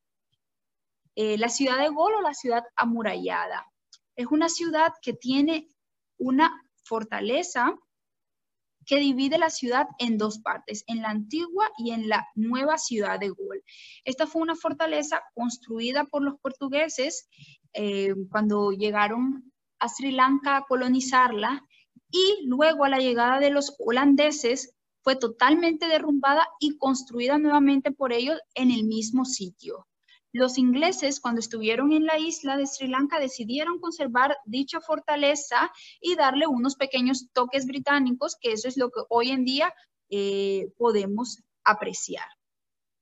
Eh, 1.15 1.39
la 1.39 1.49
ciudad 1.49 1.79
de 1.79 1.89
Gol 1.89 2.17
o 2.17 2.21
la 2.21 2.35
ciudad 2.35 2.65
amurallada. 2.77 3.65
Es 4.15 4.27
una 4.27 4.51
ciudad 4.51 4.93
que 5.01 5.15
tiene 5.15 5.69
una 6.19 6.53
fortaleza 6.85 7.75
que 8.87 8.99
divide 8.99 9.39
la 9.39 9.51
ciudad 9.51 9.87
en 9.99 10.19
dos 10.19 10.39
partes, 10.39 10.85
en 10.87 11.03
la 11.03 11.11
antigua 11.11 11.69
y 11.79 11.93
en 11.93 12.09
la 12.09 12.27
nueva 12.35 12.79
ciudad 12.79 13.21
de 13.21 13.29
Gol. 13.29 13.63
Esta 14.05 14.27
fue 14.27 14.43
una 14.43 14.57
fortaleza 14.57 15.23
construida 15.35 16.05
por 16.05 16.23
los 16.23 16.39
portugueses 16.41 17.29
eh, 17.73 18.15
cuando 18.31 18.73
llegaron 18.73 19.53
a 19.79 19.89
Sri 19.89 20.13
Lanka 20.13 20.57
a 20.57 20.65
colonizarla 20.65 21.65
y 22.11 22.47
luego 22.47 22.85
a 22.85 22.89
la 22.89 22.99
llegada 22.99 23.39
de 23.39 23.51
los 23.51 23.77
holandeses 23.79 24.75
fue 25.03 25.17
totalmente 25.17 25.87
derrumbada 25.87 26.47
y 26.59 26.77
construida 26.77 27.39
nuevamente 27.39 27.91
por 27.93 28.13
ellos 28.13 28.39
en 28.55 28.71
el 28.71 28.85
mismo 28.85 29.25
sitio. 29.25 29.87
Los 30.33 30.59
ingleses, 30.59 31.21
cuando 31.21 31.41
estuvieron 31.41 31.93
en 31.93 32.05
la 32.05 32.19
isla 32.19 32.57
de 32.57 32.67
Sri 32.67 32.89
Lanka, 32.89 33.19
decidieron 33.19 33.81
conservar 33.81 34.37
dicha 34.45 34.81
fortaleza 34.81 35.73
y 36.01 36.15
darle 36.15 36.47
unos 36.47 36.77
pequeños 36.77 37.29
toques 37.33 37.67
británicos, 37.67 38.37
que 38.41 38.53
eso 38.53 38.69
es 38.69 38.77
lo 38.77 38.91
que 38.91 39.01
hoy 39.09 39.31
en 39.31 39.45
día 39.45 39.75
eh, 40.09 40.69
podemos 40.77 41.43
apreciar. 41.65 42.27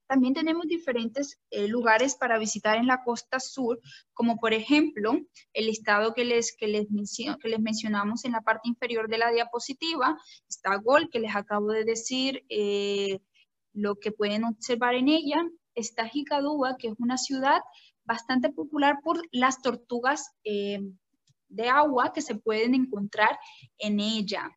También 0.08 0.32
tenemos 0.32 0.66
diferentes 0.66 1.38
eh, 1.50 1.68
lugares 1.68 2.16
para 2.16 2.38
visitar 2.38 2.78
en 2.78 2.86
la 2.86 3.04
costa 3.04 3.40
sur, 3.40 3.78
como 4.14 4.38
por 4.38 4.54
ejemplo 4.54 5.12
el 5.52 5.68
estado 5.68 6.14
que 6.14 6.24
les, 6.24 6.56
que 6.56 6.66
les, 6.66 6.86
que 6.88 7.48
les 7.48 7.60
mencionamos 7.60 8.24
en 8.24 8.32
la 8.32 8.40
parte 8.40 8.70
inferior 8.70 9.10
de 9.10 9.18
la 9.18 9.30
diapositiva. 9.30 10.18
Está 10.48 10.76
Gol, 10.76 11.10
que 11.10 11.20
les 11.20 11.36
acabo 11.36 11.72
de 11.72 11.84
decir 11.84 12.42
eh, 12.48 13.20
lo 13.74 13.96
que 13.96 14.10
pueden 14.10 14.44
observar 14.44 14.94
en 14.94 15.08
ella. 15.08 15.44
Está 15.78 16.08
Jicadúa, 16.08 16.76
que 16.76 16.88
es 16.88 16.94
una 16.98 17.16
ciudad 17.16 17.60
bastante 18.04 18.50
popular 18.50 18.98
por 19.00 19.22
las 19.30 19.62
tortugas 19.62 20.32
eh, 20.42 20.80
de 21.48 21.68
agua 21.68 22.12
que 22.12 22.20
se 22.20 22.34
pueden 22.34 22.74
encontrar 22.74 23.38
en 23.78 24.00
ella. 24.00 24.50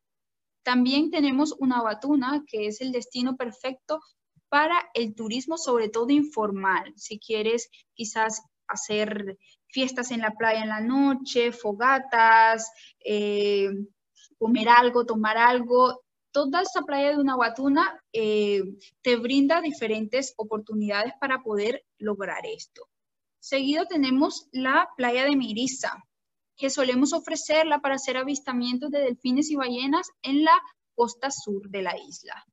También 0.64 1.12
tenemos 1.12 1.54
una 1.60 1.80
batuna, 1.80 2.42
que 2.46 2.66
es 2.66 2.80
el 2.80 2.90
destino 2.90 3.36
perfecto 3.36 4.00
para 4.48 4.90
el 4.94 5.14
turismo, 5.14 5.58
sobre 5.58 5.88
todo 5.88 6.10
informal. 6.10 6.92
Si 6.96 7.20
quieres 7.20 7.70
quizás 7.94 8.42
hacer 8.66 9.38
fiestas 9.68 10.10
en 10.10 10.22
la 10.22 10.32
playa 10.32 10.62
en 10.62 10.68
la 10.70 10.80
noche, 10.80 11.52
fogatas, 11.52 12.68
eh, 12.98 13.70
comer 14.38 14.68
algo, 14.68 15.06
tomar 15.06 15.38
algo, 15.38 16.02
toda 16.32 16.62
esta 16.62 16.82
playa 16.82 17.10
de 17.10 17.18
una 17.18 17.36
eh, 18.12 18.62
te 19.02 19.16
brinda 19.16 19.60
diferentes 19.60 20.34
oportunidades 20.36 21.12
para 21.20 21.42
poder 21.42 21.84
lograr 21.98 22.44
esto. 22.46 22.88
Seguido 23.38 23.86
tenemos 23.86 24.48
la 24.52 24.88
playa 24.96 25.24
de 25.24 25.36
Mirisa, 25.36 26.04
que 26.56 26.70
solemos 26.70 27.12
ofrecerla 27.12 27.80
para 27.80 27.96
hacer 27.96 28.16
avistamientos 28.16 28.90
de 28.90 29.00
delfines 29.00 29.50
y 29.50 29.56
ballenas 29.56 30.08
en 30.22 30.44
la 30.44 30.60
costa 30.94 31.30
sur 31.30 31.68
de 31.68 31.82
la 31.82 31.96
isla. 31.96 32.44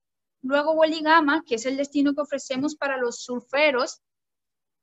Luego 0.41 0.73
Waligama, 0.73 1.43
que 1.45 1.55
es 1.55 1.65
el 1.65 1.77
destino 1.77 2.13
que 2.13 2.21
ofrecemos 2.21 2.75
para 2.75 2.97
los 2.97 3.23
surferos 3.23 4.01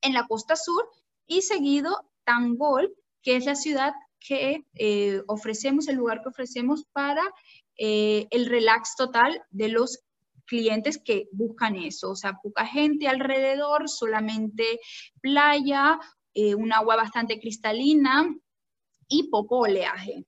en 0.03 0.13
la 0.13 0.27
costa 0.27 0.55
sur. 0.57 0.89
Y 1.27 1.43
seguido 1.43 2.09
Tangol, 2.25 2.95
que 3.23 3.37
es 3.37 3.47
la 3.47 3.57
ciudad 3.57 3.93
que 4.21 4.65
eh, 4.75 5.23
ofrecemos, 5.27 5.89
el 5.89 5.97
lugar 5.97 6.23
que 6.23 6.29
ofrecemos 6.29 6.85
para 6.93 7.23
eh, 7.79 8.27
el 8.31 8.47
relax 8.47 8.97
total 8.97 9.45
de 9.51 9.69
los 9.69 10.05
clientes 10.47 11.01
que 11.03 11.29
buscan 11.33 11.77
eso. 11.77 12.11
O 12.11 12.17
sea, 12.17 12.39
poca 12.43 12.67
gente 12.67 13.09
alrededor, 13.09 13.89
solamente 13.89 14.81
playa, 15.21 15.99
eh, 16.35 16.55
un 16.55 16.73
agua 16.73 16.97
bastante 16.97 17.41
cristalina 17.41 18.25
y 19.09 19.29
poco 19.31 19.61
oleaje. 19.61 20.25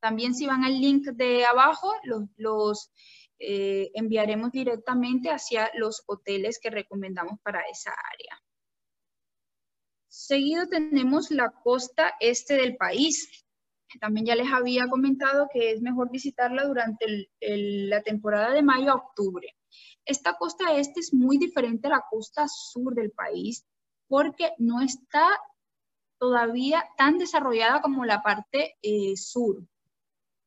También 0.00 0.34
si 0.34 0.46
van 0.46 0.64
al 0.64 0.80
link 0.80 1.06
de 1.08 1.44
abajo, 1.44 1.92
los, 2.36 2.92
eh, 3.38 3.90
enviaremos 3.94 4.52
directamente 4.52 5.30
hacia 5.30 5.70
los 5.74 6.02
hoteles 6.06 6.58
que 6.60 6.70
recomendamos 6.70 7.40
para 7.42 7.62
esa 7.62 7.90
área. 7.90 8.42
Seguido 10.08 10.68
tenemos 10.68 11.30
la 11.30 11.50
costa 11.50 12.14
este 12.20 12.54
del 12.54 12.76
país. 12.76 13.46
También 14.00 14.26
ya 14.26 14.36
les 14.36 14.52
había 14.52 14.88
comentado 14.88 15.48
que 15.52 15.72
es 15.72 15.80
mejor 15.80 16.10
visitarla 16.10 16.64
durante 16.66 17.30
la 17.40 18.02
temporada 18.02 18.52
de 18.52 18.62
mayo 18.62 18.90
a 18.90 18.96
octubre. 18.96 19.56
Esta 20.04 20.34
costa 20.34 20.76
este 20.76 21.00
es 21.00 21.12
muy 21.12 21.38
diferente 21.38 21.86
a 21.88 21.90
la 21.90 22.04
costa 22.10 22.46
sur 22.48 22.94
del 22.94 23.10
país 23.10 23.64
porque 24.08 24.52
no 24.58 24.80
está 24.80 25.28
todavía 26.18 26.84
tan 26.96 27.18
desarrollada 27.18 27.80
como 27.80 28.04
la 28.04 28.22
parte 28.22 28.76
eh, 28.82 29.16
sur 29.16 29.62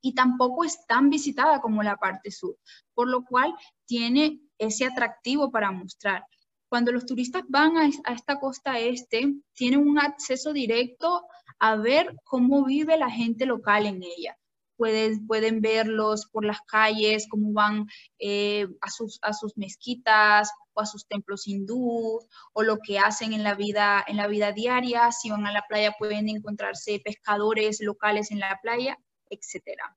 y 0.02 0.14
tampoco 0.14 0.64
es 0.64 0.84
tan 0.86 1.08
visitada 1.08 1.60
como 1.60 1.82
la 1.82 1.96
parte 1.96 2.30
sur, 2.30 2.58
por 2.92 3.08
lo 3.08 3.24
cual 3.24 3.54
tiene 3.86 4.40
ese 4.58 4.84
atractivo 4.84 5.50
para 5.50 5.70
mostrar. 5.70 6.26
Cuando 6.68 6.90
los 6.90 7.06
turistas 7.06 7.44
van 7.48 7.76
a, 7.76 7.86
esta 7.86 8.40
costa 8.40 8.78
este, 8.78 9.34
tienen 9.54 9.86
un 9.86 9.98
acceso 9.98 10.52
directo 10.52 11.24
a 11.62 11.76
ver 11.76 12.16
cómo 12.24 12.64
vive 12.64 12.96
la 12.98 13.08
gente 13.08 13.46
local 13.46 13.86
en 13.86 14.02
ella. 14.02 14.36
Pueden, 14.76 15.28
pueden 15.28 15.60
verlos 15.60 16.26
por 16.26 16.44
las 16.44 16.60
calles, 16.62 17.28
cómo 17.30 17.52
van 17.52 17.86
eh, 18.18 18.66
a, 18.80 18.90
sus, 18.90 19.20
a 19.22 19.32
sus 19.32 19.56
mezquitas 19.56 20.50
o 20.72 20.80
a 20.80 20.86
sus 20.86 21.06
templos 21.06 21.46
hindúes, 21.46 22.26
o 22.52 22.64
lo 22.64 22.78
que 22.78 22.98
hacen 22.98 23.32
en 23.32 23.44
la, 23.44 23.54
vida, 23.54 24.04
en 24.08 24.16
la 24.16 24.26
vida 24.26 24.50
diaria. 24.50 25.12
Si 25.12 25.30
van 25.30 25.46
a 25.46 25.52
la 25.52 25.62
playa 25.68 25.94
pueden 25.96 26.28
encontrarse 26.28 27.00
pescadores 27.04 27.80
locales 27.80 28.32
en 28.32 28.40
la 28.40 28.58
playa 28.60 28.98
etcétera. 29.30 29.96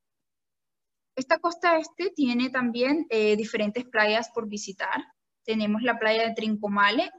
Esta 1.15 1.39
costa 1.39 1.79
este 1.79 2.11
tiene 2.11 2.51
también 2.51 3.07
eh, 3.09 3.35
diferentes 3.35 3.85
playas 3.85 4.29
por 4.33 4.47
visitar. 4.47 5.03
Tenemos 5.43 5.81
la 5.81 5.97
playa 5.97 6.27
de 6.27 6.35
Trincomale, 6.35 7.09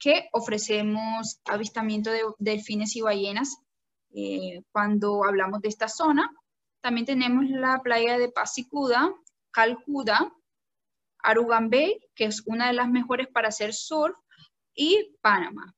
que 0.00 0.28
ofrecemos 0.32 1.40
avistamiento 1.44 2.10
de 2.10 2.22
delfines 2.38 2.96
y 2.96 3.00
ballenas 3.00 3.63
eh, 4.14 4.62
cuando 4.72 5.24
hablamos 5.24 5.60
de 5.60 5.68
esta 5.68 5.88
zona. 5.88 6.30
También 6.80 7.06
tenemos 7.06 7.44
la 7.48 7.80
playa 7.82 8.18
de 8.18 8.30
Pasicuda, 8.30 9.12
Calcuda, 9.50 10.32
Arugan 11.18 11.70
Bay, 11.70 11.98
que 12.14 12.26
es 12.26 12.42
una 12.46 12.68
de 12.68 12.74
las 12.74 12.88
mejores 12.88 13.28
para 13.28 13.48
hacer 13.48 13.72
surf, 13.74 14.16
y 14.74 15.16
Panamá. 15.20 15.74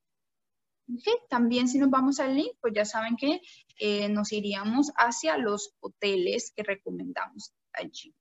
También 1.29 1.69
si 1.69 1.79
nos 1.79 1.91
vamos 1.91 2.21
al 2.21 2.35
link, 2.35 2.53
pues 2.61 2.73
ya 2.75 2.85
saben 2.85 3.17
que 3.17 3.41
eh, 3.79 4.09
nos 4.09 4.33
iríamos 4.33 4.93
hacia 4.97 5.37
los 5.37 5.75
hoteles 5.81 6.53
que 6.55 6.63
recomendamos 6.63 7.53
allí. 7.73 8.15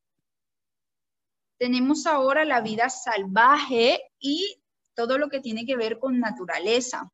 Tenemos 1.57 2.05
ahora 2.05 2.43
la 2.43 2.61
vida 2.61 2.89
salvaje 2.89 4.01
y 4.19 4.61
todo 4.95 5.17
lo 5.17 5.29
que 5.29 5.39
tiene 5.39 5.65
que 5.65 5.77
ver 5.77 5.99
con 5.99 6.19
naturaleza. 6.19 7.11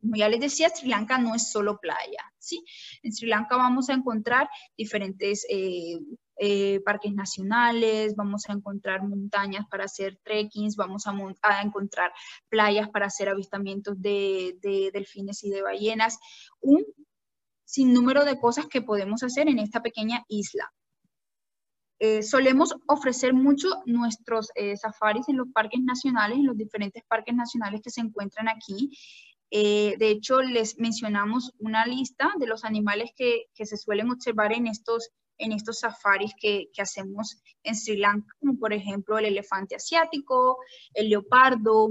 Como 0.00 0.14
ya 0.16 0.28
les 0.28 0.40
decía, 0.40 0.68
Sri 0.68 0.88
Lanka 0.88 1.18
no 1.18 1.34
es 1.34 1.50
solo 1.50 1.78
playa, 1.78 2.22
¿sí? 2.38 2.64
En 3.02 3.12
Sri 3.12 3.28
Lanka 3.28 3.56
vamos 3.56 3.88
a 3.88 3.94
encontrar 3.94 4.48
diferentes 4.76 5.44
eh, 5.50 5.98
eh, 6.36 6.80
parques 6.84 7.12
nacionales, 7.12 8.14
vamos 8.14 8.48
a 8.48 8.52
encontrar 8.52 9.02
montañas 9.02 9.66
para 9.68 9.84
hacer 9.84 10.18
trekkings, 10.22 10.76
vamos 10.76 11.06
a, 11.06 11.62
encontrar 11.62 12.12
playas 12.48 12.88
para 12.90 13.06
hacer 13.06 13.28
avistamientos 13.28 14.00
de, 14.00 14.56
delfines 14.92 15.42
y 15.42 15.50
de 15.50 15.62
ballenas, 15.62 16.18
un 16.60 16.84
sinnúmero 17.64 18.24
de 18.24 18.38
cosas 18.38 18.66
que 18.66 18.82
podemos 18.82 19.24
hacer 19.24 19.48
en 19.48 19.58
esta 19.58 19.82
pequeña 19.82 20.24
isla. 20.28 20.72
Eh, 22.00 22.22
solemos 22.22 22.76
ofrecer 22.86 23.34
mucho 23.34 23.68
nuestros 23.84 24.52
safaris 24.80 25.28
en 25.28 25.38
los 25.38 25.48
parques 25.52 25.80
nacionales, 25.80 26.38
en 26.38 26.46
los 26.46 26.56
diferentes 26.56 27.02
parques 27.08 27.34
nacionales 27.34 27.80
que 27.82 27.90
se 27.90 28.00
encuentran 28.00 28.48
aquí. 28.48 28.92
De 29.50 30.10
hecho, 30.10 30.40
les 30.42 30.78
mencionamos 30.78 31.52
una 31.58 31.86
lista 31.86 32.32
de 32.38 32.46
los 32.46 32.64
animales 32.64 33.10
que, 33.16 33.46
se 33.54 33.76
suelen 33.76 34.10
observar 34.10 34.52
en 34.52 34.66
estos 34.66 35.10
en 35.38 35.52
estos 35.52 35.80
safaris 35.80 36.32
que, 36.40 36.68
hacemos 36.78 37.40
en 37.62 37.76
Sri 37.76 37.96
Lanka, 37.96 38.34
como 38.40 38.58
por 38.58 38.72
ejemplo 38.72 39.18
el 39.18 39.26
elefante 39.26 39.76
asiático, 39.76 40.58
el 40.94 41.10
leopardo, 41.10 41.90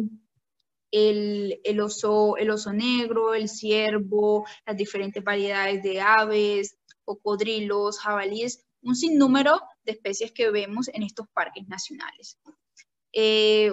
el, 0.91 1.60
el, 1.63 1.80
oso, 1.80 2.38
el 2.38 2.50
oso 2.52 2.74
negro, 2.74 3.34
el 3.34 3.50
ciervo, 3.50 4.46
las 4.65 4.78
diferentes 4.78 5.24
variedades 5.24 5.82
de 5.82 6.02
aves, 6.02 6.78
cocodrilos, 7.04 8.00
jabalíes, 8.00 8.65
un 8.82 8.96
sinnúmero 8.96 9.62
de 9.84 9.93
especies 9.93 10.32
que 10.32 10.52
vemos 10.52 10.89
en 10.89 11.04
estos 11.04 11.28
parques 11.30 11.67
nacionales. 11.67 12.38
Eh, 13.13 13.72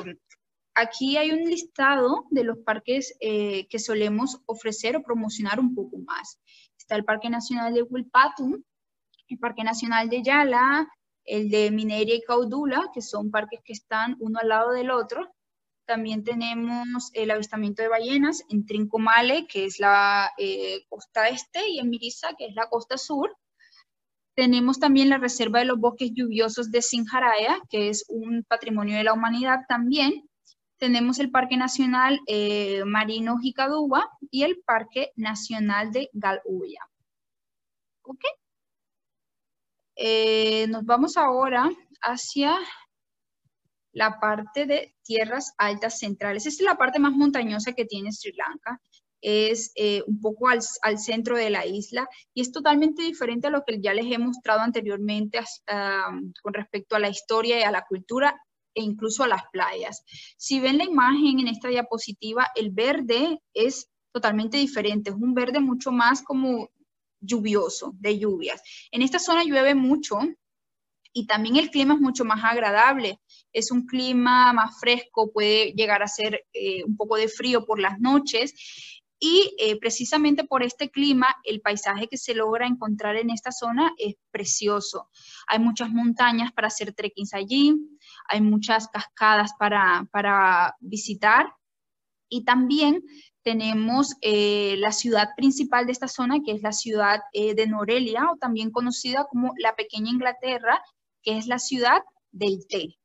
aquí 0.75 1.17
hay 1.17 1.31
un 1.33 1.45
listado 1.49 2.27
de 2.31 2.45
los 2.45 2.59
parques 2.59 3.17
eh, 3.21 3.67
que 3.69 3.79
solemos 3.79 4.41
ofrecer 4.47 4.97
o 4.97 5.03
promocionar 5.03 5.61
un 5.61 5.75
poco 5.75 5.99
más. 5.99 6.41
Está 6.77 6.97
el 6.97 7.05
Parque 7.05 7.31
Nacional 7.31 7.73
de 7.75 7.83
Wilpatum, 7.83 8.63
el 9.29 9.39
Parque 9.39 9.65
Nacional 9.65 10.09
de 10.09 10.23
Yala, 10.23 10.89
el 11.25 11.49
de 11.49 11.71
Mineria 11.71 12.17
y 12.17 12.23
Caudula, 12.23 12.91
que 12.93 13.01
son 13.01 13.31
parques 13.31 13.61
que 13.65 13.73
están 13.73 14.17
uno 14.21 14.39
al 14.41 14.49
lado 14.49 14.73
del 14.73 14.91
otro. 14.91 15.35
También 15.87 16.25
tenemos 16.25 17.11
el 17.13 17.31
avistamiento 17.31 17.83
de 17.83 17.89
ballenas 17.89 18.43
en 18.49 18.67
Trincomale, 18.67 19.47
que 19.47 19.67
es 19.67 19.79
la 19.79 20.31
eh, 20.39 20.85
costa 20.89 21.29
este, 21.29 21.69
y 21.69 21.79
en 21.79 21.91
Mirisa, 21.91 22.35
que 22.37 22.47
es 22.47 22.55
la 22.55 22.69
costa 22.69 22.97
sur. 22.97 23.37
Tenemos 24.35 24.81
también 24.81 25.11
la 25.11 25.19
Reserva 25.19 25.61
de 25.61 25.67
los 25.67 25.79
Bosques 25.79 26.11
Lluviosos 26.13 26.71
de 26.71 26.83
Sinjaraya, 26.83 27.61
que 27.71 27.89
es 27.89 28.05
un 28.09 28.45
patrimonio 28.49 28.97
de 28.97 29.05
la 29.05 29.13
humanidad 29.13 29.61
también. 29.69 30.29
Tenemos 30.85 31.19
el 31.19 31.31
Parque 31.31 31.57
Nacional 31.57 32.21
eh, 32.27 32.85
Marino 32.85 33.39
Jicaduba 33.39 34.07
y 34.31 34.43
el 34.43 34.63
Parque 34.67 35.13
Nacional 35.17 35.93
de 35.93 36.11
Galuya. 36.13 36.87
¿Ok? 38.03 38.21
Eh, 39.97 40.67
nos 40.69 40.85
vamos 40.85 41.17
ahora 41.17 41.71
hacia 42.03 42.59
la 43.93 44.21
parte 44.21 44.67
de 44.67 44.95
tierras 45.03 45.55
altas 45.57 45.99
centrales. 46.01 46.45
Esta 46.45 46.65
es 46.65 46.67
la 46.67 46.77
parte 46.77 46.99
más 46.99 47.15
montañosa 47.15 47.73
que 47.73 47.87
tiene 47.87 48.13
Sri 48.13 48.35
Lanka. 48.35 48.79
Es 49.23 49.73
eh, 49.77 50.03
un 50.07 50.21
poco 50.21 50.51
al, 50.51 50.61
centro 50.99 51.39
de 51.39 51.49
la 51.49 51.65
isla 51.65 52.07
y 52.35 52.43
es 52.43 52.53
totalmente 52.53 53.05
diferente 53.05 53.47
a 53.47 53.51
lo 53.51 53.65
que 53.65 53.81
ya 53.81 53.95
les 53.95 54.05
he 54.13 54.19
mostrado 54.19 54.61
anteriormente 54.61 55.41
con 56.43 56.53
respecto 56.53 56.95
a 56.95 56.99
la 56.99 57.09
historia 57.09 57.59
y 57.59 57.63
a 57.63 57.71
la 57.71 57.87
cultura 57.87 58.39
e 58.75 58.83
incluso 58.83 59.23
a 59.23 59.29
las 59.29 59.43
playas. 59.53 60.05
Si 60.37 60.61
ven 60.61 60.79
la 60.79 60.85
imagen 60.85 61.41
en 61.41 61.49
esta 61.49 61.69
diapositiva, 61.69 62.49
el 62.55 62.71
verde 62.71 63.41
es 63.53 63.89
totalmente 64.13 64.57
diferente, 64.57 65.11
es 65.11 65.17
un 65.17 65.35
verde 65.35 65.61
mucho 65.61 65.91
más 65.93 66.23
como 66.23 66.71
lluvioso, 67.21 67.93
de 67.99 68.19
lluvias. 68.19 68.63
En 68.91 69.03
esta 69.03 69.19
zona 69.19 69.45
llueve 69.45 69.75
mucho 69.75 70.19
y 71.13 71.27
también 71.27 71.57
el 71.57 71.71
clima 71.71 71.95
es 71.95 72.01
mucho 72.01 72.25
más 72.25 72.43
agradable. 72.45 73.21
Es 73.53 73.71
un 73.71 73.87
clima 73.87 74.53
más 74.53 74.79
fresco, 74.81 75.33
puede 75.33 75.73
llegar 75.73 76.03
a 76.03 76.09
ser 76.09 76.45
eh, 76.53 76.83
un 76.85 76.97
poco 76.97 77.17
de 77.17 77.29
frío 77.29 77.65
por 77.65 77.81
las 77.81 78.01
noches 78.01 78.53
y 79.19 79.55
eh, 79.59 79.79
precisamente 79.79 80.45
por 80.45 80.63
este 80.63 80.91
clima, 80.91 81.29
el 81.45 81.61
paisaje 81.61 82.09
que 82.09 82.17
se 82.17 82.35
logra 82.35 82.67
encontrar 82.67 83.17
en 83.17 83.31
esta 83.31 83.53
zona 83.53 83.95
es 83.99 84.17
precioso. 84.31 85.09
Hay 85.47 85.59
muchas 85.59 85.91
montañas 85.91 86.53
para 86.53 86.69
hacer 86.69 86.93
trekking 86.93 87.27
allí, 87.33 87.75
hay 88.29 88.41
muchas 88.41 88.89
cascadas 88.89 89.53
para, 89.59 90.09
para 90.11 90.77
visitar 90.81 91.53
y 92.29 92.45
también 92.45 93.03
tenemos 93.43 94.15
eh, 94.23 94.77
la 94.79 94.91
ciudad 94.91 95.29
principal 95.37 95.87
de 95.87 95.93
esta 95.93 96.09
zona, 96.09 96.41
que 96.45 96.53
es 96.53 96.63
la 96.63 96.73
ciudad 96.73 97.21
eh, 97.33 97.55
de 97.55 97.67
Norelia, 97.67 98.31
o 98.33 98.37
también 98.37 98.71
conocida 98.71 99.27
como 99.31 99.53
la 99.59 99.77
Pequeña 99.77 100.11
Inglaterra, 100.11 100.83
que 101.23 101.39
es 101.39 101.47
la 101.47 101.59
ciudad 101.59 102.03
del 102.33 102.67
té. 102.67 102.99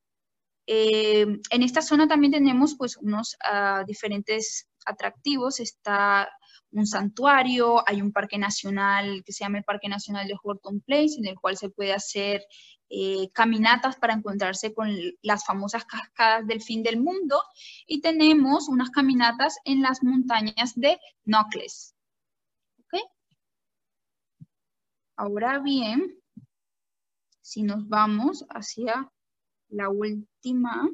en 0.65 1.63
esta 1.63 1.81
zona 1.81 2.07
también 2.07 2.31
tenemos 2.31 2.75
pues 2.75 2.95
unos 2.97 3.35
uh, 3.43 3.85
diferentes 3.85 4.68
atractivos. 4.89 5.59
Está 5.59 6.29
un 6.71 6.85
santuario, 6.85 7.83
hay 7.87 8.01
un 8.01 8.11
parque 8.11 8.37
nacional 8.37 9.23
que 9.25 9.33
se 9.33 9.43
llama 9.43 9.59
el 9.59 9.63
Parque 9.63 9.89
Nacional 9.89 10.27
de 10.27 10.37
Horton 10.41 10.81
Place, 10.81 11.15
en 11.17 11.27
el 11.27 11.39
cual 11.39 11.57
se 11.57 11.69
puede 11.69 11.93
hacer 11.93 12.43
eh, 12.89 13.29
caminatas 13.33 13.97
para 13.97 14.13
encontrarse 14.13 14.73
con 14.73 14.89
las 15.21 15.45
famosas 15.45 15.85
cascadas 15.85 16.47
del 16.47 16.61
fin 16.61 16.83
del 16.83 16.99
mundo 16.99 17.41
y 17.85 18.01
tenemos 18.01 18.67
unas 18.67 18.89
caminatas 18.89 19.57
en 19.63 19.81
las 19.81 20.03
montañas 20.03 20.73
de 20.75 20.99
Knockless. 21.25 21.95
Ahora 25.19 25.59
bien, 25.59 26.15
si 27.41 27.61
nos 27.63 27.89
vamos 27.89 28.45
hacia 28.51 29.11
la 29.67 29.89
última, 29.89 30.89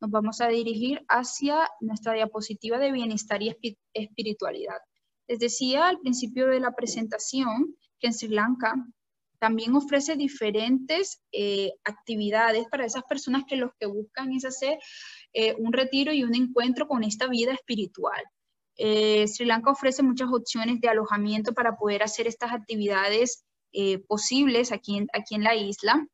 nos 0.00 0.10
vamos 0.10 0.40
a 0.40 0.48
dirigir 0.48 1.04
hacia 1.08 1.68
nuestra 1.80 2.14
diapositiva 2.14 2.78
de 2.78 2.92
bienestar 2.92 3.42
y 3.42 3.54
espiritualidad. 3.92 4.78
Les 5.26 5.38
decía 5.38 5.88
al 5.88 5.98
principio 5.98 6.46
de 6.46 6.60
la 6.60 6.72
presentación 6.72 7.76
que 7.98 8.08
en 8.08 8.14
Sri 8.14 8.28
Lanka 8.28 8.74
también 9.38 9.74
ofrece 9.74 10.16
diferentes 10.16 11.22
eh, 11.32 11.72
actividades 11.84 12.66
para 12.70 12.86
esas 12.86 13.04
personas 13.04 13.44
que 13.46 13.56
lo 13.56 13.72
que 13.78 13.86
buscan 13.86 14.32
es 14.32 14.44
hacer 14.44 14.78
eh, 15.32 15.54
un 15.58 15.72
retiro 15.72 16.12
y 16.12 16.24
un 16.24 16.34
encuentro 16.34 16.88
con 16.88 17.04
esta 17.04 17.28
vida 17.28 17.52
espiritual. 17.52 18.22
Eh, 18.76 19.26
Sri 19.26 19.46
Lanka 19.46 19.70
ofrece 19.70 20.02
muchas 20.02 20.28
opciones 20.32 20.80
de 20.80 20.88
alojamiento 20.88 21.52
para 21.52 21.76
poder 21.76 22.02
hacer 22.02 22.26
estas 22.26 22.52
actividades 22.52 23.44
posibles 24.08 24.72
aquí 24.72 25.06
aquí 25.12 25.34
en 25.34 25.44
la 25.44 25.54
isla. 25.54 26.08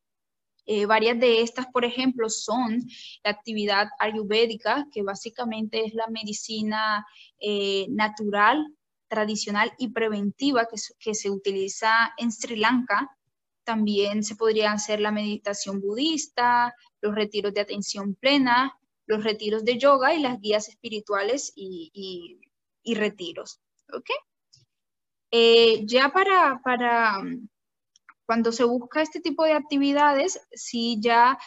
Eh, 0.66 0.87
varias 0.87 1.18
de 1.20 1.42
estas, 1.42 1.66
por 1.66 1.85
ejemplo, 1.85 2.31
son 2.31 2.83
la 3.22 3.31
actividad 3.31 3.88
ayurvédica, 3.98 4.87
que 4.90 5.03
básicamente 5.03 5.85
es 5.85 5.94
la 5.94 6.07
medicina 6.09 7.07
eh, 7.38 7.87
natural, 7.90 8.66
tradicional 9.09 9.72
y 9.79 9.88
preventiva 9.88 10.66
que, 10.98 11.14
se 11.14 11.31
utiliza 11.31 12.14
en 12.16 12.33
Sri 12.33 12.57
Lanka. 12.57 13.16
También 13.64 14.24
se 14.24 14.37
podría 14.37 14.72
hacer 14.72 15.00
la 15.00 15.11
meditación 15.11 15.81
budista, 15.81 16.74
los 17.00 17.14
retiros 17.14 17.53
de 17.53 17.61
atención 17.61 18.14
plena, 18.14 18.79
los 19.07 19.22
retiros 19.22 19.64
de 19.64 19.79
yoga 19.79 20.14
y 20.14 20.20
las 20.20 20.40
guías 20.40 20.68
espirituales 20.68 21.53
y, 21.55 22.40
retiros. 22.85 23.61
¿Ok? 23.92 24.11
Eh, 25.31 25.85
ya 25.85 26.11
para, 26.11 26.61
para 26.62 27.22
cuando 28.26 28.52
se 28.52 28.64
busca 28.64 29.02
este 29.02 29.20
tipo 29.20 29.44
de 29.44 29.52
actividades, 29.52 30.40
si 30.52 31.00
ya 31.00 31.38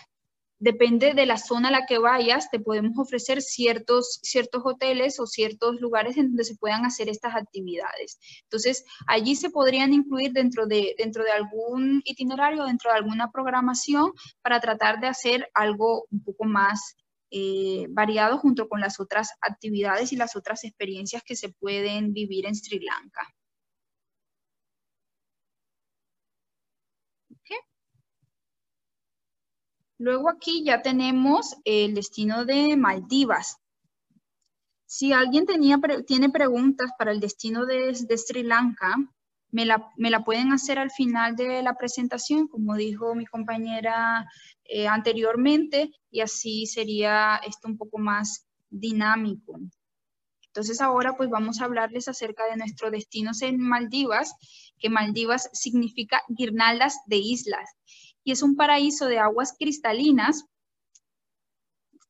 depende 0.60 1.14
de 1.14 1.26
la 1.26 1.38
zona 1.38 1.70
a 1.70 1.72
la 1.72 1.86
que 1.86 2.00
vayas, 2.00 2.50
te 2.50 2.60
podemos 2.60 2.98
ofrecer 2.98 3.42
ciertos, 3.42 4.20
ciertos 4.24 4.64
hoteles 4.66 5.20
o 5.20 5.28
ciertos 5.28 5.80
lugares 5.80 6.18
en 6.18 6.30
donde 6.30 6.44
se 6.44 6.56
puedan 6.56 6.86
hacer 6.86 7.10
estas 7.10 7.36
actividades. 7.36 8.20
Entonces, 8.44 8.84
allí 9.08 9.36
se 9.36 9.50
podrían 9.50 9.94
incluir 9.94 10.32
dentro 10.34 10.66
de, 10.66 10.96
dentro 10.98 11.24
de 11.24 11.32
algún 11.32 12.02
itinerario, 12.06 12.66
dentro 12.66 12.92
de 12.92 12.98
alguna 12.98 13.32
programación, 13.32 14.12
para 14.42 14.60
tratar 14.60 15.00
de 15.00 15.08
hacer 15.08 15.50
algo 15.54 16.06
un 16.10 16.24
poco 16.24 16.46
más 16.46 16.96
eh, 17.30 17.86
variado 17.90 18.38
junto 18.38 18.68
con 18.70 18.80
las 18.80 19.00
otras 19.00 19.30
actividades 19.42 20.12
y 20.12 20.16
las 20.16 20.36
otras 20.36 20.64
experiencias 20.64 21.24
que 21.24 21.36
se 21.36 21.50
pueden 21.50 22.14
vivir 22.14 22.46
en 22.46 22.56
Sri 22.56 22.80
Lanka. 22.80 23.37
Luego 30.00 30.30
aquí 30.30 30.64
ya 30.64 30.82
tenemos 30.82 31.56
el 31.66 31.96
destino 31.96 32.46
de 32.46 32.78
Maldivas. 32.78 33.58
Si 34.86 35.12
alguien 35.12 35.46
tenía, 35.46 35.80
tiene 36.06 36.30
preguntas 36.30 36.92
para 36.98 37.12
el 37.12 37.20
destino 37.20 37.66
de, 37.66 37.96
Sri 37.96 38.44
Lanka, 38.44 38.96
me 39.50 39.66
la, 39.66 40.24
pueden 40.24 40.52
hacer 40.52 40.78
al 40.78 40.92
final 40.92 41.36
de 41.36 41.64
la 41.64 41.76
presentación, 41.76 42.48
como 42.48 42.76
dijo 42.76 43.16
mi 43.16 43.26
compañera 43.26 44.30
eh, 44.66 44.88
anteriormente, 44.88 45.92
y 46.12 46.22
así 46.22 46.68
sería 46.68 47.38
esto 47.38 47.68
un 47.68 47.78
poco 47.78 47.98
más 47.98 48.46
dinámico. 48.70 49.60
Entonces 50.48 50.80
ahora 50.80 51.18
pues 51.18 51.30
vamos 51.30 51.60
a 51.60 51.66
hablarles 51.66 52.08
acerca 52.08 52.46
de 52.46 52.58
nuestro 52.58 52.92
destino 52.92 53.32
en 53.42 53.60
Maldivas, 53.60 54.36
que 54.78 54.90
Maldivas 54.90 55.50
significa 55.54 56.22
guirnaldas 56.30 56.98
de 57.08 57.18
islas 57.18 57.68
y 58.28 58.32
es 58.32 58.44
un 58.44 58.58
paraíso 58.58 59.06
de 59.06 59.20
aguas 59.20 59.56
cristalinas 59.58 60.44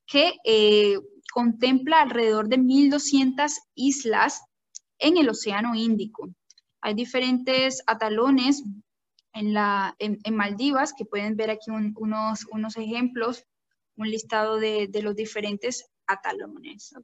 que 0.08 0.34
eh, 0.45 0.97
contempla 1.32 2.01
alrededor 2.01 2.49
de 2.49 2.58
1.200 2.58 3.51
islas 3.75 4.41
en 4.97 5.17
el 5.17 5.30
Océano 5.30 5.75
Índico. 5.75 6.34
Hay 6.82 6.95
diferentes 6.95 7.84
atalones 7.86 8.63
en, 9.32 9.53
la, 9.53 9.95
en, 9.99 10.36
Maldivas, 10.36 10.91
que 10.97 11.06
pueden 11.06 11.36
ver 11.36 11.51
aquí 11.51 11.69
unos, 11.69 12.47
unos 12.49 12.77
ejemplos, 12.77 13.43
un 13.95 14.10
listado 14.10 14.58
de, 14.58 14.88
de 14.88 15.03
los 15.03 15.15
diferentes 15.15 15.86
atalones. 16.08 16.95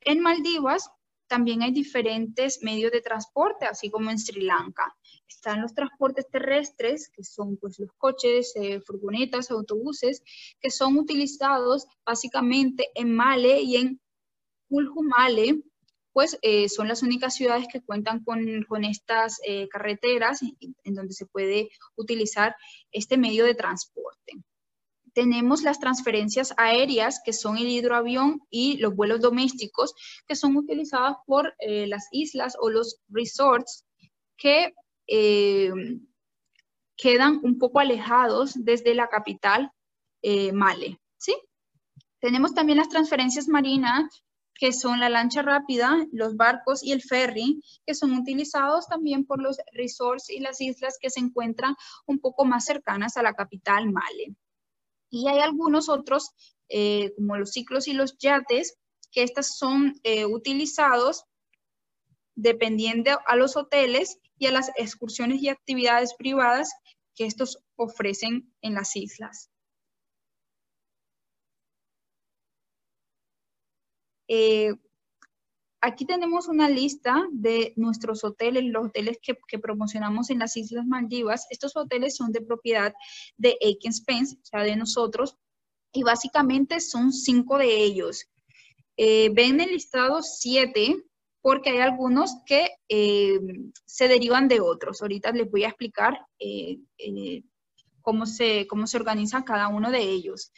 En 0.00 0.20
Maldivas 0.20 0.88
también 1.32 1.62
hay 1.62 1.72
diferentes 1.72 2.62
medios 2.62 2.92
de 2.92 3.00
transporte, 3.00 3.64
así 3.64 3.88
como 3.88 4.10
en 4.10 4.18
Sri 4.18 4.42
Lanka. 4.42 4.94
están 5.26 5.62
los 5.62 5.72
transportes 5.72 6.28
terrestres, 6.28 7.08
que 7.08 7.24
son 7.24 7.56
pues 7.56 7.78
los 7.78 7.90
coches, 7.96 8.52
eh, 8.54 8.82
furgonetas, 8.82 9.50
autobuses, 9.50 10.22
que 10.60 10.70
son 10.70 10.98
utilizados 10.98 11.86
básicamente 12.04 12.90
en 12.94 13.14
Male 13.14 13.62
y 13.62 13.76
en 13.76 13.98
Kulhumale, 14.68 15.62
pues 16.12 16.38
eh, 16.42 16.68
son 16.68 16.86
las 16.86 17.02
únicas 17.02 17.34
ciudades 17.34 17.66
que 17.72 17.80
cuentan 17.80 18.22
con, 18.22 18.84
estas 18.84 19.40
eh, 19.46 19.68
carreteras 19.68 20.40
en 20.84 20.94
donde 20.94 21.14
se 21.14 21.24
puede 21.24 21.70
utilizar 21.96 22.54
este 22.90 23.16
medio 23.16 23.46
de 23.46 23.54
transporte. 23.54 24.34
Tenemos 25.14 25.62
las 25.62 25.78
transferencias 25.78 26.54
aéreas, 26.56 27.20
que 27.24 27.32
son 27.32 27.58
el 27.58 27.68
hidroavión, 27.68 28.40
y 28.50 28.78
los 28.78 28.94
vuelos 28.94 29.20
domésticos, 29.20 29.94
que 30.26 30.36
son 30.36 30.56
utilizados 30.56 31.16
por 31.26 31.54
eh, 31.58 31.86
las 31.86 32.08
islas 32.12 32.56
o 32.60 32.70
los 32.70 33.00
resorts 33.08 33.84
que 34.36 34.72
quedan 36.96 37.40
un 37.42 37.58
poco 37.58 37.80
alejados 37.80 38.54
desde 38.54 38.94
la 38.94 39.08
capital 39.08 39.70
Male. 40.52 41.00
¿sí? 41.18 41.34
Tenemos 42.20 42.54
también 42.54 42.78
las 42.78 42.88
transferencias 42.88 43.48
marinas, 43.48 44.24
que 44.54 44.72
son 44.72 45.00
la 45.00 45.08
lancha 45.08 45.42
rápida, 45.42 46.06
los 46.12 46.36
barcos 46.36 46.84
y 46.84 46.92
el 46.92 47.02
ferry, 47.02 47.60
que 47.84 47.94
son 47.94 48.12
utilizados 48.12 48.86
también 48.86 49.26
por 49.26 49.42
los 49.42 49.56
resorts 49.72 50.30
y 50.30 50.38
las 50.38 50.60
islas 50.60 50.98
que 51.00 51.10
se 51.10 51.18
encuentran 51.18 51.74
un 52.06 52.20
poco 52.20 52.44
más 52.44 52.64
cercanas 52.64 53.16
a 53.16 53.22
la 53.22 53.34
capital 53.34 53.90
Male. 53.90 54.36
Y 55.12 55.28
hay 55.28 55.40
algunos 55.40 55.90
otros, 55.90 56.30
eh, 56.70 57.12
como 57.14 57.36
los 57.36 57.50
ciclos 57.50 57.86
y 57.86 57.92
los 57.92 58.16
yates, 58.18 58.78
que 59.12 59.22
estos 59.22 59.58
son 59.58 59.94
eh, 60.04 60.24
utilizados 60.24 61.24
dependiendo 62.34 63.20
a 63.26 63.36
los 63.36 63.56
hoteles 63.56 64.18
y 64.38 64.46
a 64.46 64.52
las 64.52 64.70
excursiones 64.76 65.42
y 65.42 65.50
actividades 65.50 66.14
privadas 66.14 66.70
que 67.14 67.26
estos 67.26 67.58
ofrecen 67.76 68.52
en 68.62 68.74
las 68.74 68.96
islas. 68.96 69.50
Eh, 74.28 74.72
aquí 75.82 76.06
tenemos 76.06 76.46
una 76.46 76.70
lista 76.70 77.26
de 77.32 77.74
nuestros 77.76 78.22
hoteles, 78.24 78.64
los 78.64 78.86
hoteles 78.86 79.18
que, 79.20 79.58
promocionamos 79.58 80.30
en 80.30 80.38
las 80.38 80.56
Islas 80.56 80.86
Maldivas. 80.86 81.46
Estos 81.50 81.76
hoteles 81.76 82.16
son 82.16 82.30
de 82.32 82.40
propiedad 82.40 82.94
de 83.36 83.58
Aiken 83.60 83.92
Spence, 83.92 84.36
o 84.36 84.44
sea, 84.44 84.62
de 84.62 84.76
nosotros, 84.76 85.36
y 85.92 86.04
básicamente 86.04 86.80
son 86.80 87.12
cinco 87.12 87.58
de 87.58 87.82
ellos. 87.82 88.28
Eh, 88.96 89.30
ven 89.34 89.60
el 89.60 89.70
listado 89.70 90.22
siete 90.22 90.96
porque 91.40 91.70
hay 91.70 91.78
algunos 91.78 92.36
que 92.46 92.70
eh, 92.88 93.40
se 93.84 94.06
derivan 94.06 94.46
de 94.46 94.60
otros. 94.60 95.02
Ahorita 95.02 95.32
les 95.32 95.50
voy 95.50 95.64
a 95.64 95.68
explicar 95.68 96.16
cómo, 98.00 98.26
se, 98.26 98.68
cómo 98.68 98.86
se 98.86 98.96
organiza 98.96 99.44
cada 99.44 99.66
uno 99.66 99.90
de 99.90 100.02
ellos. 100.02 100.52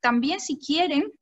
también 0.00 0.40
si 0.40 0.58
quieren, 0.58 1.12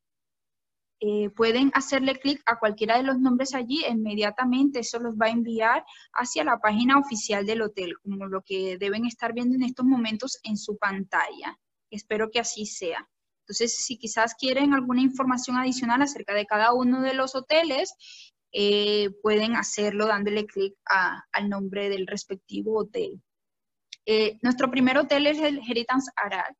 eh, 1.04 1.30
pueden 1.30 1.72
hacerle 1.74 2.20
clic 2.20 2.40
a 2.46 2.60
cualquiera 2.60 2.96
de 2.96 3.02
los 3.02 3.18
nombres 3.18 3.56
allí, 3.56 3.84
inmediatamente 3.88 4.78
eso 4.78 5.00
los 5.00 5.16
va 5.16 5.26
a 5.26 5.30
enviar 5.30 5.84
hacia 6.12 6.44
la 6.44 6.60
página 6.60 6.96
oficial 6.96 7.44
del 7.44 7.62
hotel, 7.62 7.94
como 8.04 8.26
lo 8.26 8.42
que 8.42 8.78
deben 8.78 9.04
estar 9.04 9.32
viendo 9.32 9.56
en 9.56 9.64
estos 9.64 9.84
momentos 9.84 10.38
en 10.44 10.56
su 10.56 10.78
pantalla. 10.78 11.58
Espero 11.90 12.30
que 12.30 12.38
así 12.38 12.66
sea. 12.66 13.10
Entonces, 13.40 13.84
si 13.84 13.98
quizás 13.98 14.36
quieren 14.36 14.74
alguna 14.74 15.00
información 15.00 15.56
adicional 15.56 16.02
acerca 16.02 16.34
de 16.34 16.46
cada 16.46 16.72
uno 16.72 17.02
de 17.02 17.14
los 17.14 17.34
hoteles, 17.34 17.92
eh, 18.52 19.10
pueden 19.22 19.56
hacerlo 19.56 20.06
dándole 20.06 20.46
clic 20.46 20.76
al 20.84 21.48
nombre 21.48 21.88
del 21.88 22.06
respectivo 22.06 22.78
hotel. 22.78 23.20
Eh, 24.06 24.38
nuestro 24.40 24.70
primer 24.70 24.98
hotel 24.98 25.26
es 25.26 25.40
el 25.40 25.62
Heritans 25.68 26.10
Arad, 26.14 26.54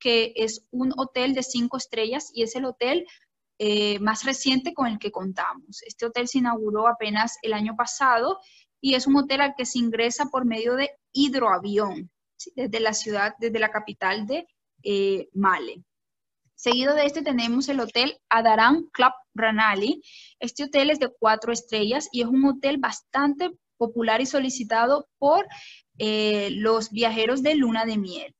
que 0.00 0.32
es 0.34 0.66
un 0.72 0.92
hotel 0.96 1.34
de 1.34 1.44
cinco 1.44 1.76
estrellas 1.76 2.32
y 2.34 2.42
es 2.42 2.56
el 2.56 2.64
hotel 2.64 3.06
eh, 3.58 3.98
más 4.00 4.24
reciente 4.24 4.74
con 4.74 4.86
el 4.86 4.98
que 4.98 5.10
contamos. 5.10 5.82
Este 5.82 6.06
hotel 6.06 6.28
se 6.28 6.38
inauguró 6.38 6.88
apenas 6.88 7.38
el 7.42 7.52
año 7.52 7.74
pasado 7.76 8.38
y 8.80 8.94
es 8.94 9.06
un 9.06 9.16
hotel 9.16 9.40
al 9.40 9.54
que 9.56 9.66
se 9.66 9.78
ingresa 9.78 10.26
por 10.26 10.44
medio 10.44 10.74
de 10.74 10.90
hidroavión 11.12 12.10
desde 12.54 12.80
la 12.80 12.92
ciudad, 12.92 13.34
desde 13.38 13.58
la 13.58 13.70
capital 13.70 14.26
de 14.26 14.46
eh, 14.82 15.28
Male. 15.32 15.82
Seguido 16.54 16.94
de 16.94 17.06
este 17.06 17.22
tenemos 17.22 17.68
el 17.68 17.80
hotel 17.80 18.18
Adaran 18.28 18.84
Club 18.92 19.12
Ranali. 19.34 20.02
Este 20.38 20.64
hotel 20.64 20.90
es 20.90 20.98
de 20.98 21.12
cuatro 21.18 21.52
estrellas 21.52 22.08
y 22.12 22.22
es 22.22 22.28
un 22.28 22.44
hotel 22.44 22.78
bastante 22.78 23.50
popular 23.76 24.20
y 24.20 24.26
solicitado 24.26 25.08
por 25.18 25.46
eh, 25.98 26.50
los 26.52 26.90
viajeros 26.90 27.42
de 27.42 27.56
luna 27.56 27.84
de 27.84 27.98
miel. 27.98 28.34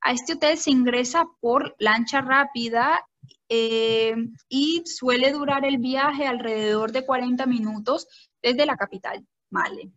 A 0.00 0.12
este 0.12 0.34
hotel 0.34 0.58
se 0.58 0.70
ingresa 0.70 1.26
por 1.40 1.74
lancha 1.78 2.20
rápida 2.20 3.00
eh, 3.48 4.14
y 4.48 4.82
suele 4.86 5.32
durar 5.32 5.64
el 5.64 5.78
viaje 5.78 6.26
alrededor 6.26 6.92
de 6.92 7.04
40 7.04 7.44
minutos 7.46 8.06
desde 8.42 8.66
la 8.66 8.76
capital, 8.76 9.26
Male. 9.50 9.92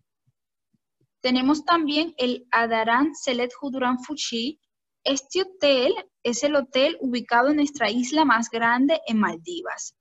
Tenemos 1.22 1.66
también 1.66 2.14
el 2.18 2.46
Adaran 2.52 3.16
Selet 3.16 3.52
Huduran 3.60 4.00
Fuchi. 4.00 4.60
Este 5.04 5.42
hotel 5.42 5.94
es 6.22 6.44
el 6.44 6.56
hotel 6.56 6.98
ubicado 7.00 7.50
en 7.50 7.56
nuestra 7.56 7.90
isla 7.90 8.26
más 8.26 8.50
grande 8.50 9.02
en 9.08 9.20
Maldivas. 9.20 9.96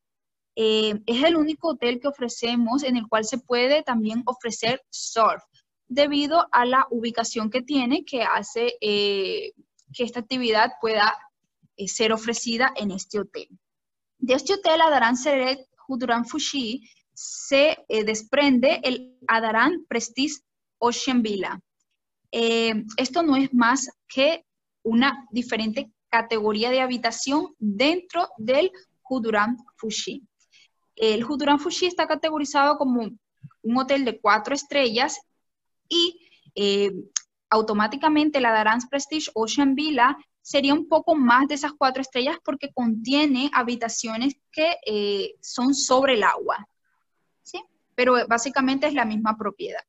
Eh, 0.56 1.00
es 1.06 1.24
el 1.24 1.37
único 1.37 1.68
hotel 1.68 2.00
que 2.00 2.08
ofrecemos 2.08 2.82
en 2.82 2.96
el 2.96 3.08
cual 3.08 3.24
se 3.24 3.38
puede 3.38 3.82
también 3.82 4.22
ofrecer 4.26 4.82
surf, 4.90 5.42
debido 5.88 6.46
a 6.52 6.64
la 6.64 6.87
ubicación 6.90 7.50
que 7.50 7.62
tiene 7.62 8.04
que 8.04 8.22
hace 8.22 8.74
eh, 8.80 9.52
que 9.92 10.04
esta 10.04 10.20
actividad 10.20 10.72
pueda 10.80 11.16
eh, 11.76 11.88
ser 11.88 12.12
ofrecida 12.12 12.72
en 12.76 12.90
este 12.90 13.18
hotel. 13.18 13.48
De 14.18 14.34
este 14.34 14.54
hotel 14.54 14.80
Adaran 14.80 15.16
Seret 15.16 15.66
Huduran 15.88 16.24
Fushi 16.24 16.88
se 17.12 17.84
eh, 17.88 18.04
desprende 18.04 18.80
el 18.84 19.18
Adaran 19.26 19.84
Prestige 19.88 20.37
Ocean 20.78 21.22
Villa. 21.22 21.60
Eh, 22.30 22.84
esto 22.96 23.22
no 23.22 23.37
es 23.37 23.52
más 23.52 23.90
que 24.08 24.44
una 24.82 25.26
diferente 25.30 25.90
categoría 26.08 26.70
de 26.70 26.80
habitación 26.80 27.54
dentro 27.58 28.28
del 28.38 28.70
Huduran 29.08 29.56
Fushi. 29.76 30.22
El 30.96 31.24
Huduran 31.24 31.58
Fushi 31.58 31.87
está 31.87 32.06
categorizado 32.06 32.76
como 32.78 33.02
un 33.62 33.76
hotel 33.78 34.04
de 34.04 34.20
cuatro 34.20 34.54
estrellas 34.54 35.20
y 35.88 36.20
automáticamente 37.50 38.38
el 38.38 38.46
Adaran 38.46 38.80
Prestige 38.88 39.30
Ocean 39.34 39.74
Villa 39.74 40.16
sería 40.44 40.74
un 40.74 40.87
poco 40.88 41.14
más 41.14 41.48
de 41.48 41.54
esas 41.54 41.72
cuatro 41.72 42.02
estrellas 42.02 42.37
porque 42.44 42.70
contiene 42.70 43.50
habitaciones 43.54 44.37
que 44.52 44.76
eh, 44.85 45.37
son 45.40 45.74
sobre 45.74 46.14
el 46.14 46.22
agua, 46.22 46.68
¿sí? 47.42 47.64
Pero 47.94 48.28
básicamente 48.28 48.87
es 48.87 48.92
la 48.92 49.07
misma 49.07 49.38
propiedad. 49.38 49.80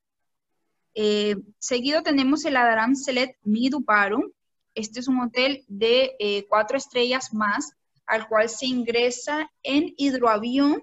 Eh, 0.94 1.36
seguido 1.58 2.02
tenemos 2.02 2.42
el 2.46 2.56
Adaram 2.56 2.94
Selet 2.94 3.36
Miduparu. 3.42 4.32
Este 4.74 5.00
es 5.00 5.08
un 5.08 5.20
hotel 5.20 5.62
de 5.68 6.16
eh, 6.18 6.46
cuatro 6.48 6.78
estrellas 6.78 7.34
más, 7.34 7.72
al 8.06 8.26
cual 8.26 8.48
se 8.48 8.64
ingresa 8.64 9.52
en 9.62 9.92
hidroavión 9.98 10.82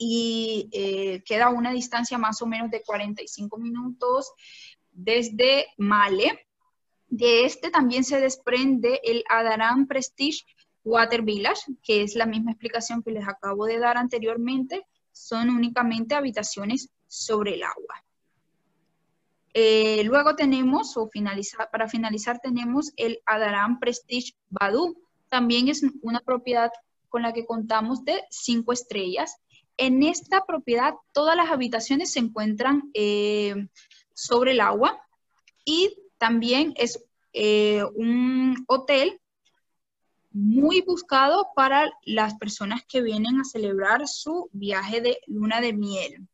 y 0.00 0.70
queda 1.26 1.46
a 1.46 1.50
una 1.50 1.72
distancia 1.72 2.16
más 2.16 2.40
o 2.42 2.46
menos 2.46 2.70
de 2.70 2.84
45 2.84 3.58
minutos 3.58 4.30
desde 4.92 5.66
Male. 5.78 6.47
De 7.08 7.44
este 7.44 7.70
también 7.70 8.04
se 8.04 8.20
desprende 8.20 9.00
el 9.02 9.24
Adaran 9.28 9.86
Prestige 9.86 10.44
Water 10.84 11.22
Village, 11.22 11.62
que 11.82 12.02
es 12.02 12.14
la 12.14 12.26
misma 12.26 12.52
explicación 12.52 13.02
que 13.02 13.12
les 13.12 13.26
acabo 13.26 13.66
de 13.66 13.78
dar 13.78 13.96
anteriormente, 13.96 14.86
son 15.12 15.50
únicamente 15.50 16.14
habitaciones 16.14 16.90
sobre 17.06 17.54
el 17.54 17.62
agua. 17.62 18.04
Eh, 19.54 20.04
luego 20.04 20.36
tenemos, 20.36 20.96
o 20.96 21.10
para 21.72 21.88
finalizar, 21.88 22.38
tenemos 22.40 22.92
el 22.96 23.20
Adaran 23.26 23.80
Prestige 23.80 24.34
Badu. 24.50 25.02
También 25.28 25.68
es 25.68 25.82
una 26.02 26.20
propiedad 26.20 26.70
con 27.08 27.22
la 27.22 27.32
que 27.32 27.46
contamos 27.46 28.04
de 28.04 28.22
cinco 28.30 28.72
estrellas. 28.72 29.38
En 29.76 30.02
esta 30.02 30.44
propiedad, 30.44 30.94
todas 31.12 31.36
las 31.36 31.50
habitaciones 31.50 32.12
se 32.12 32.18
encuentran 32.18 32.90
eh, 32.94 33.68
sobre 34.12 34.52
el 34.52 34.60
agua 34.60 35.00
y 35.64 35.96
también 36.18 36.74
es 36.76 37.02
eh, 37.32 37.82
un 37.94 38.64
hotel 38.68 39.20
muy 40.30 40.82
buscado 40.82 41.48
para 41.54 41.90
las 42.04 42.34
personas 42.34 42.82
que 42.86 43.02
vienen 43.02 43.40
a 43.40 43.44
celebrar 43.44 44.06
su 44.06 44.50
viaje 44.52 45.00
de 45.00 45.18
luna 45.26 45.60
de 45.60 45.72
miel. 45.72 46.28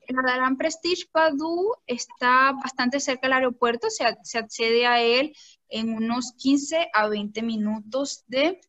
El 0.00 0.18
Adaran 0.18 0.56
Prestige 0.56 1.06
Padu 1.12 1.74
está 1.86 2.52
bastante 2.52 2.98
cerca 2.98 3.28
del 3.28 3.34
aeropuerto, 3.34 3.88
se, 3.90 4.04
accede 4.04 4.86
a 4.86 5.00
él 5.00 5.34
en 5.68 5.94
unos 5.94 6.32
15 6.32 6.90
a 6.92 7.06
20 7.06 7.42
minutos 7.42 8.24
de 8.26 8.60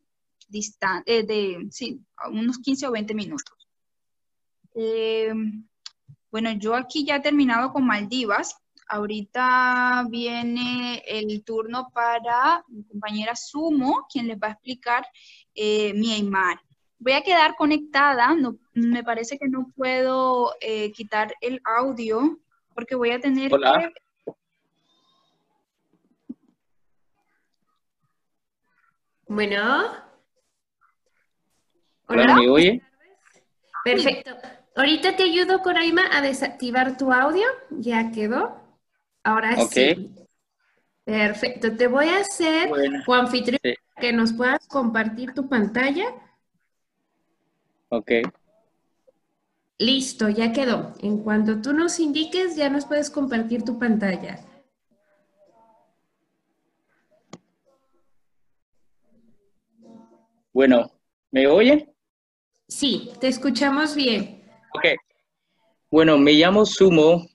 distancia, 0.49 1.03
eh, 1.07 1.23
de, 1.23 1.67
sí, 1.71 1.99
unos 2.29 2.59
15 2.59 2.87
o 2.87 2.91
20 2.91 3.15
minutos. 3.15 3.67
Eh, 4.75 5.33
Bueno, 6.31 6.53
yo 6.53 6.75
aquí 6.75 7.05
ya 7.05 7.17
he 7.17 7.19
terminado 7.19 7.73
con 7.73 7.85
Maldivas. 7.85 8.55
Ahorita 8.93 10.05
viene 10.09 11.01
el 11.07 11.45
turno 11.45 11.91
para 11.93 12.61
mi 12.67 12.83
compañera 12.83 13.37
Sumo, 13.37 14.05
quien 14.11 14.27
les 14.27 14.37
va 14.37 14.47
a 14.47 14.51
explicar 14.51 15.07
eh, 15.55 15.93
Myanmar. 15.93 16.59
Voy 16.99 17.13
a 17.13 17.21
quedar 17.21 17.55
conectada, 17.55 18.35
no, 18.35 18.57
me 18.73 19.01
parece 19.01 19.39
que 19.39 19.47
no 19.47 19.71
puedo 19.77 20.51
eh, 20.59 20.91
quitar 20.91 21.33
el 21.39 21.61
audio 21.63 22.37
porque 22.75 22.95
voy 22.95 23.11
a 23.11 23.21
tener 23.21 23.53
Hola. 23.53 23.93
Bueno. 29.25 29.93
Hola, 32.07 32.35
¿me 32.35 32.49
oye? 32.49 32.81
Perfecto. 33.85 34.35
Ahorita 34.75 35.15
te 35.15 35.23
ayudo, 35.23 35.61
Coraima, 35.61 36.03
a 36.11 36.21
desactivar 36.21 36.97
tu 36.97 37.13
audio. 37.13 37.47
Ya 37.69 38.11
quedó. 38.11 38.60
Ahora 39.23 39.57
sí. 39.61 40.15
Perfecto. 41.03 41.75
Te 41.75 41.87
voy 41.87 42.07
a 42.07 42.19
hacer, 42.19 42.71
anfitrión, 43.07 43.59
que 43.99 44.13
nos 44.13 44.33
puedas 44.33 44.67
compartir 44.67 45.33
tu 45.33 45.49
pantalla. 45.49 46.13
Ok. 47.89 48.11
Listo, 49.79 50.29
ya 50.29 50.53
quedó. 50.53 50.93
En 51.01 51.17
cuanto 51.23 51.59
tú 51.61 51.73
nos 51.73 51.99
indiques, 51.99 52.55
ya 52.55 52.69
nos 52.69 52.85
puedes 52.85 53.09
compartir 53.09 53.63
tu 53.63 53.79
pantalla. 53.79 54.39
Bueno, 60.53 60.91
¿me 61.31 61.47
oye? 61.47 61.93
Sí, 62.67 63.11
te 63.19 63.27
escuchamos 63.27 63.95
bien. 63.95 64.43
Ok. 64.75 64.85
Bueno, 65.89 66.17
me 66.17 66.33
llamo 66.33 66.65
Sumo. 66.65 67.25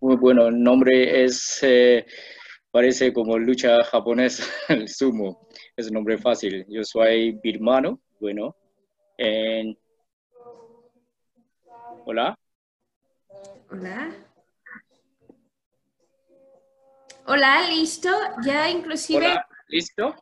Muy 0.00 0.16
bueno, 0.16 0.46
el 0.46 0.62
nombre 0.62 1.24
es, 1.24 1.58
eh, 1.62 2.06
parece 2.70 3.12
como 3.12 3.36
lucha 3.36 3.82
japonesa, 3.84 4.44
el 4.68 4.88
Sumo. 4.88 5.48
Es 5.76 5.88
un 5.88 5.94
nombre 5.94 6.18
fácil. 6.18 6.64
Yo 6.68 6.84
soy 6.84 7.32
birmano. 7.42 8.00
Bueno, 8.20 8.56
Hola. 12.04 12.38
Hola. 13.70 14.10
Hola, 17.26 17.68
listo. 17.68 18.08
Ya 18.44 18.70
inclusive. 18.70 19.26
Hola, 19.26 19.46
listo. 19.66 20.14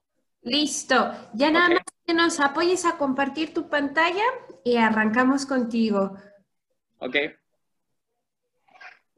Listo. 0.43 1.13
Ya 1.35 1.51
nada 1.51 1.69
más 1.69 1.83
que 2.07 2.15
nos 2.15 2.41
apoyes 2.41 2.85
a 2.87 2.97
compartir 2.97 3.53
tu 3.53 3.69
pantalla 3.69 4.25
y 4.65 4.77
arrancamos 4.77 5.45
contigo. 5.45 6.17
Ok. 6.99 7.17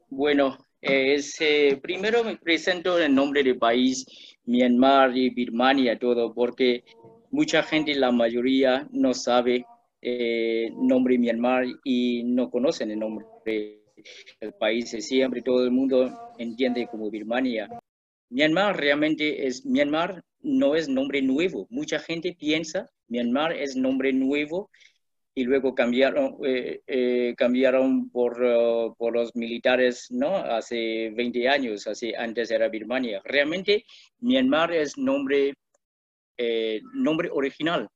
Bueno, 0.09 0.57
es, 0.81 1.39
eh, 1.39 1.79
primero 1.81 2.23
me 2.23 2.35
presento 2.37 2.99
en 2.99 3.13
nombre 3.13 3.43
del 3.43 3.59
país, 3.59 4.05
Myanmar 4.45 5.15
y 5.15 5.29
Birmania, 5.29 5.99
todo, 5.99 6.33
porque 6.33 6.83
mucha 7.29 7.61
gente, 7.61 7.93
la 7.93 8.11
mayoría, 8.11 8.87
no 8.91 9.13
sabe 9.13 9.65
eh, 10.01 10.71
nombre 10.75 11.19
Myanmar 11.19 11.65
y 11.83 12.23
no 12.23 12.49
conocen 12.49 12.89
el 12.89 12.99
nombre 12.99 13.25
del 13.45 14.53
país. 14.59 14.89
Siempre 14.89 15.43
todo 15.43 15.63
el 15.63 15.71
mundo 15.71 16.09
entiende 16.39 16.87
como 16.87 17.11
Birmania. 17.11 17.69
Myanmar 18.29 18.77
realmente 18.77 19.45
es, 19.45 19.63
Myanmar 19.63 20.23
no 20.41 20.73
es 20.73 20.89
nombre 20.89 21.21
nuevo. 21.21 21.67
Mucha 21.69 21.99
gente 21.99 22.35
piensa 22.39 22.89
Myanmar 23.09 23.53
es 23.53 23.75
nombre 23.75 24.13
nuevo 24.13 24.69
y 25.35 25.43
luego 25.43 25.75
cambiaron, 25.75 26.37
eh, 26.45 26.81
eh, 26.87 27.33
cambiaron 27.37 28.09
por, 28.09 28.41
uh, 28.41 28.95
por, 28.95 29.13
los 29.13 29.35
militares, 29.35 30.07
¿no? 30.09 30.35
Hace 30.35 31.11
20 31.11 31.47
años, 31.47 31.87
así, 31.87 32.13
antes 32.13 32.51
era 32.51 32.67
Birmania. 32.67 33.21
Realmente 33.23 33.85
Myanmar 34.19 34.73
es 34.73 34.97
nombre, 34.97 35.53
eh, 36.37 36.81
nombre 36.93 37.29
original 37.31 37.87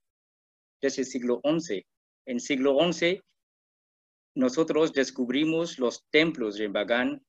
desde 0.82 1.02
el 1.02 1.08
siglo 1.08 1.42
XI. 1.44 1.84
En 2.26 2.40
siglo 2.40 2.78
XI, 2.80 3.20
nosotros 4.36 4.94
descubrimos 4.94 5.80
los 5.80 6.06
templos 6.12 6.56
de 6.56 6.68
Bagan. 6.68 7.22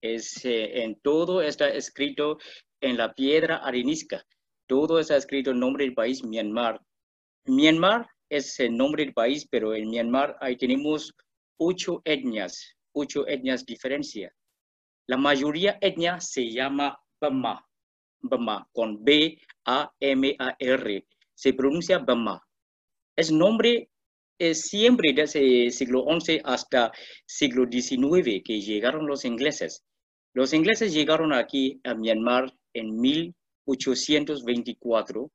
Es, 0.00 0.40
en 0.44 0.98
todo 1.00 1.42
está 1.42 1.68
escrito 1.68 2.38
en 2.80 2.96
la 2.96 3.12
piedra 3.12 3.58
arenisca. 3.58 4.24
Todo 4.66 4.98
está 4.98 5.16
escrito 5.16 5.52
en 5.52 5.60
nombre 5.60 5.84
del 5.84 5.94
país 5.94 6.24
Myanmar. 6.24 6.80
Myanmar 7.44 8.08
es 8.32 8.58
el 8.60 8.74
nombre 8.74 9.04
del 9.04 9.12
país, 9.12 9.46
pero 9.50 9.74
en 9.74 9.90
Myanmar 9.90 10.38
ahí 10.40 10.56
tenemos 10.56 11.14
ocho 11.58 12.00
etnias, 12.02 12.74
ocho 12.92 13.28
etnias 13.28 13.66
diferencia. 13.66 14.34
La 15.06 15.18
mayoría 15.18 15.76
etnia 15.82 16.18
se 16.18 16.50
llama 16.50 16.98
Bama, 17.20 17.62
Bama, 18.22 18.66
con 18.72 19.04
B-A-M-A-R. 19.04 21.06
Se 21.34 21.52
pronuncia 21.52 21.98
Bama. 21.98 22.42
Es 23.14 23.30
nombre 23.30 23.90
es 24.38 24.62
siempre 24.62 25.12
desde 25.12 25.66
el 25.66 25.72
siglo 25.72 26.06
XI 26.18 26.40
hasta 26.42 26.90
siglo 27.26 27.66
XIX 27.70 28.42
que 28.42 28.62
llegaron 28.62 29.06
los 29.06 29.26
ingleses. 29.26 29.84
Los 30.32 30.54
ingleses 30.54 30.94
llegaron 30.94 31.34
aquí 31.34 31.82
a 31.84 31.94
Myanmar 31.94 32.50
en 32.72 32.98
1824 32.98 35.30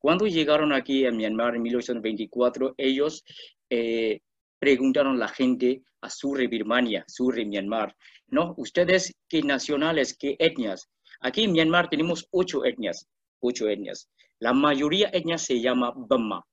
cuando 0.00 0.26
llegaron 0.26 0.72
aquí 0.72 1.04
a 1.04 1.12
Myanmar 1.12 1.54
en 1.54 1.62
1824, 1.62 2.74
ellos 2.78 3.22
eh, 3.68 4.20
preguntaron 4.58 5.16
a 5.16 5.18
la 5.18 5.28
gente 5.28 5.82
a 6.00 6.08
Surre 6.08 6.48
Birmania, 6.48 7.04
Surre 7.06 7.44
Myanmar, 7.44 7.94
¿no? 8.28 8.54
¿Ustedes 8.56 9.14
qué 9.28 9.42
nacionales, 9.42 10.16
qué 10.18 10.36
etnias? 10.38 10.88
Aquí 11.20 11.44
en 11.44 11.52
Myanmar 11.52 11.90
tenemos 11.90 12.26
ocho 12.30 12.64
etnias, 12.64 13.06
ocho 13.40 13.68
etnias. 13.68 14.08
La 14.38 14.54
mayoría 14.54 15.10
etnias 15.12 15.44
se 15.44 15.60
llama 15.60 15.92
Bama, 15.94 16.46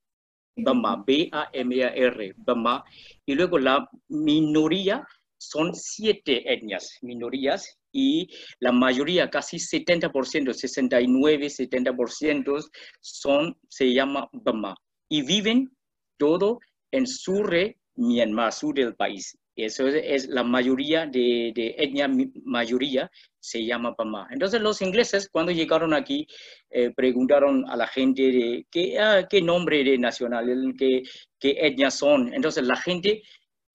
Bama, 0.57 1.03
B-A-M-A-R, 1.07 2.33
Bama. 2.35 2.83
Y 3.25 3.35
luego 3.35 3.59
la 3.59 3.89
minoría 4.09 5.07
son 5.37 5.73
siete 5.73 6.51
etnias, 6.51 6.97
minorías, 7.01 7.79
y 7.91 8.29
la 8.59 8.71
mayoría, 8.71 9.29
casi 9.29 9.57
70%, 9.57 10.53
69, 10.53 11.47
70% 11.47 12.69
son, 13.01 13.57
se 13.69 13.93
llama 13.93 14.29
Bama 14.31 14.75
y 15.09 15.21
viven 15.21 15.71
todo 16.17 16.59
en 16.91 17.07
sur 17.07 17.49
de 17.49 17.77
Myanmar, 17.95 18.53
sur 18.53 18.75
del 18.75 18.95
país. 18.95 19.37
Eso 19.55 19.87
es, 19.87 20.27
la 20.27 20.43
mayoría 20.43 21.07
de, 21.07 21.51
de, 21.55 21.73
etnia, 21.79 22.07
mayoría 22.45 23.09
se 23.39 23.65
llama 23.65 23.95
Bama. 23.97 24.27
Entonces 24.29 24.61
los 24.61 24.83
ingleses 24.83 25.29
cuando 25.31 25.51
llegaron 25.51 25.95
aquí 25.95 26.27
eh, 26.69 26.91
preguntaron 26.91 27.67
a 27.67 27.75
la 27.75 27.87
gente 27.87 28.21
de 28.21 28.67
qué, 28.69 28.99
ah, 28.99 29.25
qué 29.27 29.41
nombre 29.41 29.83
de 29.83 29.97
nacional, 29.97 30.75
qué, 30.77 31.01
qué 31.39 31.55
etnia 31.59 31.89
son. 31.89 32.31
Entonces 32.35 32.67
la 32.67 32.75
gente 32.75 33.23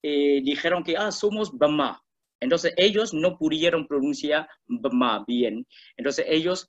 eh, 0.04 0.40
dijeron 0.44 0.84
que 0.84 0.96
ah, 0.96 1.10
somos 1.10 1.50
Bama. 1.52 2.00
Entonces 2.42 2.74
ellos 2.76 3.14
no 3.14 3.38
pudieron 3.38 3.86
pronunciar 3.86 4.48
Bama 4.66 5.24
bien. 5.26 5.64
Entonces 5.96 6.26
ellos 6.28 6.68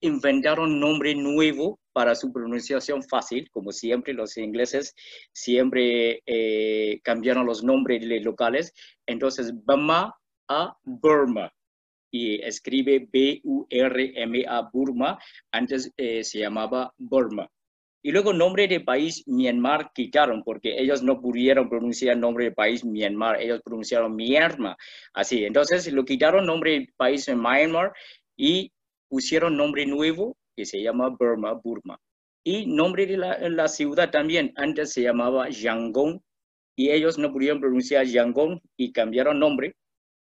inventaron 0.00 0.80
nombre 0.80 1.14
nuevo 1.14 1.78
para 1.92 2.16
su 2.16 2.32
pronunciación 2.32 3.02
fácil, 3.04 3.48
como 3.50 3.70
siempre 3.70 4.12
los 4.12 4.36
ingleses 4.36 4.94
siempre 5.32 6.22
eh, 6.26 7.00
cambiaron 7.04 7.46
los 7.46 7.62
nombres 7.62 8.02
locales. 8.24 8.72
Entonces 9.06 9.52
Bama 9.64 10.12
a 10.48 10.76
Burma 10.82 11.52
y 12.10 12.42
escribe 12.42 13.08
B-U-R-M-A 13.10 14.70
Burma, 14.72 15.18
antes 15.52 15.90
eh, 15.96 16.24
se 16.24 16.40
llamaba 16.40 16.92
Burma. 16.98 17.48
Y 18.04 18.10
luego 18.10 18.32
nombre 18.32 18.66
de 18.66 18.80
país 18.80 19.22
Myanmar 19.26 19.92
quitaron 19.94 20.42
porque 20.42 20.76
ellos 20.80 21.02
no 21.04 21.20
pudieron 21.20 21.68
pronunciar 21.68 22.16
nombre 22.16 22.46
de 22.46 22.52
país 22.52 22.84
Myanmar, 22.84 23.40
ellos 23.40 23.60
pronunciaron 23.64 24.16
Myanmar. 24.16 24.76
Así, 25.14 25.44
entonces 25.44 25.90
lo 25.92 26.04
quitaron 26.04 26.46
nombre 26.46 26.72
de 26.72 26.88
país 26.96 27.28
Myanmar 27.28 27.92
y 28.36 28.72
pusieron 29.08 29.56
nombre 29.56 29.86
nuevo 29.86 30.36
que 30.56 30.64
se 30.64 30.82
llama 30.82 31.10
Burma, 31.10 31.52
Burma. 31.52 31.98
Y 32.44 32.66
nombre 32.66 33.06
de 33.06 33.16
la, 33.16 33.68
ciudad 33.68 34.10
también, 34.10 34.52
antes 34.56 34.92
se 34.92 35.02
llamaba 35.02 35.48
Yangon 35.48 36.20
y 36.74 36.90
ellos 36.90 37.18
no 37.18 37.32
pudieron 37.32 37.60
pronunciar 37.60 38.04
Yangon 38.04 38.60
y 38.76 38.92
cambiaron 38.92 39.38
nombre 39.38 39.76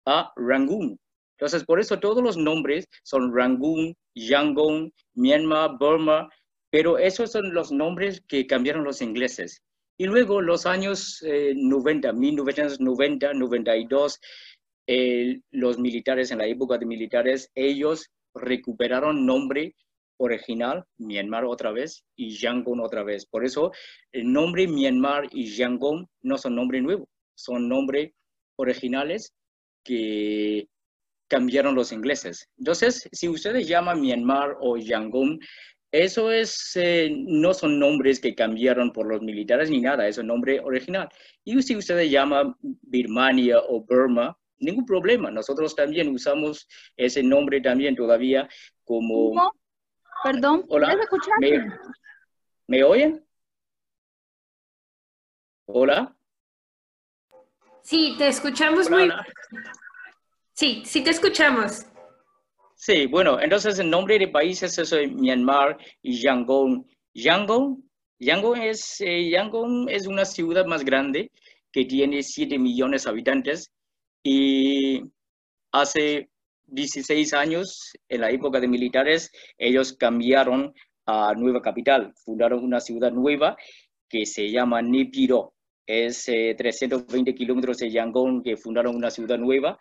a 0.05 0.31
Rangoon. 0.37 0.99
Entonces, 1.39 1.64
por 1.64 1.81
eso 1.81 1.99
todos 1.99 2.23
los 2.23 2.37
nombres 2.37 2.87
son 3.03 3.35
Rangoon, 3.35 3.97
Yangon, 4.14 4.93
Myanmar, 5.14 5.79
Burma, 5.79 6.29
pero 6.73 6.97
esos 6.97 7.31
son 7.31 7.53
los 7.53 7.70
nombres 7.70 8.23
que 8.27 8.47
cambiaron 8.47 8.83
los 8.83 9.03
ingleses. 9.03 9.62
Y 9.99 10.07
luego 10.07 10.41
los 10.41 10.64
años 10.64 11.23
90, 11.23 12.14
1990, 12.14 13.35
92, 13.35 14.20
los 15.51 15.79
militares, 15.79 16.31
en 16.31 16.39
la 16.39 16.47
época 16.47 16.79
de 16.79 16.87
militares, 16.87 17.51
ellos 17.55 18.11
recuperaron 18.35 19.27
nombre 19.27 19.77
original, 20.16 20.85
Myanmar 20.97 21.45
otra 21.45 21.73
vez, 21.73 22.05
y 22.16 22.31
Yangon 22.31 22.81
otra 22.81 23.03
vez. 23.03 23.27
Por 23.27 23.45
eso 23.45 23.70
el 24.11 24.33
nombre 24.33 24.66
Myanmar 24.66 25.29
y 25.31 25.55
Yangon 25.55 26.09
no 26.23 26.39
son 26.39 26.55
nombres 26.55 26.83
nuevos, 26.83 27.09
son 27.35 27.68
nombres 27.68 28.12
originales 28.57 29.35
que 29.85 30.68
cambiaron 31.29 31.75
los 31.75 31.93
ingleses. 31.93 32.49
Entonces, 32.57 33.09
si 33.12 33.29
ustedes 33.29 33.68
llaman 33.68 34.01
Myanmar 34.01 34.57
o 34.61 34.79
Yangon, 34.79 35.39
eso 35.93 36.32
es, 36.32 36.74
eh, 36.76 37.11
no 37.12 37.53
son 37.53 37.78
nombres 37.78 38.18
que 38.18 38.34
cambiaron 38.34 38.93
por 38.93 39.07
los 39.07 39.20
militares 39.20 39.68
ni 39.68 39.80
nada, 39.80 40.09
es 40.09 40.16
un 40.16 40.26
nombre 40.26 40.59
original. 40.61 41.09
Y 41.45 41.61
si 41.62 41.76
ustedes 41.76 42.11
llaman 42.11 42.57
Birmania 42.61 43.59
o 43.59 43.84
Burma, 43.84 44.36
ningún 44.59 44.86
problema. 44.86 45.30
Nosotros 45.30 45.76
también 45.76 46.09
usamos 46.09 46.66
ese 46.97 47.22
nombre 47.22 47.61
también 47.61 47.95
todavía 47.95 48.49
como... 48.84 49.53
Perdón, 50.24 50.64
Hola, 50.68 50.97
¿Me, 52.68 52.84
oyen? 52.84 53.26
Hola. 55.66 56.16
Sí, 57.82 58.14
te 58.16 58.28
escuchamos 58.28 58.88
muy... 58.88 59.11
Sí, 60.55 60.82
sí 60.86 61.03
te 61.03 61.11
escuchamos. 61.11 61.86
Sí, 62.85 63.07
bueno, 63.07 63.41
entonces 63.41 63.78
el 63.78 63.89
nombre 63.89 64.18
de 64.18 64.26
países 64.26 64.76
es 64.76 64.93
Myanmar 65.12 65.78
y 66.03 66.20
Yangon. 66.20 66.85
Yangon, 67.14 67.89
Yangon 68.18 68.61
es, 68.61 69.01
eh, 69.01 69.30
Yangon 69.30 69.89
es 69.89 70.09
una 70.09 70.24
ciudad 70.24 70.66
más 70.66 70.85
grande 70.85 71.30
que 71.70 71.85
tiene 71.85 72.24
7 72.24 72.59
millones 72.59 73.05
de 73.05 73.11
habitantes 73.11 73.70
y 74.24 75.01
hace 75.70 76.28
16 76.66 77.33
años, 77.35 77.93
en 78.09 78.20
la 78.22 78.33
época 78.33 78.59
de 78.59 78.66
militares, 78.66 79.30
ellos 79.59 79.93
cambiaron 79.93 80.74
a 81.07 81.35
nueva 81.35 81.62
capital, 81.62 82.12
fundaron 82.24 82.64
una 82.64 82.80
ciudad 82.80 83.12
nueva 83.12 83.57
que 84.09 84.26
se 84.26 84.51
llama 84.51 84.83
Nipiro. 84.83 85.55
Es 85.87 86.24
320 86.24 87.30
eh, 87.30 87.35
kilómetros 87.37 87.78
de 87.78 87.93
Yangon 87.93 88.43
que 88.43 88.57
fundaron 88.57 88.97
una 88.97 89.11
ciudad 89.11 89.39
nueva 89.39 89.78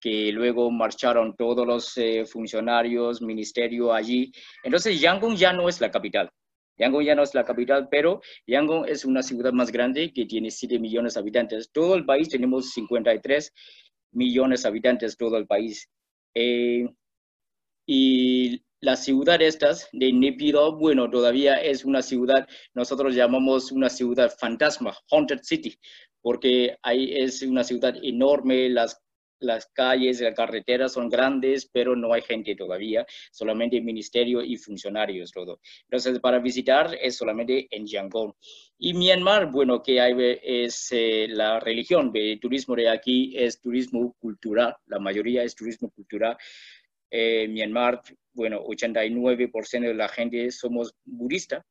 que 0.00 0.32
luego 0.32 0.70
marcharon 0.70 1.34
todos 1.36 1.66
los 1.66 1.96
eh, 1.98 2.24
funcionarios, 2.24 3.20
ministerio 3.22 3.92
allí. 3.92 4.32
Entonces 4.64 5.00
Yangon 5.00 5.36
ya 5.36 5.52
no 5.52 5.68
es 5.68 5.80
la 5.80 5.90
capital. 5.90 6.30
Yangon 6.78 7.04
ya 7.04 7.14
no 7.14 7.22
es 7.22 7.34
la 7.34 7.44
capital, 7.44 7.88
pero 7.90 8.20
Yangon 8.46 8.88
es 8.88 9.04
una 9.04 9.22
ciudad 9.22 9.52
más 9.52 9.70
grande 9.70 10.12
que 10.12 10.24
tiene 10.24 10.50
7 10.50 10.78
millones 10.78 11.14
de 11.14 11.20
habitantes. 11.20 11.70
Todo 11.70 11.94
el 11.94 12.06
país 12.06 12.28
tenemos 12.28 12.70
53 12.70 13.52
millones 14.12 14.62
de 14.62 14.68
habitantes, 14.68 15.16
todo 15.16 15.36
el 15.36 15.46
país. 15.46 15.88
Eh, 16.34 16.88
y 17.86 18.62
la 18.80 18.96
ciudad 18.96 19.42
estas 19.42 19.88
de 19.92 20.12
Nepido, 20.12 20.76
bueno, 20.78 21.10
todavía 21.10 21.56
es 21.56 21.84
una 21.84 22.00
ciudad, 22.00 22.48
nosotros 22.72 23.14
llamamos 23.14 23.72
una 23.72 23.90
ciudad 23.90 24.32
fantasma, 24.38 24.96
Haunted 25.10 25.40
City, 25.42 25.78
porque 26.22 26.78
ahí 26.82 27.12
es 27.14 27.42
una 27.42 27.62
ciudad 27.62 27.94
enorme, 28.02 28.70
las 28.70 28.98
las 29.40 29.66
calles, 29.66 30.20
las 30.20 30.34
carreteras 30.34 30.92
son 30.92 31.08
grandes, 31.08 31.68
pero 31.72 31.96
no 31.96 32.12
hay 32.12 32.22
gente 32.22 32.54
todavía, 32.54 33.06
solamente 33.32 33.80
ministerio 33.80 34.42
y 34.42 34.56
funcionarios, 34.56 35.32
todo. 35.32 35.60
Entonces, 35.84 36.18
para 36.20 36.38
visitar 36.38 36.96
es 37.00 37.16
solamente 37.16 37.66
en 37.70 37.86
Yangon. 37.86 38.34
Y 38.78 38.94
Myanmar, 38.94 39.50
bueno, 39.50 39.82
que 39.82 40.00
hay 40.00 40.14
es 40.42 40.88
eh, 40.92 41.26
la 41.28 41.60
religión, 41.60 42.10
el 42.14 42.40
turismo 42.40 42.74
de 42.74 42.88
aquí 42.88 43.34
es 43.36 43.60
turismo 43.60 44.14
cultural, 44.18 44.74
la 44.86 44.98
mayoría 44.98 45.42
es 45.42 45.54
turismo 45.54 45.90
cultural. 45.90 46.36
Eh, 47.10 47.48
Myanmar, 47.48 48.02
bueno, 48.32 48.62
89% 48.64 49.80
de 49.80 49.94
la 49.94 50.08
gente 50.08 50.50
somos 50.50 50.94
budistas. 51.04 51.62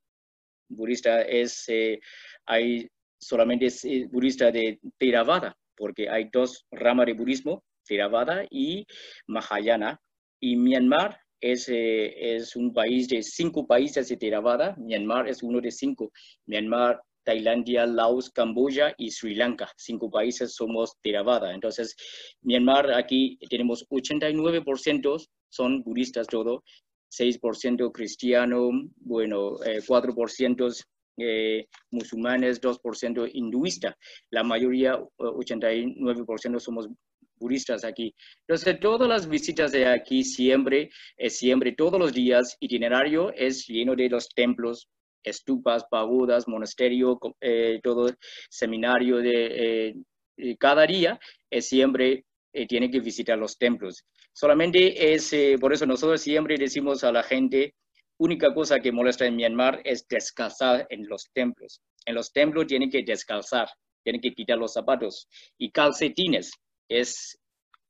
Budista 0.68 1.22
es, 1.24 1.68
eh, 1.70 2.00
hay 2.46 2.88
solamente 3.20 3.66
es 3.66 3.86
budista 4.12 4.52
de 4.52 4.80
Theravada, 4.98 5.58
porque 5.80 6.10
hay 6.10 6.30
dos 6.32 6.66
ramas 6.72 7.08
de 7.08 7.14
budismo, 7.14 7.64
Theravada 7.88 8.46
y 8.52 8.86
Mahayana. 9.28 10.00
Y 10.42 10.56
Myanmar 10.58 11.18
es, 11.42 11.70
eh, 11.70 12.36
es 12.36 12.56
un 12.56 12.74
país 12.74 13.08
de 13.08 13.24
cinco 13.24 13.66
países 13.66 14.10
de 14.10 14.18
Theravada. 14.18 14.76
Myanmar 14.78 15.28
es 15.28 15.42
uno 15.42 15.62
de 15.62 15.72
cinco. 15.72 16.12
Myanmar, 16.46 17.02
Tailandia, 17.24 17.86
Laos, 17.86 18.30
Camboya 18.30 18.94
y 18.98 19.12
Sri 19.12 19.36
Lanka. 19.36 19.72
Cinco 19.78 20.12
países 20.12 20.54
somos 20.54 20.98
Theravada. 21.02 21.54
Entonces, 21.54 21.96
Myanmar 22.42 22.92
aquí 22.92 23.40
tenemos 23.50 23.88
89% 23.90 25.26
son 25.50 25.82
budistas 25.84 26.28
todo, 26.28 26.64
6% 27.12 27.92
cristiano, 27.92 28.70
bueno, 28.98 29.58
4% 29.58 30.86
eh, 31.22 31.40
eh, 31.60 31.68
musulmanes, 31.92 32.62
2% 32.62 33.30
hinduista. 33.34 33.98
La 34.32 34.44
mayoría, 34.44 35.00
89% 35.18 36.60
somos 36.60 36.90
budistas 37.36 37.84
aquí. 37.84 38.14
Entonces, 38.48 38.80
todas 38.80 39.08
las 39.08 39.28
visitas 39.28 39.72
de 39.72 39.88
aquí 39.88 40.24
siempre, 40.24 40.90
siempre, 41.28 41.72
todos 41.72 42.00
los 42.00 42.14
días, 42.14 42.58
itinerario 42.60 43.32
es 43.34 43.66
lleno 43.68 43.96
de 43.96 44.10
los 44.10 44.30
templos, 44.30 44.90
estupas, 45.24 45.86
pagodas, 45.90 46.48
monasterio, 46.48 47.20
eh, 47.42 47.80
todo 47.84 48.12
seminario 48.50 49.18
de 49.18 49.96
eh, 50.38 50.58
cada 50.58 50.86
día, 50.86 51.20
siempre 51.60 52.26
tiene 52.68 52.90
que 52.90 53.00
visitar 53.00 53.38
los 53.38 53.58
templos. 53.58 54.06
Solamente 54.34 55.14
es, 55.14 55.34
por 55.60 55.74
eso 55.74 55.86
nosotros 55.86 56.22
siempre 56.22 56.58
decimos 56.58 57.04
a 57.04 57.12
la 57.12 57.24
gente, 57.24 57.76
única 58.20 58.54
cosa 58.54 58.80
que 58.80 58.92
molesta 58.92 59.26
en 59.26 59.36
Myanmar 59.36 59.82
es 59.84 60.08
descalzar 60.08 60.86
en 60.90 61.08
los 61.08 61.30
templos. 61.34 61.82
En 62.06 62.16
los 62.16 62.32
templos 62.32 62.68
tienen 62.68 62.90
que 62.90 63.04
descalzar, 63.04 63.70
tienen 64.04 64.22
que 64.22 64.34
quitar 64.34 64.58
los 64.58 64.74
zapatos 64.74 65.28
y 65.58 65.72
calcetines. 65.72 66.52
Es 66.88 67.40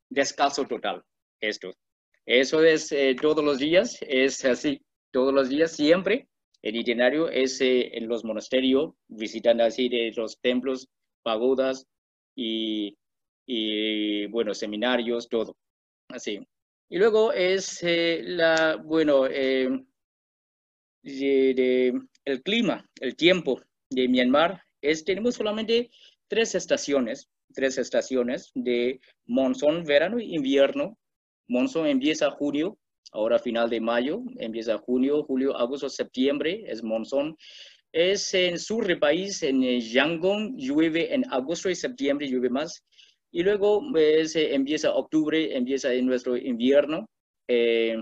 descalzo 0.10 0.66
total 0.66 1.04
esto. 1.42 1.72
Eso 2.26 2.64
es 2.64 2.92
eh, 2.92 3.16
todos 3.20 3.44
los 3.44 3.58
días, 3.58 3.98
es 4.02 4.46
así, 4.46 4.82
todos 5.12 5.34
los 5.34 5.50
días, 5.50 5.76
siempre. 5.76 6.28
El 6.62 6.76
itinerario 6.76 7.30
es 7.30 7.60
eh, 7.62 7.98
en 7.98 8.08
los 8.08 8.24
monasterios, 8.24 8.92
visitando 9.08 9.64
así 9.64 9.90
de 9.90 10.12
los 10.16 10.40
templos, 10.40 10.88
pagodas 11.24 11.88
y, 12.36 12.96
y 13.48 14.28
bueno, 14.28 14.54
seminarios, 14.54 15.28
todo. 15.28 15.56
Así. 16.10 16.40
Y 16.90 16.98
luego 16.98 17.32
es 17.32 17.82
eh, 17.84 18.22
la, 18.24 18.76
bueno, 18.76 19.26
de, 21.02 22.00
el 22.26 22.42
clima, 22.44 22.86
el 23.00 23.16
tiempo 23.16 23.62
de 23.90 24.08
Myanmar, 24.08 24.62
es, 24.82 25.04
tenemos 25.04 25.36
solamente 25.36 25.90
tres 26.28 26.56
estaciones, 26.56 27.28
tres 27.54 27.78
estaciones 27.78 28.52
de 28.56 29.00
monzón, 29.26 29.84
verano 29.84 30.20
y 30.20 30.36
invierno. 30.36 30.98
Monzón 31.48 31.88
empieza 31.88 32.30
junio, 32.32 32.78
ahora 33.12 33.40
final 33.40 33.70
de 33.70 33.82
mayo, 33.82 34.22
empieza 34.38 34.78
junio, 34.78 35.24
julio, 35.24 35.58
agosto, 35.58 35.90
septiembre, 35.90 36.64
es 36.68 36.84
monzón. 36.84 37.36
Es 37.92 38.34
en 38.36 38.60
sur 38.60 38.86
del 38.86 39.00
país, 39.00 39.42
en 39.42 39.62
Yangon, 39.80 40.56
llueve 40.58 41.12
en 41.14 41.24
agosto 41.32 41.70
y 41.70 41.76
septiembre, 41.76 42.28
llueve 42.28 42.50
más. 42.50 42.84
Y 43.32 43.42
luego 43.44 43.82
pues, 43.92 44.36
empieza 44.36 44.94
octubre, 44.94 45.56
empieza 45.56 45.92
en 45.94 46.06
nuestro 46.06 46.38
invierno, 46.38 47.08
eh, 47.48 47.96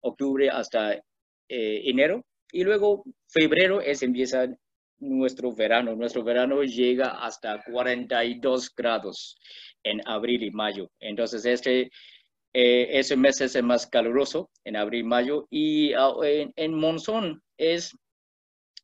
octubre 0.00 0.50
hasta 0.50 0.94
eh, 0.94 1.02
enero. 1.48 2.24
Y 2.54 2.62
luego 2.62 3.02
febrero 3.26 3.80
es 3.80 4.04
empieza 4.04 4.46
nuestro 5.00 5.52
verano. 5.52 5.96
Nuestro 5.96 6.22
verano 6.22 6.62
llega 6.62 7.08
hasta 7.26 7.60
42 7.64 8.72
grados 8.76 9.36
en 9.82 10.00
abril 10.06 10.44
y 10.44 10.52
mayo. 10.52 10.88
Entonces, 11.00 11.44
este, 11.46 11.90
eh, 12.52 12.86
ese 12.90 13.16
mes 13.16 13.40
es 13.40 13.56
el 13.56 13.64
más 13.64 13.88
caluroso, 13.88 14.50
en 14.62 14.76
abril 14.76 15.00
y 15.00 15.08
mayo. 15.08 15.48
Y 15.50 15.94
ah, 15.94 16.14
en, 16.22 16.74
monzón 16.74 17.42
es 17.58 17.90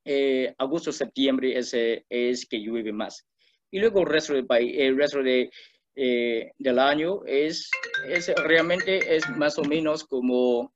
eh, 0.04 0.52
agosto, 0.58 0.90
septiembre 0.90 1.56
es, 1.56 1.72
es 1.72 2.46
que 2.46 2.58
llueve 2.58 2.92
más. 2.92 3.24
Y 3.70 3.78
luego 3.78 4.00
el 4.00 4.06
resto 4.06 4.34
del 4.34 4.46
país, 4.46 4.74
el 4.78 4.96
resto 4.96 5.22
de, 5.22 5.48
eh, 5.94 6.50
del 6.58 6.78
año 6.80 7.20
es, 7.24 7.70
es, 8.08 8.34
realmente 8.34 9.14
es 9.14 9.28
más 9.36 9.56
o 9.58 9.62
menos 9.62 10.02
como 10.02 10.72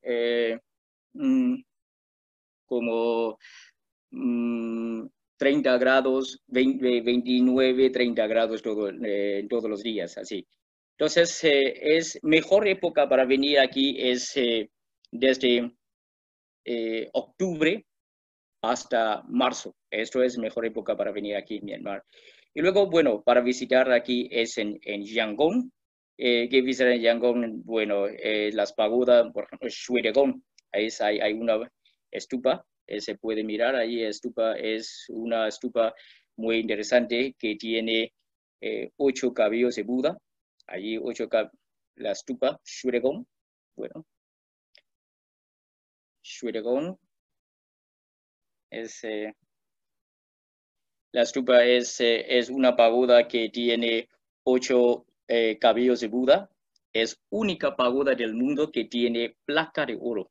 mm, 1.13 1.57
como 2.67 3.39
30 4.11 5.77
mm, 5.77 5.79
grados, 5.79 6.43
29, 6.47 7.91
30 7.91 8.27
grados 8.27 8.63
todo, 8.63 8.91
eh, 8.91 9.47
todos 9.49 9.69
los 9.69 9.83
días, 9.83 10.17
así. 10.19 10.47
Entonces, 10.97 11.43
eh, 11.45 11.97
es 11.97 12.19
mejor 12.23 12.69
época 12.69 13.09
para 13.09 13.25
venir 13.25 13.59
aquí 13.59 13.97
es 13.99 14.37
eh, 14.37 14.71
desde 15.11 15.73
octubre 17.13 17.85
hasta 18.63 19.23
marzo. 19.29 19.77
Esto 19.91 20.23
es 20.23 20.39
mejor 20.39 20.65
época 20.65 20.97
para 20.97 21.13
venir 21.13 21.37
aquí 21.37 21.57
en 21.57 21.65
Myanmar. 21.67 22.03
Y 22.55 22.63
luego, 22.63 22.87
bueno, 22.89 23.23
para 23.23 23.41
visitar 23.41 23.91
aquí 23.93 24.29
es 24.31 24.57
en, 24.59 24.79
en 24.83 25.05
Yangon. 25.05 25.73
que 26.17 26.63
visitar 26.63 26.93
en 26.93 27.03
Yangon, 27.03 27.63
bueno, 27.65 28.07
las 28.53 28.73
pagodas, 28.73 29.31
por 29.33 29.45
ejemplo, 29.45 29.69
Shueregong. 29.69 30.43
Ahí 30.73 30.89
hay, 31.01 31.21
hay 31.21 31.33
una 31.35 31.69
estupa, 32.15 32.65
eh, 32.87 33.01
se 33.01 33.17
puede 33.17 33.45
mirar 33.45 33.75
ahí, 33.77 34.03
estupa 34.03 34.55
es 34.57 35.07
una 35.09 35.49
estupa 35.49 35.95
muy 36.37 36.59
interesante 36.59 37.35
que 37.39 37.57
tiene 37.57 38.13
eh, 38.61 38.91
ocho 38.97 39.35
cabellos 39.35 39.75
de 39.77 39.83
Buda, 39.83 40.17
allí 40.67 40.97
ocho, 40.97 41.29
la 41.97 42.13
estupa 42.13 42.61
Shuregong. 42.65 43.27
Bueno, 43.77 44.07
Shuregong 46.23 46.97
es, 48.71 49.05
eh, 49.05 49.35
la 51.13 51.23
estupa 51.23 51.65
es, 51.65 52.01
es 52.01 52.49
una 52.49 52.77
pagoda 52.77 53.27
que 53.29 53.49
tiene 53.49 54.09
ocho 54.45 55.07
cabellos 55.61 56.01
de 56.01 56.09
Buda. 56.09 56.51
Es 56.93 57.19
única 57.31 57.75
pagoda 57.75 58.15
del 58.15 58.35
mundo 58.35 58.71
que 58.71 58.85
tiene 58.85 59.37
placa 59.45 59.85
de 59.87 59.99
oro. 60.01 60.31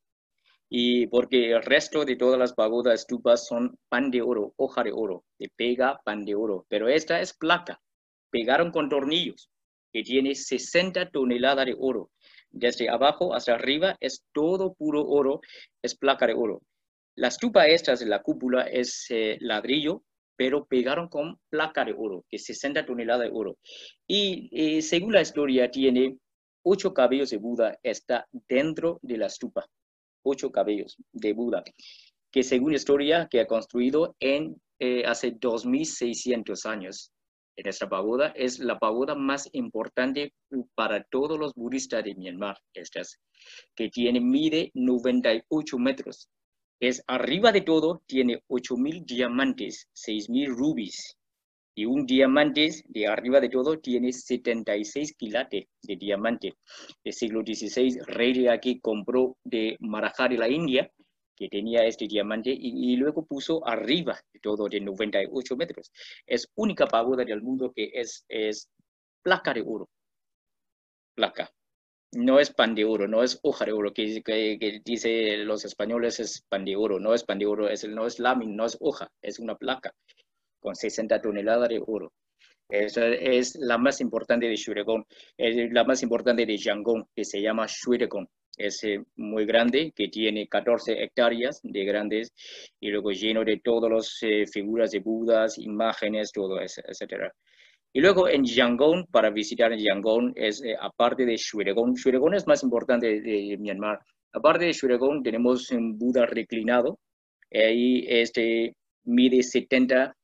Y 0.70 1.08
porque 1.08 1.52
el 1.52 1.64
resto 1.64 2.06
de 2.06 2.16
todas 2.16 2.40
las 2.40 2.54
pagodas 2.54 3.02
estupas 3.02 3.46
son 3.46 3.78
pan 3.90 4.10
de 4.10 4.22
oro, 4.22 4.54
hoja 4.58 4.84
de 4.84 4.92
oro, 4.92 5.24
de 5.38 5.50
pega 5.56 6.00
pan 6.04 6.26
de 6.26 6.36
oro. 6.36 6.66
Pero 6.68 6.88
esta 6.88 7.22
es 7.22 7.34
placa. 7.34 7.80
Pegaron 8.32 8.72
con 8.72 8.90
tornillos, 8.90 9.50
que 9.92 10.02
tiene 10.02 10.34
60 10.34 11.12
toneladas 11.12 11.68
de 11.68 11.76
oro. 11.78 12.10
Desde 12.50 12.90
abajo 12.90 13.34
hasta 13.34 13.54
arriba 13.54 13.96
es 14.00 14.24
todo 14.32 14.74
puro 14.74 15.06
oro, 15.06 15.42
es 15.82 15.96
placa 15.96 16.28
de 16.28 16.34
oro. 16.34 16.62
La 17.16 17.28
estupa 17.28 17.68
esta 17.68 17.96
de 17.96 18.08
la 18.08 18.24
cúpula 18.24 18.64
es 18.64 19.06
eh, 19.10 19.38
ladrillo, 19.40 20.04
pero 20.36 20.66
pegaron 20.66 21.10
con 21.10 21.40
placa 21.50 21.86
de 21.86 21.94
oro, 21.96 22.26
que 22.28 22.38
es 22.38 22.46
60 22.46 22.86
toneladas 22.86 23.28
de 23.28 23.36
oro. 23.36 23.58
Y 24.08 24.50
eh, 24.52 24.82
según 24.82 25.14
la 25.14 25.22
historia, 25.22 25.70
tiene 25.70 26.18
ocho 26.64 26.94
cabellos 26.94 27.30
de 27.30 27.38
Buda, 27.38 27.78
está 27.84 28.28
dentro 28.32 29.00
de 29.04 29.18
la 29.18 29.28
estupa. 29.28 29.66
Ocho 30.24 30.52
cabellos 30.52 30.98
de 31.12 31.34
Buda, 31.34 31.64
que 32.32 32.44
según 32.44 32.74
historia, 32.74 33.28
que 33.30 33.42
ha 33.42 33.48
construido 33.48 34.16
en 34.20 34.56
eh, 34.80 35.04
hace 35.06 35.32
2600 35.32 36.66
años. 36.66 37.12
En 37.56 37.68
esta 37.68 37.88
pagoda 37.88 38.34
es 38.36 38.58
la 38.58 38.80
pagoda 38.80 39.14
más 39.14 39.48
importante 39.54 40.34
para 40.74 41.04
todos 41.04 41.38
los 41.38 41.54
budistas 41.54 42.04
de 42.04 42.16
Myanmar, 42.16 42.58
esta 42.74 43.02
que 43.76 43.90
tiene, 43.90 44.20
mide 44.20 44.72
98 44.74 45.78
metros 45.78 46.30
es 46.84 47.02
arriba 47.08 47.54
de 47.54 47.62
todo, 47.62 48.04
tiene 48.08 48.44
8.000 48.50 49.06
diamantes, 49.06 49.88
6.000 49.94 50.50
rubis. 50.50 51.18
Y 51.76 51.86
un 51.86 52.06
diamante 52.06 52.70
de 52.86 53.08
arriba 53.08 53.40
de 53.40 53.50
todo 53.50 53.80
tiene 53.80 54.14
76 54.14 55.16
quilates 55.18 55.66
de 55.82 55.96
diamante. 55.96 56.54
El 57.04 57.14
siglo 57.14 57.42
XVI, 57.42 58.00
rey 58.06 58.34
de 58.34 58.50
aquí 58.52 58.80
compró 58.80 59.38
de 59.44 59.76
Marajar 59.80 60.30
de 60.30 60.38
la 60.38 60.48
India, 60.48 60.92
que 61.36 61.50
tenía 61.50 61.84
este 61.86 62.08
diamante, 62.08 62.52
y, 62.56 62.96
luego 62.96 63.26
puso 63.26 63.68
arriba 63.68 64.20
de 64.32 64.40
todo 64.40 64.70
de 64.70 64.82
98 64.82 65.56
metros. 65.56 65.92
Es 66.28 66.48
única 66.56 66.86
pagoda 66.86 67.26
del 67.26 67.42
mundo 67.42 67.72
que 67.76 67.90
es, 67.94 68.24
es 68.30 68.70
placa 69.24 69.54
de 69.54 69.64
oro. 69.66 69.90
Placa 71.16 71.52
no 72.16 72.40
es 72.40 72.52
pan 72.52 72.76
de 72.76 72.86
oro, 72.86 73.08
no 73.08 73.24
es 73.24 73.40
hoja 73.42 73.66
de 73.66 73.72
oro, 73.72 73.92
que, 73.92 74.22
que, 74.24 74.82
dice 74.86 75.38
los 75.38 75.66
españoles 75.66 76.20
es 76.20 76.44
pan 76.48 76.64
de 76.66 76.76
oro, 76.76 77.00
no 77.00 77.16
es 77.16 77.24
pan 77.24 77.40
de 77.40 77.48
oro, 77.48 77.68
es, 77.68 77.88
no 77.88 78.06
es 78.06 78.20
lámina, 78.20 78.54
no 78.54 78.66
es 78.66 78.78
hoja, 78.80 79.10
es 79.22 79.40
una 79.40 79.56
placa 79.56 79.94
con 80.64 80.76
60 80.76 81.22
toneladas 81.22 81.70
de 81.70 81.84
oro. 81.86 82.14
Esa 82.70 83.08
es 83.08 83.56
la 83.60 83.78
más 83.78 84.02
importante 84.02 84.48
de 84.48 84.56
Shuregong, 84.56 85.04
es 85.38 85.72
la 85.72 85.84
más 85.84 86.02
importante 86.02 86.46
de 86.46 86.58
Yangon, 86.58 87.06
que 87.14 87.26
se 87.26 87.42
llama 87.42 87.68
Shuregong. 87.68 88.26
Es 88.58 88.84
eh, 88.84 89.00
muy 89.18 89.46
grande, 89.46 89.92
que 89.96 90.08
tiene 90.08 90.48
14 90.48 91.04
hectáreas 91.04 91.60
de 91.64 91.84
grandes 91.86 92.32
y 92.80 92.90
luego 92.90 93.12
lleno 93.12 93.44
de 93.44 93.60
todas 93.64 93.92
las 93.92 94.18
eh, 94.22 94.46
figuras 94.48 94.92
de 94.92 95.00
Budas, 95.00 95.58
imágenes, 95.58 96.32
todo 96.32 96.60
eso, 96.60 96.82
etcétera. 96.88 97.32
Y 97.92 98.00
luego 98.02 98.28
en 98.28 98.44
Yangon, 98.44 99.06
para 99.12 99.30
visitar 99.30 99.76
Yangon, 99.76 100.34
es 100.36 100.64
eh, 100.64 100.76
aparte 100.80 101.26
de 101.26 101.36
Shuregong, 101.36 101.94
Shuregong 101.96 102.36
es 102.36 102.48
más 102.48 102.64
importante 102.64 103.22
de, 103.22 103.58
Myanmar. 103.60 104.00
Aparte 104.32 104.66
de 104.66 104.72
Shuregong, 104.72 105.22
tenemos 105.22 105.70
un 105.72 105.98
Buda 105.98 106.26
reclinado. 106.26 107.00
Ahí 107.52 108.06
este, 108.08 108.76
mide 109.04 109.44
70 109.44 110.16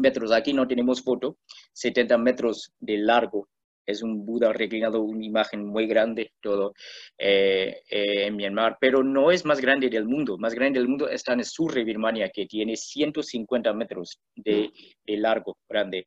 metros. 0.00 0.32
Aquí 0.32 0.52
no 0.52 0.66
tenemos 0.66 1.02
foto. 1.02 1.38
70 1.72 2.18
metros 2.18 2.72
de 2.80 2.98
largo. 2.98 3.48
Es 3.86 4.02
un 4.02 4.24
Buda 4.24 4.52
reclinado, 4.52 5.02
una 5.02 5.24
imagen 5.24 5.64
muy 5.66 5.86
grande, 5.86 6.32
todo 6.40 6.74
eh, 7.18 7.82
eh, 7.90 8.26
en 8.26 8.36
Myanmar, 8.36 8.78
pero 8.80 9.02
no 9.02 9.30
es 9.32 9.44
más 9.44 9.60
grande 9.60 9.88
del 9.88 10.04
mundo. 10.04 10.38
Más 10.38 10.54
grande 10.54 10.78
del 10.78 10.88
mundo 10.88 11.08
está 11.08 11.32
en 11.32 11.40
el 11.40 11.44
sur 11.44 11.74
de 11.74 11.82
Birmania, 11.82 12.30
que 12.30 12.46
tiene 12.46 12.76
150 12.76 13.72
metros 13.72 14.20
de, 14.36 14.70
largo, 15.06 15.58
grande. 15.68 16.06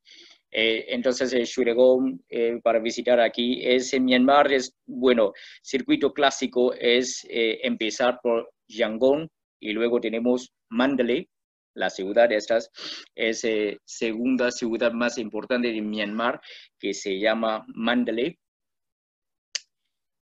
Eh, 0.50 0.86
entonces, 0.90 1.34
el 1.34 1.46
Shuregong 1.46 2.22
eh, 2.30 2.60
para 2.64 2.80
visitar 2.80 3.20
aquí 3.20 3.62
es 3.64 3.94
en 3.94 4.06
Myanmar, 4.06 4.54
es, 4.54 4.74
bueno, 4.86 5.34
circuito 5.62 6.14
clásico 6.14 6.74
es 6.74 7.26
empezar 7.30 8.20
por 8.22 8.52
Yangon 8.68 9.30
y 9.60 9.74
luego 9.74 10.00
tenemos 10.00 10.54
Mandalay, 10.70 11.28
la 11.76 11.90
ciudad 11.90 12.30
de 12.30 12.36
estas, 12.36 12.72
es 13.16 13.46
segunda 13.86 14.52
ciudad 14.52 14.92
más 14.92 15.18
importante 15.18 15.72
de 15.72 15.82
Myanmar, 15.82 16.42
que 16.80 16.94
se 16.94 17.20
llama 17.20 17.66
Mandalay. 17.68 18.38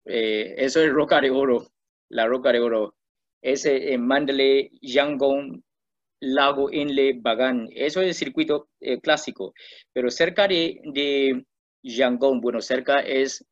eso 0.05 0.80
es 0.82 0.91
roca 0.91 1.20
de 1.20 1.30
oro, 1.30 1.66
la 2.09 2.26
roca 2.26 2.53
de 2.53 2.61
oro. 2.61 2.95
Es 3.41 3.66
en 3.66 4.07
Mandalay, 4.07 4.70
Yangon, 4.82 5.62
Lago 6.20 6.70
Inle 6.70 7.14
Bagan. 7.20 7.68
Eso 7.72 8.01
es 8.01 8.09
el 8.09 8.14
circuito 8.14 8.68
eh, 8.80 9.01
clásico. 9.01 9.55
Pero 9.93 10.11
cerca 10.11 10.49
de, 10.49 10.80
de 10.93 11.45
Yangon, 11.82 12.41
bueno, 12.41 12.61
cerca 12.61 13.01
es 13.01 13.45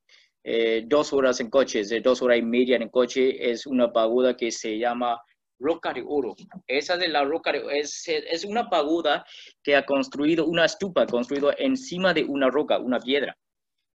eh, 0.44 0.84
dos 0.86 1.12
horas 1.12 1.40
en 1.40 1.50
coche, 1.50 1.82
de 1.84 2.00
dos 2.00 2.22
horas 2.22 2.38
y 2.38 2.42
media 2.42 2.76
en 2.76 2.88
coche, 2.88 3.50
es 3.50 3.66
una 3.66 3.92
pagoda 3.92 4.36
que 4.36 4.50
se 4.50 4.78
llama 4.78 5.20
Roca 5.58 5.92
de 5.92 6.04
Oro. 6.06 6.34
Esa 6.66 6.96
de 6.96 7.08
la 7.08 7.24
Roca 7.24 7.52
de 7.52 7.62
es, 7.80 8.04
es 8.06 8.44
una 8.44 8.68
pagoda 8.68 9.24
que 9.62 9.76
ha 9.76 9.84
construido, 9.84 10.46
una 10.46 10.64
estupa 10.64 11.06
construido 11.06 11.52
encima 11.56 12.12
de 12.14 12.24
una 12.24 12.48
roca, 12.48 12.78
una 12.78 13.00
piedra. 13.00 13.36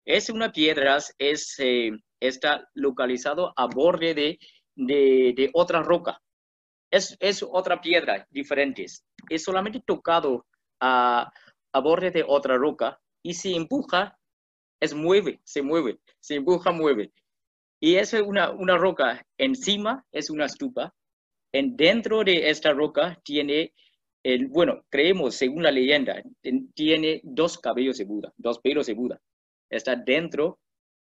Es 0.05 0.29
una 0.29 0.51
piedra, 0.51 0.97
es, 1.17 1.55
eh, 1.59 1.91
está 2.19 2.67
localizado 2.73 3.53
a 3.55 3.67
borde 3.67 4.13
de, 4.13 4.39
de, 4.75 5.33
de 5.35 5.49
otra 5.53 5.81
roca 5.83 6.19
es, 6.91 7.45
otra 7.49 7.79
piedra 7.81 8.27
diferente. 8.29 8.85
Es 9.29 9.43
solamente 9.43 9.81
tocado 9.85 10.45
a, 10.79 11.31
a 11.73 11.79
borde 11.79 12.11
de 12.11 12.23
otra 12.27 12.57
roca 12.57 12.99
y 13.23 13.33
si 13.33 13.55
empuja, 13.55 14.17
es 14.79 14.93
mueve, 14.93 15.39
se 15.43 15.61
mueve, 15.61 15.99
se 16.19 16.35
empuja, 16.35 16.71
mueve. 16.71 17.11
Y 17.79 17.95
es 17.95 18.13
una, 18.13 18.51
una 18.51 18.77
roca 18.77 19.25
encima, 19.37 20.05
es 20.11 20.29
una 20.29 20.45
estupa. 20.45 20.93
En 21.53 21.75
dentro 21.75 22.23
de 22.23 22.49
esta 22.49 22.71
roca 22.71 23.19
tiene, 23.23 23.73
el, 24.23 24.47
bueno, 24.47 24.85
creemos, 24.89 25.35
según 25.35 25.63
la 25.63 25.71
leyenda, 25.71 26.23
tiene 26.73 27.21
dos 27.23 27.57
cabellos 27.57 27.97
de 27.97 28.05
Buda, 28.05 28.33
dos 28.37 28.59
pelos 28.59 28.87
de 28.87 28.93
Buda. 28.93 29.21
Está 29.69 29.95
dentro, 29.95 30.59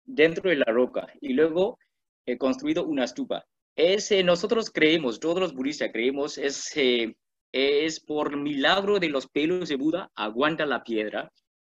dentro 0.04 0.50
de 0.50 0.56
la 0.56 0.66
roca. 0.66 1.06
Y 1.20 1.32
luego 1.32 1.78
he 2.26 2.36
construido 2.36 2.86
una 2.86 3.04
estupa. 3.04 3.46
Es, 3.76 4.10
nosotros 4.24 4.70
creemos, 4.70 5.18
todos 5.18 5.40
los 5.40 5.54
budistas 5.54 5.90
creemos, 5.92 6.38
es, 6.38 6.76
eh, 6.76 7.16
es 7.52 8.00
por 8.00 8.36
milagro 8.36 8.98
de 8.98 9.08
los 9.08 9.26
pelos 9.26 9.68
de 9.68 9.76
Buda, 9.76 10.10
aguanta 10.14 10.66
la 10.66 10.82
piedra. 10.84 11.32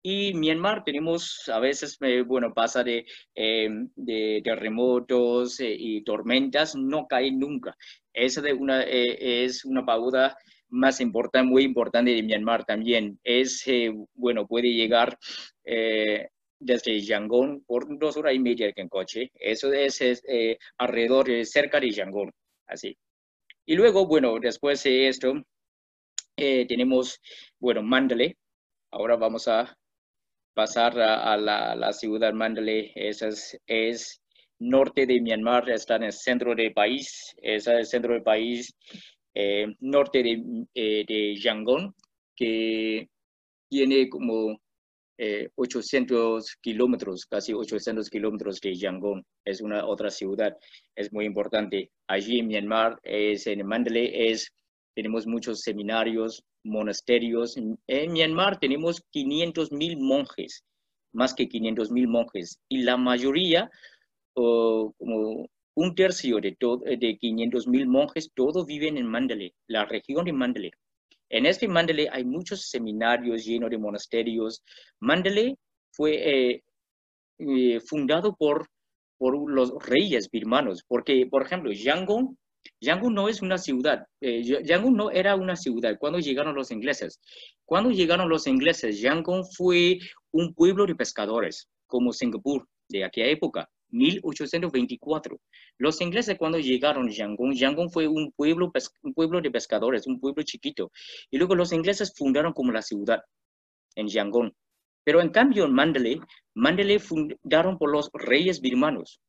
Y 0.08 0.36
Myanmar 0.36 0.84
tenemos, 0.84 1.50
a 1.50 1.60
veces, 1.60 1.98
eh, 2.02 2.22
bueno, 2.22 2.54
pasa 2.54 2.84
de, 2.84 3.08
em, 3.34 3.90
de 3.96 4.40
terremotos 4.44 5.60
eh, 5.60 5.76
y 5.76 6.04
tormentas, 6.04 6.76
no 6.76 7.08
cae 7.08 7.32
nunca. 7.32 7.76
Esa 8.14 8.42
de 8.42 8.54
una, 8.54 8.84
es 8.84 9.66
una 9.66 9.84
pagoda 9.84 10.38
más 10.70 11.02
importante, 11.02 11.50
muy 11.50 11.64
importante 11.64 12.12
de 12.12 12.22
Myanmar 12.22 12.66
también. 12.66 13.20
Es, 13.24 13.66
bueno, 14.14 14.46
puede 14.48 14.70
llegar 14.74 15.18
desde 16.60 17.00
Yangon 17.02 17.64
por 17.66 17.98
dos 17.98 18.16
horas 18.18 18.36
y 18.36 18.40
media 18.40 18.72
en 18.76 18.90
coche. 18.90 19.32
Eso 19.34 19.74
es, 19.74 20.02
eh, 20.02 20.60
alrededor, 20.78 21.26
de 21.28 21.46
cerca 21.46 21.80
de 21.80 21.90
Yangon, 21.90 22.32
así. 22.68 22.96
Y 23.66 23.76
luego, 23.76 24.06
bueno, 24.06 24.38
después 24.40 24.84
de 24.84 25.08
esto, 25.08 25.34
eh, 26.38 26.68
tenemos, 26.68 27.20
bueno, 27.60 27.82
Mandalay. 27.82 28.36
Ahora 28.92 29.16
vamos 29.16 29.48
a 29.48 29.76
pasar 30.56 31.00
a, 31.00 31.38
la, 31.38 31.76
la, 31.76 31.94
ciudad 31.94 32.34
Mandalay. 32.34 32.92
Esa 32.96 33.28
es, 33.28 33.60
es, 33.68 34.22
norte 34.58 35.06
de 35.06 35.22
Myanmar, 35.22 35.70
está 35.70 35.98
en 35.98 36.04
el 36.04 36.14
centro 36.14 36.56
del 36.56 36.74
país. 36.74 37.36
Es 37.42 37.68
el 37.68 37.86
centro 37.86 38.14
del 38.14 38.24
país, 38.24 38.74
eh, 39.36 39.68
norte 39.82 40.24
de, 40.24 40.66
de 40.74 41.36
Yangon, 41.36 41.94
que 42.36 43.08
tiene 43.70 44.10
como 44.10 44.58
800 45.56 46.50
eh, 46.50 46.58
kilómetros, 46.62 47.26
casi 47.26 47.54
800 47.54 48.10
kilómetros 48.10 48.60
de 48.62 48.76
Yangon. 48.76 49.26
Es 49.46 49.62
una 49.62 49.86
otra 49.86 50.10
ciudad, 50.10 50.56
es 50.96 51.12
muy 51.12 51.26
importante. 51.26 51.92
Allí 52.08 52.40
en 52.40 52.48
Myanmar, 52.48 52.98
es, 53.04 53.48
en 53.48 53.66
Mandalay, 53.66 54.10
es, 54.14 54.52
tenemos 54.96 55.28
muchos 55.28 55.62
seminarios, 55.62 56.44
monasterios. 56.66 57.58
En, 57.58 58.12
Myanmar 58.12 58.60
tenemos 58.60 59.02
500 59.12 59.72
mil 59.72 59.98
monjes, 59.98 60.64
más 61.14 61.34
que 61.34 61.48
500 61.48 61.92
mil 61.92 62.08
monjes. 62.08 62.60
Y 62.70 62.84
la 62.84 62.98
mayoría, 62.98 63.70
como 64.34 65.48
un 65.76 65.96
tercio 65.96 66.40
de, 66.40 66.58
de 66.98 67.18
500 67.18 67.68
mil 67.68 67.88
monjes, 67.88 68.32
todos 68.34 68.66
viven 68.66 68.98
en 68.98 69.06
Mandalay, 69.06 69.54
la 69.68 69.86
región 69.86 70.26
de 70.26 70.34
Mandalay. 70.34 70.72
En 71.30 71.46
este 71.46 71.68
Mandalay 71.68 72.08
hay 72.12 72.24
muchos 72.24 72.70
seminarios 72.70 73.46
llenos 73.46 73.70
de 73.70 73.78
monasterios. 73.78 74.64
Mandalay 75.00 75.56
fue 75.92 76.14
eh, 76.52 76.64
eh, 77.40 77.80
fundado 77.82 78.36
por, 78.36 78.68
por 79.18 79.50
los 79.50 79.74
reyes 79.86 80.30
birmanos, 80.30 80.84
porque, 80.88 81.26
por 81.30 81.44
ejemplo, 81.44 81.72
Yangon, 81.72 82.38
Yangon 82.82 83.14
no 83.14 83.30
es 83.30 83.42
una 83.42 83.58
ciudad, 83.58 84.06
eh, 84.22 84.44
Yangon 84.44 84.96
no 84.96 85.12
era 85.12 85.36
una 85.36 85.56
ciudad 85.56 85.98
cuando 86.00 86.20
llegaron 86.20 86.56
los 86.56 86.72
ingleses. 86.72 87.20
Cuando 87.66 87.92
llegaron 87.92 88.30
los 88.30 88.48
ingleses, 88.48 89.00
Yangon 89.02 89.46
fue 89.46 90.00
un 90.32 90.54
pueblo 90.54 90.86
de 90.86 90.96
pescadores, 90.96 91.68
como 91.88 92.14
Singapur 92.14 92.68
de 92.90 93.04
aquella 93.04 93.28
época. 93.28 93.70
1824. 93.90 95.40
Los 95.78 96.02
ingleses 96.02 96.38
cuando 96.38 96.60
llegaron 96.60 97.08
a 97.08 97.12
Yangon, 97.12 97.54
Yangon 97.54 97.90
fue 97.90 98.08
un 98.08 98.32
pueblo, 98.32 98.72
un 99.04 99.14
pueblo 99.14 99.42
de 99.42 99.52
pescadores, 99.52 100.08
un 100.08 100.20
pueblo 100.20 100.44
chiquito. 100.44 100.92
Y 101.32 101.38
luego 101.38 101.56
los 101.56 101.72
ingleses 101.72 102.14
fundaron 102.16 102.54
como 102.54 102.72
la 102.72 102.82
ciudad 102.82 103.22
en 103.96 104.08
Yangon. 104.08 104.54
Pero 105.04 105.22
en 105.22 105.30
cambio 105.30 105.66
en 105.66 105.74
Mandalay, 105.74 106.20
Mandalay 106.56 107.00
fundaron 107.00 107.78
por 107.78 107.92
los 107.92 108.10
reyes 108.14 108.60
birmanos. 108.60 109.22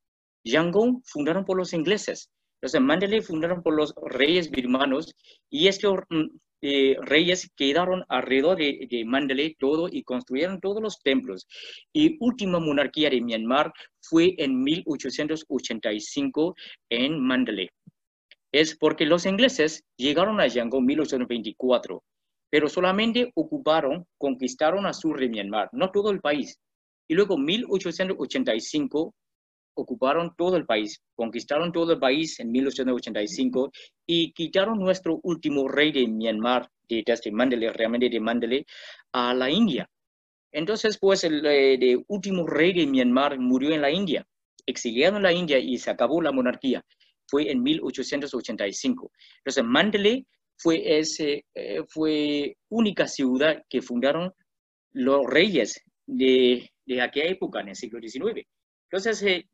Yangon 0.45 1.03
fundaron 1.05 1.45
por 1.45 1.57
los 1.57 1.73
ingleses. 1.73 2.31
Entonces 2.57 2.81
Mandalay 2.81 3.21
fundaron 3.21 3.63
por 3.63 3.75
los 3.75 3.95
reyes 4.07 4.51
birmanos 4.51 5.15
y 5.51 5.69
estos 5.69 6.01
mm, 6.09 6.25
eh, 6.63 6.97
reyes 7.03 7.51
quedaron 7.57 8.05
alrededor 8.09 8.57
de, 8.57 9.05
Mandalay 9.07 9.55
todo 9.55 9.89
y 9.91 10.03
construyeron 10.03 10.61
todos 10.61 10.83
los 10.83 10.99
templos. 11.01 11.47
Y 11.93 12.17
última 12.21 12.59
monarquía 12.59 13.11
de 13.11 13.21
Myanmar 13.21 13.73
fue 14.01 14.35
en 14.39 14.63
1885 14.63 16.55
en 16.91 17.21
Mandalay. 17.21 17.69
Es 18.53 18.77
porque 18.77 19.05
los 19.05 19.27
ingleses 19.27 19.85
llegaron 19.97 20.41
a 20.41 20.47
Yangon 20.47 20.81
en 20.81 20.87
1824 20.87 22.03
pero 22.51 22.69
solamente 22.69 23.31
ocuparon, 23.35 24.07
conquistaron 24.19 24.87
a 24.87 24.93
sur 24.93 25.19
de 25.19 25.29
Myanmar, 25.29 25.69
no 25.73 25.91
todo 25.91 26.11
el 26.11 26.21
país. 26.21 26.59
Y 27.09 27.15
luego 27.15 27.35
en 27.35 27.45
1885 27.45 29.15
ocuparon 29.77 30.35
todo 30.37 30.57
el 30.57 30.67
país, 30.67 31.01
conquistaron 31.15 31.71
todo 31.71 31.93
el 31.93 31.99
país 31.99 32.41
en 32.41 32.51
1885 32.51 33.71
y 34.07 34.33
quitaron 34.33 34.79
nuestro 34.79 35.21
último 35.23 35.69
rey 35.69 35.93
de 35.93 36.09
Myanmar, 36.09 36.69
de, 36.89 37.03
desde 37.07 37.31
Mandalay, 37.31 37.69
realmente 37.69 38.09
de 38.09 38.21
Mandalay, 38.21 38.67
a 39.13 39.35
la 39.35 39.51
India. 39.51 39.89
Entonces, 40.51 40.99
pues, 40.99 41.25
el 41.25 41.45
eh, 41.45 41.97
último 42.09 42.47
rey 42.47 42.73
de 42.73 42.87
Myanmar 42.87 43.39
murió 43.39 43.73
en 43.73 43.83
la 43.83 43.91
India, 43.91 44.27
exiliado 44.65 45.19
en 45.19 45.23
la 45.23 45.33
India 45.33 45.59
y 45.59 45.77
se 45.79 45.91
acabó 45.91 46.23
la 46.23 46.33
monarquía. 46.33 46.83
Fue 47.29 47.51
en 47.51 47.63
1885. 47.63 49.11
Entonces, 49.39 49.65
Mandalay 49.65 50.27
fue, 50.57 50.99
ese, 50.99 51.45
eh, 51.55 51.83
fue 51.89 52.57
única 52.71 53.07
ciudad 53.07 53.63
que 53.69 53.83
fundaron 53.83 54.33
los 54.93 55.27
reyes 55.27 55.83
de, 56.07 56.71
de 56.87 57.03
aquella 57.03 57.31
época, 57.31 57.61
en 57.61 57.69
el 57.69 57.77
siglo 57.77 58.01
XIX. 58.01 58.47
Entonces, 58.91 59.23
eh, 59.25 59.47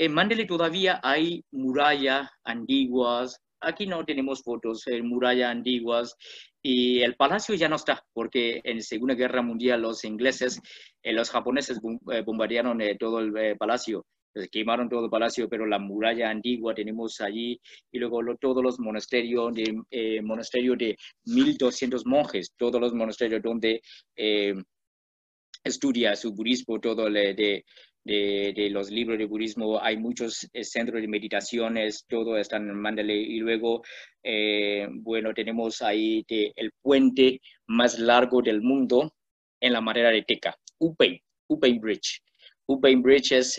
en 0.00 0.14
Mandalay 0.14 0.46
todavía 0.46 0.98
hay 1.02 1.44
murallas 1.50 2.26
antiguas, 2.42 3.38
aquí 3.60 3.86
no 3.86 4.02
tenemos 4.02 4.42
fotos, 4.42 4.84
de 4.86 5.02
murallas 5.02 5.50
antiguas, 5.50 6.16
y 6.62 7.02
el 7.02 7.16
palacio 7.16 7.54
ya 7.54 7.68
no 7.68 7.76
está, 7.76 8.02
porque 8.14 8.62
en 8.64 8.76
la 8.76 8.82
Segunda 8.82 9.14
Guerra 9.14 9.42
Mundial 9.42 9.82
los 9.82 10.02
ingleses, 10.04 10.58
eh, 11.02 11.12
los 11.12 11.28
japoneses 11.28 11.80
bombardearon 12.24 12.80
todo 12.98 13.18
el 13.18 13.58
palacio. 13.58 14.06
Quemaron 14.50 14.88
todo 14.88 15.04
el 15.04 15.10
palacio, 15.10 15.48
pero 15.50 15.66
la 15.66 15.78
muralla 15.78 16.30
antigua 16.30 16.72
tenemos 16.72 17.20
allí. 17.20 17.60
Y 17.92 17.98
luego 17.98 18.20
todos 18.40 18.62
los 18.62 18.78
monasterios 18.78 19.52
de, 19.52 19.82
eh, 19.90 20.22
monasterio 20.22 20.76
de 20.76 20.96
1200 21.24 22.06
monjes, 22.06 22.54
todos 22.56 22.80
los 22.80 22.94
monasterios 22.94 23.42
donde 23.42 23.82
eh, 24.16 24.54
estudia 25.64 26.16
su 26.16 26.32
budismo, 26.32 26.80
todo 26.80 27.10
de, 27.10 27.64
de, 28.04 28.68
los 28.70 28.90
libros 28.90 29.18
de 29.18 29.26
budismo, 29.26 29.80
hay 29.80 29.96
muchos 29.96 30.48
eh, 30.52 30.64
centros 30.64 31.00
de 31.00 31.08
meditaciones, 31.08 32.06
todo 32.08 32.36
está 32.36 32.56
en 32.56 32.74
Mandalay 32.74 33.22
y 33.34 33.38
luego, 33.38 33.82
eh, 34.22 34.88
bueno, 34.90 35.34
tenemos 35.34 35.82
ahí 35.82 36.24
el 36.28 36.72
puente 36.82 37.40
más 37.66 37.98
largo 37.98 38.42
del 38.42 38.62
mundo 38.62 39.12
en 39.60 39.72
la 39.72 39.80
madera 39.80 40.10
de 40.10 40.22
Teca, 40.22 40.56
Upey, 40.78 41.22
Upey 41.48 41.78
Bridge. 41.78 42.22
Upey 42.66 42.96
Bridge 42.96 43.32
es 43.32 43.58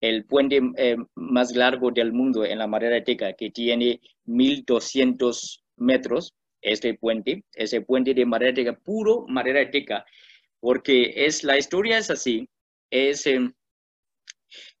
el 0.00 0.24
puente 0.26 0.60
eh, 0.76 0.96
más 1.14 1.54
largo 1.54 1.90
del 1.90 2.12
mundo 2.12 2.44
en 2.44 2.58
la 2.58 2.66
madera 2.66 3.02
teca, 3.02 3.32
que 3.32 3.50
tiene 3.50 4.00
1200 4.24 5.64
metros, 5.76 6.34
este 6.60 6.94
puente, 6.94 7.44
ese 7.52 7.80
puente 7.80 8.14
de 8.14 8.26
madera 8.26 8.54
teca, 8.54 8.78
puro 8.78 9.26
madera 9.28 9.70
teca, 9.70 10.04
porque 10.60 11.12
es, 11.16 11.44
la 11.44 11.58
historia 11.58 11.98
es 11.98 12.10
así, 12.10 12.48
es, 12.90 13.26
em, 13.26 13.52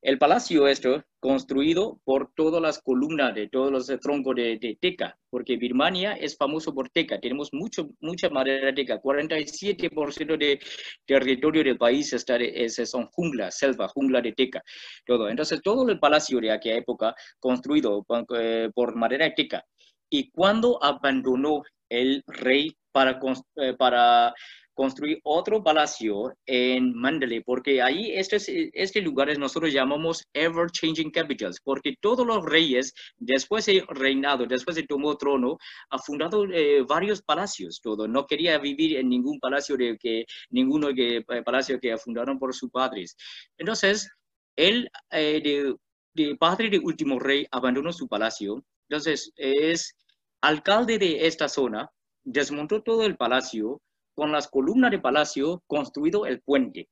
el 0.02 0.18
palacio 0.18 0.68
esto, 0.68 1.04
construido 1.18 2.00
por 2.04 2.32
todas 2.34 2.62
las 2.62 2.80
columnas 2.80 3.34
de 3.34 3.48
todos 3.48 3.72
los 3.72 4.00
troncos 4.00 4.36
de, 4.36 4.78
teca, 4.80 5.18
porque 5.28 5.56
Birmania 5.56 6.12
es 6.12 6.36
famoso 6.36 6.72
por 6.72 6.88
teca, 6.90 7.18
tenemos 7.18 7.52
mucho, 7.52 7.88
mucha 8.00 8.30
madera 8.30 8.72
teca, 8.72 9.00
47% 9.00 10.36
de 10.36 10.60
territorio 11.04 11.64
del 11.64 11.76
país 11.78 12.12
está 12.12 12.36
es, 12.36 12.76
son 12.88 13.06
jungla, 13.06 13.50
selva, 13.50 13.88
jungla 13.88 14.20
de 14.20 14.32
teca, 14.32 14.62
todo. 15.04 15.28
Entonces, 15.28 15.60
todo 15.62 15.88
el 15.90 15.98
palacio 15.98 16.40
de 16.40 16.52
aquella 16.52 16.76
época 16.76 17.14
construido 17.40 18.04
por, 18.04 18.24
eh, 18.38 18.70
por 18.72 18.94
madera 18.94 19.34
teca. 19.34 19.64
Y 20.08 20.30
cuando 20.30 20.82
abandonó 20.82 21.62
el 21.88 22.22
rey 22.28 22.76
para, 22.92 23.18
eh, 23.56 23.74
para 23.76 24.32
construir 24.76 25.18
otro 25.24 25.64
palacio 25.64 26.34
en 26.44 26.94
Mandalay, 26.94 27.40
porque 27.40 27.80
ahí 27.80 28.12
este, 28.12 28.36
este 28.74 29.00
lugar 29.00 29.36
nosotros 29.38 29.72
llamamos 29.72 30.22
Ever 30.34 30.70
Changing 30.70 31.10
Capitals, 31.10 31.60
porque 31.64 31.94
todos 31.98 32.26
los 32.26 32.44
reyes, 32.44 32.92
después 33.16 33.64
de 33.64 33.82
reinado, 33.88 34.44
después 34.44 34.76
de 34.76 34.82
tomó 34.82 35.16
trono, 35.16 35.56
ha 35.88 35.98
fundado 35.98 36.44
eh, 36.44 36.82
varios 36.86 37.22
palacios, 37.22 37.80
todo. 37.82 38.06
No 38.06 38.26
quería 38.26 38.58
vivir 38.58 38.98
en 38.98 39.08
ningún 39.08 39.40
palacio 39.40 39.78
de 39.78 39.96
que, 39.96 40.26
ninguno 40.50 40.92
de 40.92 41.24
eh, 41.26 41.42
palacio 41.42 41.80
que 41.80 41.96
fundaron 41.96 42.38
por 42.38 42.54
sus 42.54 42.70
padres. 42.70 43.16
Entonces, 43.56 44.10
él, 44.56 44.90
eh, 45.10 45.40
de, 45.42 45.74
de 46.12 46.36
padre 46.36 46.68
de 46.68 46.78
último 46.78 47.18
rey, 47.18 47.46
abandonó 47.50 47.94
su 47.94 48.08
palacio. 48.08 48.62
Entonces, 48.90 49.32
es 49.36 49.96
alcalde 50.42 50.98
de 50.98 51.26
esta 51.26 51.48
zona, 51.48 51.90
desmontó 52.24 52.82
todo 52.82 53.06
el 53.06 53.16
palacio, 53.16 53.80
con 54.16 54.32
las 54.32 54.48
columnas 54.48 54.90
de 54.90 54.98
palacio 54.98 55.62
construido 55.66 56.26
el 56.26 56.40
puente. 56.40 56.88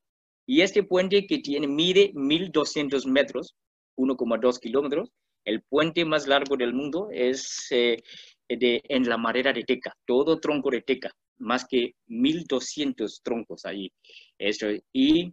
Y 0.47 0.61
este 0.61 0.83
puente 0.83 1.27
que 1.27 1.39
tiene, 1.39 1.67
mide 1.67 2.13
1.200 2.13 3.07
metros, 3.07 3.57
1,2 3.97 4.61
kilómetros, 4.61 5.11
el 5.45 5.63
puente 5.63 6.05
más 6.05 6.27
largo 6.27 6.57
del 6.57 6.75
mundo 6.75 7.09
es 7.11 7.67
eh, 7.71 8.03
de, 8.49 8.83
en 8.89 9.09
la 9.09 9.17
madera 9.17 9.53
de 9.53 9.65
teca, 9.65 9.95
todo 10.07 10.39
tronco 10.39 10.71
de 10.71 10.83
teca, 10.83 11.11
más 11.39 11.67
que 11.67 11.95
1.200 12.09 13.23
troncos 13.23 13.65
ahí. 13.65 13.91
Esto, 14.39 14.67
y 14.93 15.33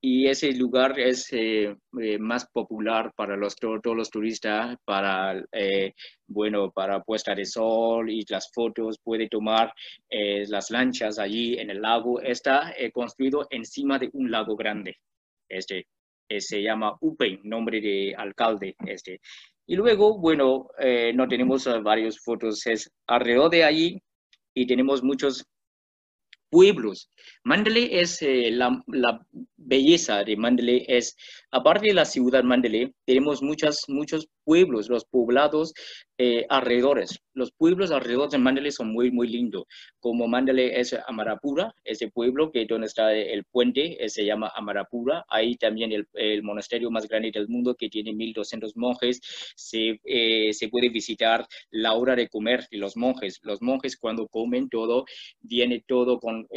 y 0.00 0.28
ese 0.28 0.52
lugar 0.52 0.98
es 0.98 1.32
eh, 1.32 1.76
eh, 2.00 2.18
más 2.18 2.48
popular 2.48 3.12
para 3.16 3.36
los, 3.36 3.56
todos 3.56 3.96
los 3.96 4.10
turistas, 4.10 4.76
para, 4.84 5.42
eh, 5.50 5.92
bueno, 6.28 6.70
para 6.70 7.02
puesta 7.02 7.34
de 7.34 7.44
sol 7.44 8.08
y 8.08 8.24
las 8.28 8.50
fotos, 8.52 8.98
puede 9.02 9.28
tomar 9.28 9.72
las 10.10 10.70
lanchas 10.70 11.18
allí 11.18 11.58
en 11.58 11.70
el 11.70 11.82
lago. 11.82 12.20
Está 12.20 12.72
construido 12.92 13.46
encima 13.50 13.98
de 13.98 14.10
un 14.12 14.30
lago 14.30 14.54
grande. 14.56 14.96
Este, 15.48 15.86
se 16.38 16.62
llama 16.62 16.96
Upey, 17.00 17.40
nombre 17.42 17.80
de 17.80 18.14
alcalde. 18.16 18.76
Este. 18.86 19.20
Y 19.66 19.76
luego, 19.76 20.18
bueno, 20.18 20.68
no 21.14 21.28
tenemos 21.28 21.68
varias 21.82 22.18
fotos, 22.20 22.66
es 22.66 22.90
alrededor 23.06 23.50
de 23.50 23.64
allí 23.64 24.02
y 24.54 24.66
tenemos 24.66 25.02
muchos 25.02 25.44
pueblos. 26.50 27.10
Mandalay 27.44 27.88
es 27.92 28.22
eh, 28.22 28.50
la, 28.50 28.82
belleza 29.56 30.24
de 30.24 30.36
Mandalay 30.36 30.84
es, 30.88 31.16
aparte 31.50 31.88
de 31.88 31.94
la 31.94 32.04
ciudad 32.04 32.42
Mandalay, 32.42 32.92
tenemos 33.04 33.42
muchas, 33.42 33.84
muchos 33.88 34.28
pueblos, 34.48 34.88
los 34.88 35.04
poblados 35.04 35.74
eh, 36.16 36.46
alrededores. 36.48 37.20
Los 37.34 37.52
pueblos 37.52 37.90
alrededor 37.90 38.30
de 38.30 38.38
Mandalay 38.38 38.72
son 38.72 38.90
muy, 38.90 39.10
muy 39.10 39.28
lindos. 39.28 39.64
Como 40.00 40.26
Mandalay 40.26 40.70
es 40.72 40.96
Amarapura, 41.06 41.74
ese 41.84 42.08
pueblo 42.08 42.50
que 42.50 42.64
donde 42.64 42.86
está 42.86 43.12
el 43.12 43.44
puente, 43.44 44.02
eh, 44.02 44.08
se 44.08 44.24
llama 44.24 44.50
Amarapura. 44.56 45.22
Ahí 45.28 45.56
también 45.56 45.92
el, 45.92 46.08
el, 46.14 46.42
monasterio 46.42 46.90
más 46.90 47.06
grande 47.06 47.30
del 47.30 47.46
mundo 47.46 47.74
que 47.74 47.90
tiene 47.90 48.14
1200 48.14 48.74
monjes. 48.74 49.20
Se, 49.54 50.00
eh, 50.02 50.54
se 50.54 50.68
puede 50.68 50.88
visitar 50.88 51.46
la 51.70 51.92
hora 51.92 52.16
de 52.16 52.28
comer 52.30 52.66
los 52.70 52.96
monjes. 52.96 53.40
Los 53.42 53.60
monjes 53.60 53.98
cuando 53.98 54.28
comen 54.28 54.70
todo, 54.70 55.04
viene 55.42 55.84
todo 55.86 56.18
con 56.18 56.48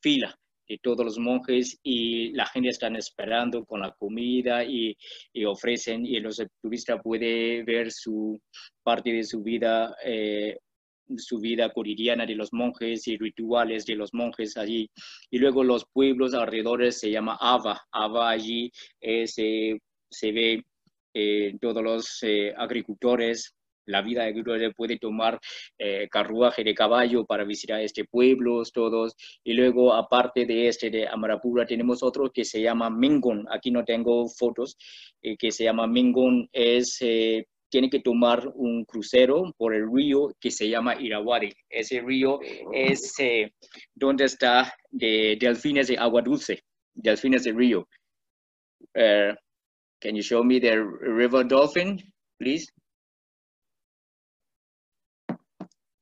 fila 0.00 0.34
todos 0.78 1.04
los 1.04 1.18
monjes 1.18 1.78
y 1.82 2.32
la 2.32 2.46
gente 2.46 2.68
está 2.68 2.88
esperando 2.88 3.64
con 3.64 3.80
la 3.80 3.92
comida 3.92 4.64
y, 4.64 4.96
y 5.32 5.44
ofrecen 5.44 6.06
y 6.06 6.20
los 6.20 6.42
turistas 6.62 7.00
puede 7.02 7.62
ver 7.64 7.90
su 7.90 8.40
parte 8.82 9.12
de 9.12 9.24
su 9.24 9.42
vida 9.42 9.94
eh, 10.04 10.58
su 11.16 11.40
vida 11.40 11.72
cotidiana 11.72 12.24
de 12.24 12.36
los 12.36 12.52
monjes 12.52 13.08
y 13.08 13.16
rituales 13.16 13.84
de 13.84 13.96
los 13.96 14.14
monjes 14.14 14.56
allí. 14.56 14.88
Y 15.28 15.38
luego 15.38 15.64
los 15.64 15.84
pueblos 15.92 16.34
alrededores 16.34 17.00
se 17.00 17.10
llama 17.10 17.36
Ava. 17.40 17.80
Ava 17.90 18.30
allí 18.30 18.70
eh, 19.00 19.26
se, 19.26 19.80
se, 20.08 20.30
ve 20.30 20.62
eh, 21.12 21.56
todos 21.60 21.82
los 21.82 22.20
agricultores 22.56 23.56
la 23.86 24.02
vida 24.02 24.24
de 24.24 24.72
puede 24.74 24.98
tomar 24.98 25.38
eh, 25.78 26.08
carruaje 26.10 26.64
de 26.64 26.74
caballo 26.74 27.24
para 27.24 27.44
visitar 27.44 27.80
este 27.80 28.04
pueblo, 28.04 28.62
todos. 28.72 29.14
Y 29.44 29.54
luego, 29.54 29.92
aparte 29.92 30.46
de 30.46 30.68
este 30.68 30.90
de 30.90 31.06
Amarapura, 31.06 31.66
tenemos 31.66 32.02
otro 32.02 32.30
que 32.30 32.44
se 32.44 32.60
llama 32.60 32.90
Mengon. 32.90 33.46
Aquí 33.50 33.70
no 33.70 33.84
tengo 33.84 34.28
fotos, 34.28 34.76
eh, 35.22 35.36
que 35.36 35.50
se 35.50 35.64
llama 35.64 35.86
Mengon. 35.86 36.48
Es, 36.52 36.98
eh, 37.00 37.46
tiene 37.68 37.88
que 37.88 38.00
tomar 38.00 38.48
un 38.54 38.84
crucero 38.84 39.54
por 39.56 39.74
el 39.74 39.86
río 39.92 40.34
que 40.40 40.50
se 40.50 40.68
llama 40.68 41.00
Irrawaddy. 41.00 41.52
Ese 41.68 42.00
río 42.00 42.40
es 42.72 43.14
donde 43.94 44.24
está 44.24 44.74
de 44.90 45.36
delfines 45.40 45.86
de 45.86 45.96
agua 45.96 46.20
dulce, 46.20 46.64
delfines 46.94 47.44
de 47.44 47.52
río. 47.52 47.88
can 48.92 50.16
you 50.16 50.22
show 50.22 50.42
me 50.42 50.58
the 50.58 50.82
river 50.82 51.44
dolphin, 51.44 51.98
please? 52.38 52.66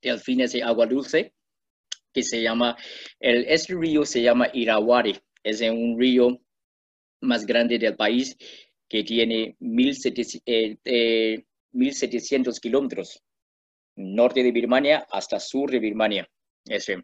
Delfines 0.03 0.53
de 0.53 0.63
agua 0.63 0.87
dulce, 0.87 1.35
que 2.13 2.23
se 2.23 2.43
llama, 2.43 2.77
el, 3.21 3.45
este 3.49 3.75
río 3.75 4.05
se 4.05 4.23
llama 4.23 4.49
Irawari, 4.53 5.19
es 5.43 5.61
un 5.61 5.99
río 5.99 6.41
más 7.21 7.47
grande 7.47 7.79
del 7.79 7.97
país 7.97 8.37
que 8.89 9.05
tiene 9.05 9.57
1.700 9.61 10.43
eh, 10.47 10.79
eh, 10.85 11.45
kilómetros, 12.61 13.23
norte 13.97 14.43
de 14.43 14.53
Birmania 14.53 15.07
hasta 15.11 15.39
sur 15.41 15.71
de 15.71 15.79
Birmania. 15.79 16.29
Ese 16.65 17.03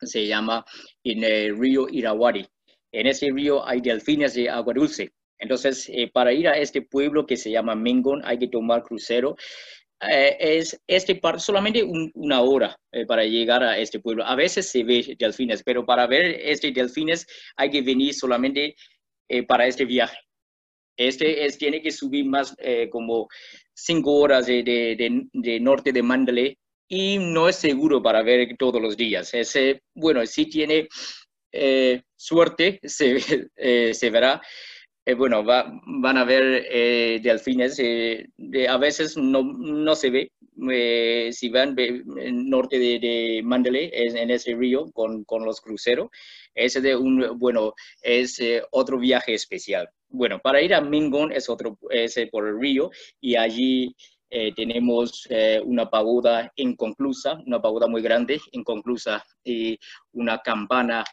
se 0.00 0.26
llama 0.26 0.64
en 1.04 1.24
el 1.24 1.58
río 1.58 1.88
Irawari. 1.88 2.46
En 2.92 3.06
ese 3.06 3.30
río 3.30 3.66
hay 3.66 3.80
delfines 3.80 4.34
de 4.34 4.48
agua 4.48 4.74
dulce. 4.74 5.12
Entonces, 5.38 5.88
eh, 5.88 6.10
para 6.12 6.32
ir 6.32 6.48
a 6.48 6.58
este 6.58 6.82
pueblo 6.82 7.24
que 7.26 7.36
se 7.36 7.50
llama 7.50 7.74
Mengon, 7.74 8.22
hay 8.24 8.38
que 8.38 8.48
tomar 8.48 8.82
crucero 8.82 9.36
eh, 10.08 10.36
es 10.40 10.80
este 10.86 11.16
par 11.16 11.40
solamente 11.40 11.82
una 12.14 12.40
hora 12.40 12.74
eh, 12.90 13.04
para 13.04 13.24
llegar 13.24 13.62
a 13.62 13.78
este 13.78 14.00
pueblo. 14.00 14.24
A 14.24 14.34
veces 14.34 14.70
se 14.70 14.82
ve 14.82 15.14
delfines, 15.18 15.62
pero 15.62 15.84
para 15.84 16.06
ver 16.06 16.40
este 16.42 16.72
delfines 16.72 17.26
hay 17.56 17.70
que 17.70 17.82
venir 17.82 18.14
solamente 18.14 18.74
eh, 19.28 19.42
para 19.42 19.66
este 19.66 19.84
viaje. 19.84 20.16
Este 20.96 21.44
es, 21.44 21.58
tiene 21.58 21.82
que 21.82 21.90
subir 21.90 22.26
más 22.26 22.54
como 22.90 23.26
cinco 23.74 24.16
horas 24.16 24.46
de, 24.46 24.62
de, 24.62 25.22
de, 25.32 25.60
norte 25.60 25.92
de 25.92 26.02
Mandalay 26.02 26.58
y 26.88 27.16
no 27.18 27.48
es 27.48 27.56
seguro 27.56 28.02
para 28.02 28.22
ver 28.22 28.54
todos 28.58 28.82
los 28.82 28.98
días. 28.98 29.32
Ese, 29.32 29.82
bueno, 29.94 30.26
si 30.26 30.44
tiene 30.46 30.88
suerte, 32.16 32.80
se 32.84 34.10
verá 34.10 34.42
eh, 35.06 35.14
bueno, 35.14 35.42
van 35.44 36.16
a 36.18 36.24
ver 36.24 36.66
eh, 36.70 37.20
delfines, 37.22 37.78
eh, 37.78 38.28
a 38.68 38.76
veces 38.76 39.16
no, 39.16 39.42
no 39.42 39.94
se 39.94 40.10
ve, 40.10 40.32
si 41.32 41.48
van 41.48 41.74
en 41.78 42.50
norte 42.50 42.78
de, 42.78 42.98
de 42.98 43.40
Mandalay, 43.42 43.90
en 43.92 44.30
ese 44.30 44.54
río 44.54 44.90
con, 44.92 45.24
con, 45.24 45.44
los 45.44 45.60
cruceros, 45.60 46.10
ese 46.54 46.82
de 46.82 46.94
un, 46.96 47.38
bueno, 47.38 47.72
es 48.02 48.40
otro 48.72 48.98
viaje 48.98 49.32
especial. 49.34 49.88
Bueno, 50.10 50.38
para 50.38 50.60
ir 50.60 50.74
a 50.74 50.82
Mingon 50.82 51.32
es 51.32 51.48
otro, 51.48 51.78
ese 51.88 52.26
por 52.26 52.46
el 52.46 52.60
río 52.60 52.90
y 53.20 53.36
allí 53.36 53.96
tenemos 54.54 55.26
una 55.64 55.88
pagoda 55.88 56.52
inconclusa, 56.56 57.40
una 57.46 57.60
pagoda 57.62 57.86
muy 57.86 58.02
grande, 58.02 58.38
inconclusa, 58.52 59.24
y 59.42 59.78
una 60.12 60.38
campana 60.38 61.04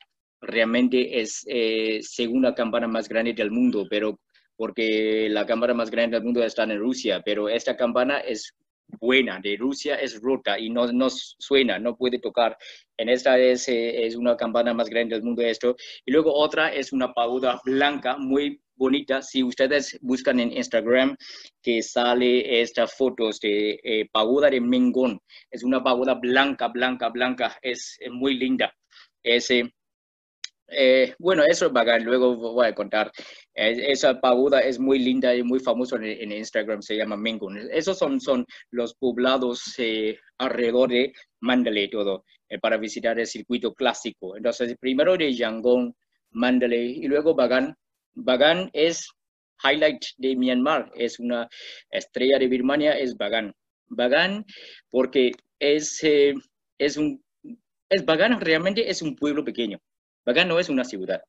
realmente 0.41 1.19
es 1.19 1.43
eh, 1.47 1.99
segunda 2.01 2.53
campana 2.53 2.87
más 2.87 3.09
grande 3.09 3.33
del 3.33 3.51
mundo, 3.51 3.85
pero 3.89 4.19
porque 4.55 5.27
la 5.29 5.45
campana 5.45 5.73
más 5.73 5.91
grande 5.91 6.17
del 6.17 6.25
mundo 6.25 6.43
está 6.43 6.63
en 6.63 6.79
Rusia, 6.79 7.21
pero 7.23 7.47
esta 7.47 7.77
campana 7.77 8.19
es 8.19 8.55
buena, 8.99 9.39
de 9.39 9.57
Rusia 9.57 9.95
es 9.95 10.19
rota 10.21 10.59
y 10.59 10.69
no, 10.69 10.91
no 10.91 11.09
suena, 11.09 11.77
no 11.79 11.95
puede 11.95 12.19
tocar. 12.19 12.57
En 12.97 13.09
esta 13.09 13.37
es, 13.37 13.67
eh, 13.67 14.05
es 14.05 14.15
una 14.15 14.35
campana 14.35 14.73
más 14.73 14.89
grande 14.89 15.15
del 15.15 15.23
mundo 15.23 15.41
esto. 15.41 15.75
Y 16.05 16.11
luego 16.11 16.33
otra 16.33 16.73
es 16.73 16.93
una 16.93 17.13
pagoda 17.13 17.59
blanca, 17.63 18.17
muy 18.17 18.61
bonita. 18.75 19.21
Si 19.21 19.43
ustedes 19.43 19.97
buscan 20.01 20.39
en 20.39 20.51
Instagram 20.51 21.15
que 21.61 21.81
sale 21.81 22.61
estas 22.61 22.95
fotos 22.95 23.39
de 23.39 23.79
eh, 23.83 24.07
pagoda 24.11 24.49
de 24.49 24.61
Mengón, 24.61 25.19
es 25.51 25.63
una 25.63 25.83
pagoda 25.83 26.15
blanca, 26.15 26.67
blanca, 26.69 27.09
blanca, 27.09 27.57
es, 27.61 27.97
es 27.99 28.11
muy 28.11 28.35
linda. 28.35 28.73
Ese, 29.23 29.73
eh, 30.69 31.15
bueno, 31.19 31.43
eso 31.45 31.69
Bagan, 31.71 32.03
luego 32.03 32.35
voy 32.35 32.67
a 32.67 32.75
contar. 32.75 33.11
esa 33.53 34.19
pagoda 34.19 34.59
es 34.61 34.79
muy 34.79 34.99
linda 34.99 35.33
y 35.35 35.43
muy 35.43 35.59
famosa 35.59 35.97
en, 36.01 36.31
Instagram, 36.31 36.81
se 36.81 36.95
llama 36.97 37.15
Mengun. 37.17 37.57
Esos 37.71 37.97
son, 37.97 38.19
son 38.19 38.45
los 38.71 38.93
poblados 38.95 39.75
eh, 39.79 40.19
alrededor 40.37 40.89
de 40.89 41.13
Mandalay, 41.39 41.89
todo, 41.89 42.25
eh, 42.49 42.59
para 42.59 42.77
visitar 42.77 43.17
el 43.19 43.27
circuito 43.27 43.73
clásico. 43.73 44.35
Entonces, 44.35 44.75
primero 44.79 45.17
de 45.17 45.33
Yangon, 45.33 45.95
Mandalay 46.31 46.99
y 47.03 47.07
luego 47.07 47.33
Bagan. 47.35 47.75
Bagan 48.15 48.69
es 48.73 49.09
highlight 49.63 50.03
de 50.17 50.35
Myanmar, 50.35 50.91
es 50.95 51.19
una 51.19 51.47
estrella 51.91 52.39
de 52.39 52.47
Birmania, 52.47 52.93
es 52.93 53.15
Bagan. 53.17 53.53
Bagan 53.87 54.45
porque 54.89 55.31
es, 55.59 56.03
es 56.03 56.97
un, 56.97 57.23
es 57.89 58.05
Bagan 58.05 58.41
realmente 58.41 58.89
es 58.89 59.01
un 59.01 59.15
pueblo 59.15 59.43
pequeño 59.45 59.79
Bagan 60.27 60.49
no 60.49 60.59
es 60.59 60.67
una 60.67 60.83
ciudad. 60.83 61.23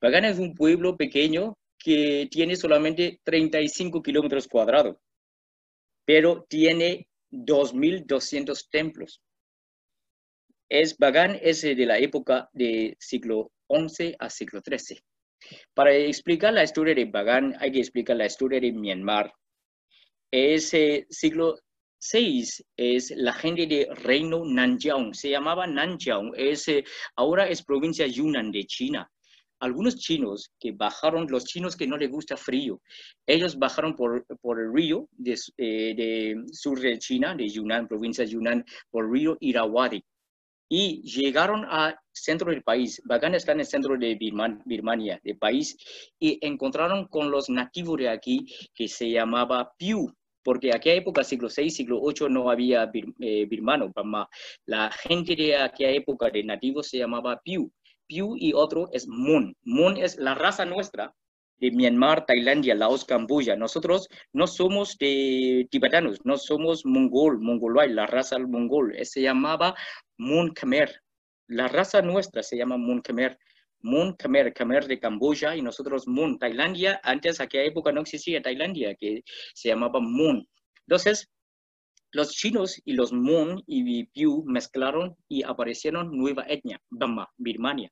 Bagan 0.00 0.24
es 0.24 0.38
un 0.38 0.54
pueblo 0.54 0.96
pequeño 0.96 1.58
que 1.76 2.28
tiene 2.30 2.54
solamente 2.54 3.20
35 3.24 4.00
kilómetros 4.00 4.46
cuadrados, 4.46 4.96
pero 6.04 6.46
tiene 6.48 7.08
2.200 7.32 8.68
templos. 8.70 9.20
Es, 10.68 10.96
Bagan 10.96 11.36
es 11.42 11.62
de 11.62 11.84
la 11.84 11.98
época 11.98 12.48
del 12.52 12.96
siglo 13.00 13.50
XI 13.68 14.14
a 14.20 14.30
siglo 14.30 14.62
XIII. 14.64 15.00
Para 15.74 15.92
explicar 15.96 16.52
la 16.52 16.62
historia 16.62 16.94
de 16.94 17.06
Bagan 17.06 17.56
hay 17.58 17.72
que 17.72 17.80
explicar 17.80 18.16
la 18.16 18.26
historia 18.26 18.60
de 18.60 18.70
Myanmar. 18.70 19.32
Ese 20.30 21.06
siglo 21.10 21.58
6 21.98 22.64
es 22.76 23.12
la 23.16 23.32
gente 23.32 23.66
de 23.66 23.88
Reino 23.92 24.44
Nanjiao, 24.44 25.12
se 25.12 25.30
llamaba 25.30 25.66
Nanjiao, 25.66 26.34
es, 26.34 26.68
eh, 26.68 26.84
ahora 27.16 27.48
es 27.48 27.62
provincia 27.62 28.06
Yunnan 28.06 28.50
de 28.50 28.64
China. 28.64 29.10
Algunos 29.60 29.96
chinos 29.96 30.52
que 30.60 30.70
bajaron, 30.70 31.26
los 31.28 31.44
chinos 31.44 31.76
que 31.76 31.88
no 31.88 31.96
les 31.96 32.08
gusta 32.08 32.36
frío, 32.36 32.80
ellos 33.26 33.58
bajaron 33.58 33.96
por, 33.96 34.24
por 34.40 34.60
el 34.60 34.72
río 34.72 35.08
de, 35.10 35.36
eh, 35.56 36.36
sur 36.52 36.78
de 36.78 36.96
China, 36.98 37.34
de 37.34 37.48
Yunnan, 37.48 37.88
provincia 37.88 38.24
Yunnan, 38.24 38.64
por 38.90 39.06
el 39.06 39.12
río 39.12 39.36
Irrawaddy. 39.40 40.04
Y 40.70 41.00
llegaron 41.02 41.64
al 41.64 41.98
centro 42.12 42.50
del 42.50 42.62
país, 42.62 43.00
Bagan 43.04 43.34
está 43.34 43.52
en 43.52 43.60
el 43.60 43.66
centro 43.66 43.96
de 43.96 44.14
Birmania, 44.14 45.18
del 45.24 45.38
país, 45.38 45.76
y 46.20 46.38
encontraron 46.46 47.08
con 47.08 47.30
los 47.30 47.48
nativos 47.48 47.96
de 47.96 48.10
aquí 48.10 48.46
que 48.74 48.86
se 48.86 49.10
llamaba 49.10 49.72
Piu, 49.78 50.14
porque 50.42 50.70
aquella 50.74 50.96
época, 50.96 51.24
siglo 51.24 51.48
VI, 51.54 51.70
siglo 51.70 52.00
VIII, 52.00 52.30
no 52.30 52.50
había 52.50 52.90
eh, 53.20 53.46
birmano. 53.46 53.92
La 54.66 54.90
gente 54.90 55.36
de 55.36 55.56
aquella 55.56 55.90
época 55.90 56.30
de 56.30 56.44
nativos 56.44 56.88
se 56.88 56.98
llamaba 56.98 57.40
Piu. 57.42 57.72
Piu 58.06 58.34
y 58.36 58.52
otro 58.54 58.88
es 58.92 59.06
Mun. 59.06 59.54
Mun 59.64 59.96
es 59.96 60.16
la 60.16 60.34
raza 60.34 60.64
nuestra 60.64 61.14
de 61.58 61.70
Myanmar, 61.70 62.24
Tailandia, 62.24 62.74
Laos, 62.74 63.04
Camboya. 63.04 63.56
Nosotros 63.56 64.08
no 64.32 64.46
somos 64.46 64.96
de 64.98 65.66
tibetanos, 65.70 66.18
no 66.24 66.36
somos 66.36 66.86
mongol, 66.86 67.40
mongoloid, 67.40 67.90
la 67.90 68.06
raza 68.06 68.38
mongol. 68.38 68.94
Se 69.04 69.20
llamaba 69.20 69.74
Mun 70.16 70.54
Khmer. 70.54 71.02
La 71.48 71.68
raza 71.68 72.02
nuestra 72.02 72.42
se 72.42 72.56
llama 72.56 72.76
Mun 72.76 73.02
Khmer. 73.02 73.38
Mun 73.80 74.14
Khmer, 74.16 74.52
Khmer 74.52 74.86
de 74.86 74.98
Camboya 74.98 75.56
y 75.56 75.62
nosotros 75.62 76.06
Mun, 76.06 76.38
Tailandia. 76.38 77.00
Antes, 77.02 77.40
aquella 77.40 77.64
época 77.64 77.92
no 77.92 78.00
existía 78.02 78.42
Tailandia, 78.42 78.94
que 78.94 79.22
se 79.54 79.68
llamaba 79.68 80.00
Mun. 80.00 80.48
Entonces, 80.86 81.28
los 82.12 82.32
chinos 82.32 82.80
y 82.84 82.92
los 82.94 83.12
Mun 83.12 83.62
y 83.66 84.04
Piu 84.04 84.44
mezclaron 84.46 85.16
y 85.28 85.42
aparecieron 85.42 86.16
nueva 86.16 86.44
etnia, 86.48 86.80
Bama, 86.90 87.28
Birmania. 87.36 87.90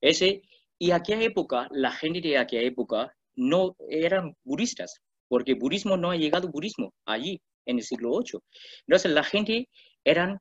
Ese, 0.00 0.42
y 0.78 0.92
aquella 0.92 1.22
época, 1.22 1.68
la 1.72 1.92
gente 1.92 2.20
de 2.20 2.38
aquella 2.38 2.62
época 2.62 3.14
no 3.34 3.76
eran 3.88 4.36
budistas, 4.44 5.00
porque 5.28 5.54
budismo 5.54 5.96
no 5.96 6.10
ha 6.10 6.16
llegado 6.16 6.48
budismo 6.48 6.94
allí 7.04 7.40
en 7.66 7.78
el 7.78 7.84
siglo 7.84 8.10
VIII. 8.10 8.40
Entonces, 8.86 9.12
la 9.12 9.24
gente 9.24 9.68
eran 10.04 10.38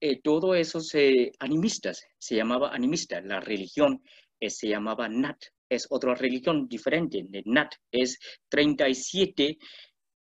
eh, 0.00 0.20
todos 0.22 0.56
esos 0.56 0.94
eh, 0.94 1.32
animistas, 1.38 2.04
se 2.18 2.36
llamaba 2.36 2.70
animista, 2.74 3.20
la 3.20 3.40
religión 3.40 4.02
se 4.40 4.68
llamaba 4.68 5.08
Nat, 5.08 5.38
es 5.68 5.86
otra 5.90 6.14
religión 6.14 6.68
diferente. 6.68 7.24
Nat, 7.44 7.72
es 7.90 8.18
37 8.48 9.58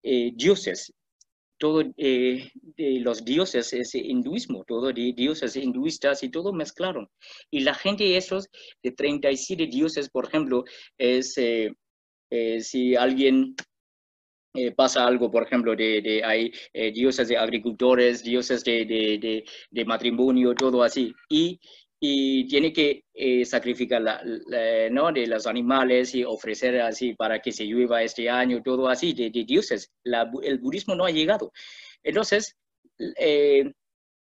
eh, 0.02 0.30
dioses, 0.34 0.92
todo 1.58 1.82
eh, 1.96 2.50
los 2.76 3.24
dioses 3.24 3.72
es 3.72 3.94
hinduismo, 3.94 4.64
todo 4.64 4.92
de 4.92 5.12
dioses 5.12 5.56
hinduistas 5.56 6.22
y 6.22 6.30
todo 6.30 6.52
mezclaron. 6.52 7.08
Y 7.50 7.60
la 7.60 7.74
gente 7.74 8.16
esos 8.16 8.48
de 8.82 8.92
37 8.92 9.66
dioses, 9.66 10.10
por 10.10 10.26
ejemplo, 10.26 10.64
es 10.98 11.34
eh, 11.38 12.60
si 12.60 12.96
alguien 12.96 13.54
pasa 14.76 15.06
algo, 15.06 15.30
por 15.30 15.44
ejemplo, 15.44 15.74
de, 15.76 16.00
de 16.00 16.24
hay 16.24 16.52
dioses 16.92 17.28
de 17.28 17.36
agricultores, 17.36 18.22
dioses 18.22 18.64
de, 18.64 18.84
de, 18.84 19.44
de, 19.70 19.84
matrimonio, 19.84 20.54
todo 20.54 20.82
así. 20.82 21.14
Y 21.28 21.60
y 21.98 22.46
tiene 22.46 22.72
que 22.72 23.04
eh, 23.14 23.44
sacrificar 23.44 24.02
la, 24.02 24.20
¿no? 24.90 25.12
de 25.12 25.26
los 25.26 25.46
animales 25.46 26.14
y 26.14 26.24
ofrecer 26.24 26.80
así 26.80 27.14
para 27.14 27.40
que 27.40 27.52
se 27.52 27.64
llueva 27.64 28.02
este 28.02 28.28
año, 28.28 28.62
todo 28.62 28.88
así, 28.88 29.14
de, 29.14 29.30
dioses. 29.30 29.90
el 30.04 30.58
budismo 30.58 30.94
no 30.94 31.06
ha 31.06 31.10
llegado. 31.10 31.52
Entonces, 32.02 32.54
eh, 33.18 33.72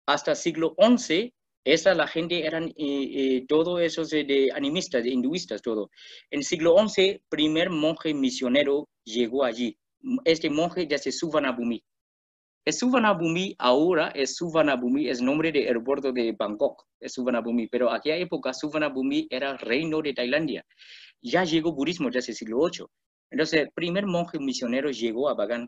hasta 0.07 0.35
siglo 0.35 0.75
XI, 0.79 1.33
esa 1.65 1.93
la 1.95 2.07
gente 2.07 2.45
eran 2.45 2.71
eh, 2.77 3.43
todo 3.47 3.79
esos 3.79 4.09
de, 4.09 4.49
animistas, 4.53 5.03
de 5.03 5.09
hinduistas, 5.09 5.61
todo. 5.61 5.89
En 6.31 6.43
siglo 6.43 6.75
XI, 6.87 7.21
primer 7.27 7.69
monje 7.69 8.13
misionero 8.13 8.87
llegó 9.03 9.43
allí. 9.43 9.77
Este 10.23 10.49
monje 10.49 10.87
ya 10.87 10.97
se 10.97 11.11
Suvarnabhumi. 11.11 11.83
Suvarnabhumi 12.67 13.55
ahora, 13.59 14.09
es 14.09 14.35
Suvarnabhumi, 14.35 15.07
es 15.07 15.21
nombre 15.21 15.51
del 15.51 15.67
aeropuerto 15.67 16.11
de 16.11 16.31
Bangkok, 16.31 16.83
es 16.99 17.13
Suvarnabhumi, 17.13 17.67
pero 17.67 17.91
aquella 17.91 18.17
época 18.17 18.53
Suvarnabhumi 18.53 19.27
era 19.29 19.55
reino 19.57 20.01
de 20.01 20.13
Tailandia. 20.13 20.65
Ya 21.21 21.43
llegó 21.43 21.73
budismo 21.73 22.09
desde 22.09 22.31
el 22.31 22.37
siglo 22.37 22.59
VIII. 22.59 22.87
Entonces, 23.31 23.61
el 23.61 23.71
primer 23.71 24.05
monje 24.07 24.39
misionero 24.39 24.89
llegó 24.89 25.29
a 25.29 25.35
Bagan 25.35 25.67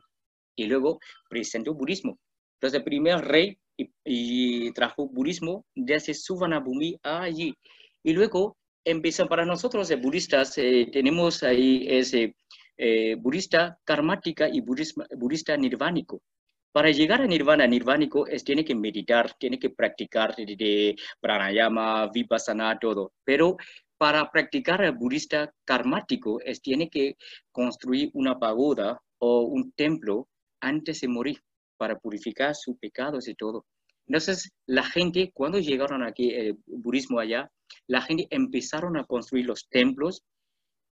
y 0.55 0.65
luego 0.65 0.99
presentó 1.29 1.73
budismo. 1.73 2.17
Entonces, 2.55 2.79
el 2.79 2.83
primer 2.83 3.19
rey 3.25 3.57
y, 4.03 4.71
trajo 4.71 5.07
budismo 5.07 5.65
desde 5.75 6.13
Suvarnabhumi 6.13 6.97
allí. 7.03 7.53
Y 8.03 8.13
luego 8.13 8.57
empezó 8.83 9.27
para 9.27 9.45
nosotros, 9.45 9.89
los 9.89 10.01
budistas, 10.01 10.57
eh, 10.57 10.88
tenemos 10.91 11.43
ahí 11.43 11.85
ese 11.88 12.35
eh, 12.78 13.15
budista 13.15 13.80
karmática 13.84 14.47
y 14.47 14.61
budista, 14.61 15.57
nirvánico. 15.57 16.21
Para 16.71 16.91
llegar 16.91 17.21
a 17.21 17.28
nirvana, 17.28 17.65
nirvánico, 17.65 18.28
es, 18.28 18.43
tiene 18.43 18.63
que 18.63 18.75
meditar, 18.75 19.34
tiene 19.39 19.57
que 19.57 19.71
practicar 19.71 20.36
de, 20.36 20.95
pranayama, 21.19 22.07
vipassana, 22.13 22.78
todo. 22.78 23.13
Pero 23.23 23.57
para 23.97 24.30
practicar 24.30 24.84
el 24.84 24.91
budista 24.91 25.51
karmático, 25.65 26.39
es, 26.41 26.61
tiene 26.61 26.89
que 26.89 27.15
construir 27.51 28.11
una 28.13 28.38
pagoda 28.38 29.01
o 29.17 29.41
un 29.41 29.71
templo 29.71 30.28
antes 30.61 31.01
de 31.01 31.07
morir 31.07 31.41
para 31.78 31.97
purificar 31.97 32.55
sus 32.55 32.78
pecados 32.78 33.28
y 33.28 33.34
todo. 33.34 33.65
Entonces, 34.05 34.51
la 34.67 34.84
gente, 34.84 35.32
cuando 35.34 35.59
llegaron 35.59 36.03
aquí, 36.03 36.32
el 36.32 36.57
budismo 36.67 37.19
allá, 37.19 37.51
la 37.88 38.01
gente 38.01 38.28
empezaron 38.30 38.97
a 38.97 39.03
construir 39.05 39.45
los 39.45 39.67
templos 39.67 40.23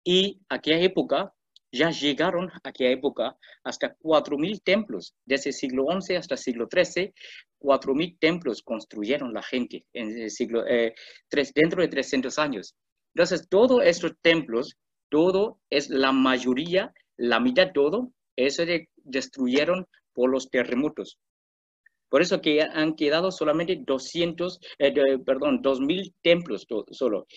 y 0.03 0.41
aquella 0.49 0.79
época 0.79 1.33
ya 1.75 1.89
llegaron 1.91 2.49
a 2.49 2.61
aquella 2.63 2.91
época 2.91 3.37
hasta 3.63 3.95
4.000 3.97 4.61
templos. 4.63 5.13
Desde 5.25 5.49
el 5.49 5.53
siglo 5.53 5.85
XI 6.01 6.15
hasta 6.15 6.35
el 6.35 6.39
siglo 6.39 6.67
XIII, 6.71 7.13
4.000 7.59 8.17
templos 8.19 8.61
construyeron 8.63 9.33
la 9.33 9.43
gente 9.43 9.85
en 9.93 10.17
el 10.17 10.31
siglo, 10.31 10.65
eh, 10.67 10.93
dentro 11.53 11.81
de 11.81 11.87
300 11.87 12.39
años. 12.39 12.75
Entonces, 13.13 13.47
todos 13.49 13.83
estos 13.83 14.13
templos, 14.21 14.75
todo 15.09 15.59
es 15.69 15.89
la 15.89 16.11
mayoría, 16.11 16.93
la 17.17 17.39
mitad 17.39 17.71
todo, 17.73 18.11
eso 18.35 18.63
destruyeron 19.03 19.85
por 20.13 20.29
los 20.29 20.49
terremotos. 20.49 21.17
Por 22.09 22.21
eso 22.21 22.41
que 22.41 22.61
han 22.61 22.95
quedado 22.95 23.31
solamente 23.31 23.81
200, 23.85 24.59
eh, 24.79 24.93
perdón, 25.25 25.61
2.000 25.61 26.13
templos 26.21 26.65
solo. 26.91 27.27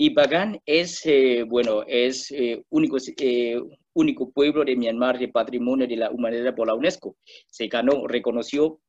Y 0.00 0.14
Bagan 0.14 0.60
es, 0.64 1.04
eh, 1.06 1.42
bueno, 1.42 1.82
es 1.84 2.30
eh, 2.30 2.62
único, 2.70 2.98
eh, 3.16 3.60
único 3.94 4.30
pueblo 4.30 4.64
de 4.64 4.76
Myanmar 4.76 5.18
de 5.18 5.26
patrimonio 5.26 5.88
de 5.88 5.96
la 5.96 6.12
humanidad 6.12 6.54
por 6.54 6.68
la 6.68 6.74
UNESCO. 6.74 7.16
Se 7.48 7.68
reconoció 8.06 8.80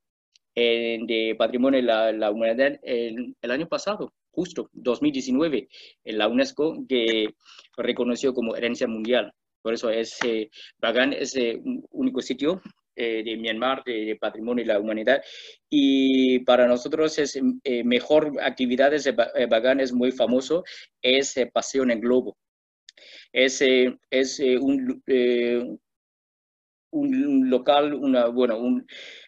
de 0.56 1.36
patrimonio 1.38 1.78
de 1.82 2.14
la, 2.14 2.30
humanidad 2.30 2.80
el, 2.84 3.36
año 3.42 3.68
pasado, 3.68 4.14
justo 4.30 4.70
2019, 4.74 5.68
en 6.04 6.18
la 6.18 6.28
UNESCO 6.28 6.86
que 6.88 7.30
reconoció 7.76 8.32
como 8.34 8.56
herencia 8.56 8.88
mundial. 8.88 9.34
Por 9.64 9.74
eso 9.74 9.90
es, 9.90 10.20
Bagan 10.78 11.14
es 11.14 11.34
un 11.36 11.88
único 11.90 12.22
sitio 12.22 12.62
eh, 13.00 13.24
de 13.24 13.38
Myanmar, 13.38 13.82
de, 13.86 14.18
Patrimonio 14.20 14.62
y 14.62 14.68
la 14.68 14.78
Humanidad. 14.78 15.24
Y 15.70 16.40
para 16.40 16.68
nosotros 16.68 17.18
es 17.18 17.40
eh, 17.64 17.84
mejor 17.86 18.34
actividades 18.42 19.06
de 19.06 19.16
eh, 19.36 19.46
Bagan 19.46 19.80
es 19.80 19.94
muy 19.94 20.12
famoso, 20.12 20.66
es 21.02 21.36
Paseo 21.54 21.84
en 21.84 21.92
el 21.92 22.02
Globo. 22.02 22.38
Es, 23.32 23.64
es 24.10 24.40
un, 24.40 25.02
un 26.92 27.50
local, 27.50 27.94
una, 27.94 28.28
bueno, 28.28 28.58
un 28.58 28.86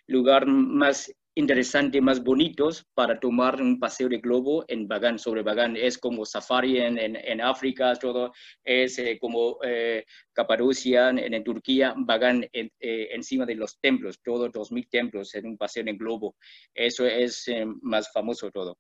lugar 0.07 0.45
más 0.47 1.13
interesante, 1.36 2.01
más 2.01 2.23
bonitos 2.23 2.86
para 2.93 3.19
tomar 3.19 3.61
un 3.61 3.79
paseo 3.79 4.09
de 4.09 4.17
globo 4.17 4.65
en 4.67 4.88
Bagán, 4.88 5.17
sobre 5.17 5.43
Bagán. 5.43 5.77
Es 5.77 5.97
como 5.97 6.25
safari 6.25 6.79
en, 6.79 6.97
en, 6.97 7.41
África, 7.41 7.93
todo 7.95 8.34
es 8.63 8.99
eh, 8.99 9.17
como 9.19 9.57
eh, 9.63 10.05
Capadocia 10.34 11.09
en, 11.09 11.43
Turquía, 11.43 11.93
Bagán 11.97 12.47
eh, 12.51 12.69
encima 12.79 13.45
de 13.45 13.55
los 13.55 13.79
templos, 13.79 14.19
todos 14.23 14.51
2.000 14.51 14.89
templos 14.89 15.34
en 15.36 15.45
un 15.47 15.57
paseo 15.57 15.84
en 15.88 15.97
globo. 15.97 16.36
Eso 16.73 17.05
es 17.05 17.49
más 17.82 18.11
famoso 18.11 18.51
todo. 18.51 18.77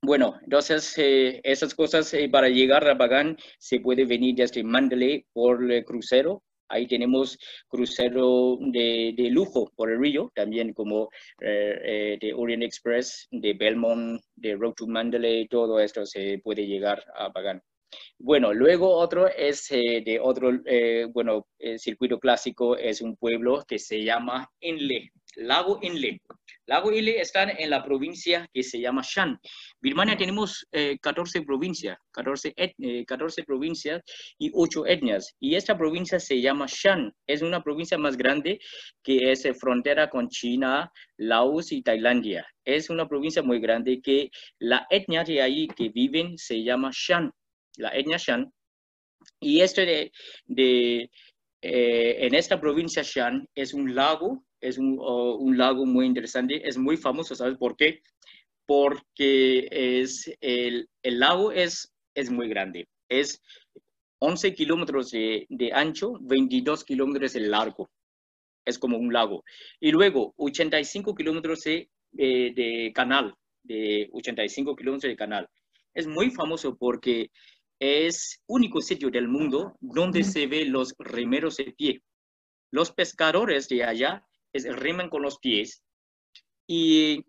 Bueno, 0.00 0.38
entonces 0.42 0.94
esas 0.96 1.74
cosas 1.74 2.14
para 2.30 2.48
llegar 2.48 2.88
a 2.88 2.94
Bagán 2.94 3.36
se 3.58 3.80
puede 3.80 4.04
venir 4.04 4.36
desde 4.36 4.62
Mandalay 4.62 5.26
por 5.32 5.70
el 5.70 5.84
crucero 5.84 6.44
Ahí 6.68 6.86
tenemos 6.86 7.38
crucero 7.68 8.58
de, 8.60 9.14
lujo 9.30 9.72
por 9.74 9.90
el 9.90 10.00
río, 10.00 10.30
también 10.34 10.72
como 10.72 11.08
eh, 11.40 11.78
eh, 11.84 12.18
de 12.20 12.34
Orient 12.34 12.62
Express, 12.62 13.28
de 13.30 13.54
Belmont, 13.54 14.20
de 14.36 14.54
Road 14.54 14.74
to 14.74 14.86
Mandalay, 14.86 15.48
todo 15.48 15.80
esto 15.80 16.04
se 16.06 16.38
puede 16.42 16.66
llegar 16.66 17.02
a 17.14 17.28
Bagan. 17.28 17.62
Bueno, 18.18 18.52
luego 18.52 18.90
otro 18.90 19.28
es 19.28 19.70
eh, 19.70 20.02
de 20.04 20.20
otro, 20.20 20.50
bueno, 21.12 21.46
el 21.58 21.78
circuito 21.78 22.18
clásico 22.18 22.76
es 22.76 23.00
un 23.00 23.16
pueblo 23.16 23.64
que 23.66 23.78
se 23.78 24.04
llama 24.04 24.50
Inle, 24.60 25.12
Lago 25.38 25.78
Inle. 25.82 26.20
Lago 26.66 26.92
Ile 26.92 27.20
están 27.20 27.50
en 27.50 27.70
la 27.70 27.82
provincia 27.82 28.48
que 28.52 28.62
se 28.62 28.80
llama 28.80 29.02
Shan. 29.04 29.38
Birmania 29.80 30.16
tenemos 30.16 30.66
14 31.00 31.38
eh, 31.38 31.42
provincias, 31.42 31.96
14, 32.10 32.54
14 33.06 33.40
eh, 33.40 33.44
provincias 33.44 34.02
y 34.38 34.50
8 34.52 34.86
etnias. 34.86 35.34
Y 35.40 35.54
esta 35.54 35.78
provincia 35.78 36.18
se 36.18 36.40
llama 36.40 36.66
Shan. 36.68 37.12
Es 37.26 37.42
una 37.42 37.62
provincia 37.62 37.96
más 37.96 38.16
grande 38.16 38.58
que 39.02 39.30
es 39.30 39.48
frontera 39.58 40.10
con 40.10 40.28
China, 40.28 40.92
Laos 41.16 41.72
y 41.72 41.82
Tailandia. 41.82 42.46
Es 42.64 42.90
una 42.90 43.08
provincia 43.08 43.42
muy 43.42 43.60
grande 43.60 44.00
que 44.02 44.30
la 44.58 44.86
etnia 44.90 45.24
de 45.24 45.40
ahí 45.40 45.68
que 45.68 45.88
viven 45.88 46.36
se 46.36 46.62
llama 46.62 46.90
Shan, 46.92 47.32
la 47.76 47.90
etnia 47.90 48.18
Shan. 48.18 48.52
Y 49.40 49.60
este 49.60 49.86
de, 49.86 50.12
de 50.46 51.10
eh, 51.62 52.26
en 52.26 52.34
esta 52.34 52.60
provincia 52.60 53.02
Shan 53.02 53.48
es 53.54 53.72
un 53.72 53.94
lago 53.94 54.44
es 54.60 54.78
un, 54.78 54.98
un, 54.98 55.56
lago 55.56 55.86
muy 55.86 56.06
interesante, 56.06 56.66
es 56.68 56.76
muy 56.76 56.96
famoso, 56.96 57.34
¿sabes 57.34 57.56
por 57.56 57.76
qué? 57.76 58.02
Porque 58.66 59.68
es, 59.70 60.30
el, 60.40 60.88
el 61.02 61.18
lago 61.20 61.52
es, 61.52 61.92
es 62.14 62.30
muy 62.30 62.48
grande, 62.48 62.88
es 63.08 63.40
11 64.18 64.54
kilómetros 64.54 65.10
de, 65.10 65.46
de, 65.48 65.72
ancho, 65.72 66.14
22 66.20 66.84
kilómetros 66.84 67.32
de 67.32 67.40
largo, 67.40 67.90
es 68.68 68.78
como 68.78 68.98
un 68.98 69.12
lago. 69.12 69.44
Y 69.80 69.90
luego 69.92 70.34
85 70.36 71.14
kilómetros 71.14 71.64
de, 71.64 71.88
de, 72.12 72.92
canal, 72.94 73.34
de 73.62 74.08
85 74.12 74.76
kilómetros 74.76 75.10
de 75.10 75.16
canal. 75.16 75.48
Es 75.94 76.06
muy 76.06 76.30
famoso 76.30 76.76
porque 76.76 77.30
es 77.80 78.42
único 78.46 78.80
sitio 78.80 79.10
del 79.10 79.28
mundo 79.28 79.76
donde 79.80 80.24
se 80.24 80.46
ve 80.46 80.64
los 80.64 80.94
remeros 80.98 81.56
de 81.56 81.72
pie. 81.76 82.02
Los 82.70 82.92
pescadores 82.92 83.68
de 83.68 83.84
allá 83.84 84.27
es, 84.52 84.64
reman 84.64 85.08
con 85.08 85.22
los 85.22 85.38
pies 85.38 85.82
y, 86.66 87.24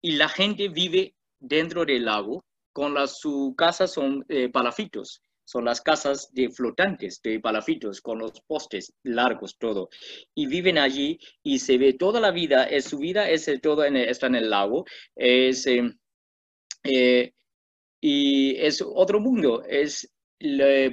y, 0.00 0.12
la 0.12 0.28
gente 0.28 0.68
vive 0.68 1.14
dentro 1.40 1.84
del 1.84 2.04
lago, 2.04 2.44
con 2.72 2.94
las, 2.94 3.18
su 3.18 3.54
casa 3.56 3.86
son 3.86 4.24
eh, 4.28 4.48
palafitos, 4.48 5.22
son 5.44 5.64
las 5.64 5.80
casas 5.80 6.28
de 6.32 6.50
flotantes, 6.50 7.20
de 7.22 7.40
palafitos, 7.40 8.00
con 8.00 8.18
los 8.18 8.40
postes 8.46 8.92
largos, 9.02 9.56
todo. 9.58 9.88
Y 10.34 10.46
viven 10.46 10.78
allí 10.78 11.18
y 11.42 11.58
se 11.58 11.78
ve 11.78 11.94
toda 11.94 12.20
la 12.20 12.30
vida, 12.30 12.64
es, 12.64 12.84
su 12.84 12.98
vida 12.98 13.28
es 13.30 13.50
todo 13.62 13.84
en 13.84 13.96
está 13.96 14.26
en 14.26 14.34
el 14.34 14.50
lago. 14.50 14.84
Es, 15.16 15.66
eh, 15.66 15.90
eh, 16.84 17.32
y 18.00 18.56
es 18.56 18.82
otro 18.82 19.20
mundo, 19.20 19.64
es 19.64 20.12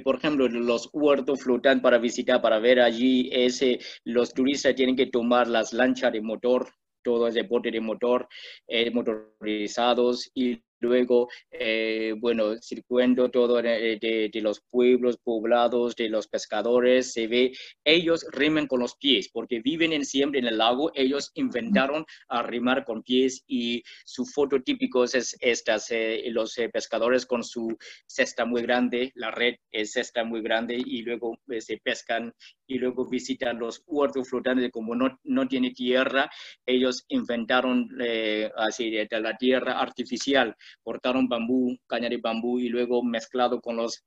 por 0.02 0.16
ejemplo, 0.16 0.48
los 0.48 0.88
huertos 0.92 1.42
flotantes 1.42 1.82
para 1.82 1.98
visitar, 1.98 2.40
para 2.40 2.58
ver 2.58 2.80
allí, 2.80 3.28
ese, 3.32 3.78
los 4.04 4.32
turistas 4.32 4.74
tienen 4.74 4.96
que 4.96 5.06
tomar 5.06 5.46
las 5.46 5.72
lanchas 5.72 6.12
de 6.12 6.20
motor, 6.20 6.68
todo 7.02 7.28
ese 7.28 7.42
bote 7.42 7.70
de 7.70 7.80
motor, 7.80 8.28
eh, 8.66 8.90
motorizados 8.90 10.30
y 10.34 10.60
Luego, 10.80 11.28
eh, 11.50 12.14
bueno, 12.18 12.56
circuendo 12.60 13.30
todo 13.30 13.62
de, 13.62 13.98
de, 13.98 14.40
los 14.42 14.60
pueblos 14.60 15.16
poblados, 15.16 15.96
de 15.96 16.10
los 16.10 16.28
pescadores, 16.28 17.12
se 17.12 17.26
ve, 17.26 17.52
ellos 17.84 18.26
rimen 18.30 18.66
con 18.66 18.80
los 18.80 18.94
pies, 18.96 19.30
porque 19.32 19.60
viven 19.60 19.92
en, 19.94 20.04
siempre 20.04 20.40
en 20.40 20.46
el 20.46 20.58
lago, 20.58 20.92
ellos 20.94 21.32
inventaron 21.34 22.04
a 22.28 22.46
con 22.84 23.02
pies 23.02 23.42
y 23.46 23.82
su 24.04 24.26
foto 24.26 24.60
típico 24.62 25.04
es 25.04 25.36
estas, 25.40 25.90
eh, 25.90 26.24
los 26.30 26.56
eh, 26.58 26.68
pescadores 26.68 27.24
con 27.24 27.42
su 27.42 27.76
cesta 28.06 28.44
muy 28.44 28.62
grande, 28.62 29.12
la 29.14 29.30
red 29.30 29.54
es 29.72 29.92
cesta 29.92 30.24
muy 30.24 30.42
grande 30.42 30.76
y 30.84 31.02
luego 31.02 31.38
se 31.58 31.78
pescan 31.78 32.32
y 32.66 32.78
luego 32.78 33.08
visitan 33.08 33.58
los 33.58 33.82
huertos 33.86 34.28
flotantes, 34.28 34.70
como 34.70 34.94
no, 34.94 35.18
no 35.24 35.48
tiene 35.48 35.70
tierra, 35.70 36.30
ellos 36.66 37.04
inventaron 37.08 37.88
así 38.56 38.90
de 38.90 39.08
la 39.20 39.36
tierra 39.36 39.80
artificial 39.80 40.54
cortaron 40.82 41.28
bambú, 41.28 41.76
caña 41.86 42.08
de 42.08 42.18
bambú 42.18 42.58
y 42.58 42.68
luego 42.68 43.02
mezclado 43.02 43.60
con 43.60 43.76
los 43.76 44.04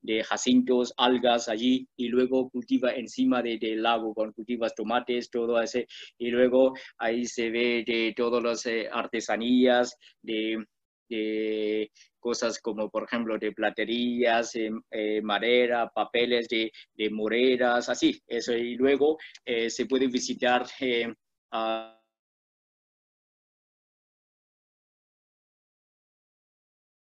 de 0.00 0.24
jacintos, 0.24 0.94
algas 0.96 1.48
allí 1.48 1.86
y 1.96 2.08
luego 2.08 2.50
cultiva 2.50 2.92
encima 2.92 3.42
del 3.42 3.58
de 3.58 3.76
lago 3.76 4.14
con 4.14 4.32
cultivas 4.32 4.74
tomates, 4.74 5.30
todo 5.30 5.60
ese 5.60 5.86
y 6.18 6.30
luego 6.30 6.74
ahí 6.98 7.24
se 7.26 7.50
ve 7.50 7.84
de 7.86 8.14
todas 8.16 8.42
las 8.42 8.66
eh, 8.66 8.88
artesanías 8.90 9.96
de, 10.22 10.64
de 11.08 11.90
cosas 12.18 12.60
como 12.60 12.90
por 12.90 13.04
ejemplo 13.04 13.38
de 13.38 13.52
platerías, 13.52 14.54
eh, 14.56 14.70
eh, 14.90 15.20
madera, 15.22 15.90
papeles 15.94 16.48
de, 16.48 16.72
de, 16.94 17.10
moreras, 17.10 17.88
así, 17.88 18.20
eso 18.26 18.52
y 18.54 18.76
luego 18.76 19.18
se 19.44 19.86
puede 19.86 20.06
visitar 20.06 20.66
a 21.50 22.03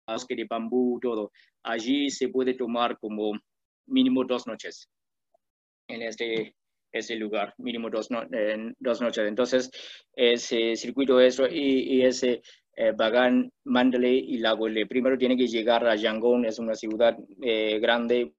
bosque 0.06 0.36
de 0.36 0.46
bambú, 0.48 0.98
todo. 1.00 1.32
Allí 1.62 2.10
se 2.10 2.28
puede 2.28 2.54
tomar 2.54 2.98
como 2.98 3.32
mínimo 3.86 4.24
dos 4.24 4.46
noches 4.46 4.88
en 5.88 6.02
este, 6.02 6.54
este 6.92 7.16
lugar, 7.16 7.54
mínimo 7.58 7.90
dos, 7.90 8.08
dos 8.78 9.00
noches. 9.00 9.26
Entonces, 9.26 9.70
ese 10.14 10.76
circuito 10.76 11.20
eso 11.20 11.46
y, 11.48 12.02
ese 12.02 12.42
eh, 12.76 12.92
Bagan, 12.96 13.50
Mandalay 13.64 14.18
y 14.18 14.38
Lago 14.38 14.68
Le. 14.68 14.86
Primero 14.86 15.18
tiene 15.18 15.36
que 15.36 15.46
llegar 15.46 15.86
a 15.86 15.96
Yangon, 15.96 16.44
es 16.44 16.58
una 16.58 16.74
ciudad 16.74 17.16
eh, 17.42 17.78
grande, 17.80 18.32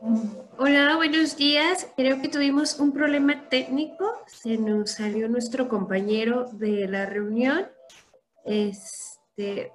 Hola, 0.00 0.94
buenos 0.94 1.36
días. 1.36 1.88
Creo 1.96 2.22
que 2.22 2.28
tuvimos 2.28 2.78
un 2.78 2.92
problema 2.92 3.48
técnico. 3.48 4.22
Se 4.28 4.56
nos 4.56 4.92
salió 4.92 5.28
nuestro 5.28 5.68
compañero 5.68 6.44
de 6.52 6.86
la 6.86 7.04
reunión. 7.04 7.68
Este, 8.44 9.72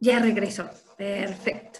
ya 0.00 0.18
regresó. 0.18 0.68
Perfecto. 0.96 1.78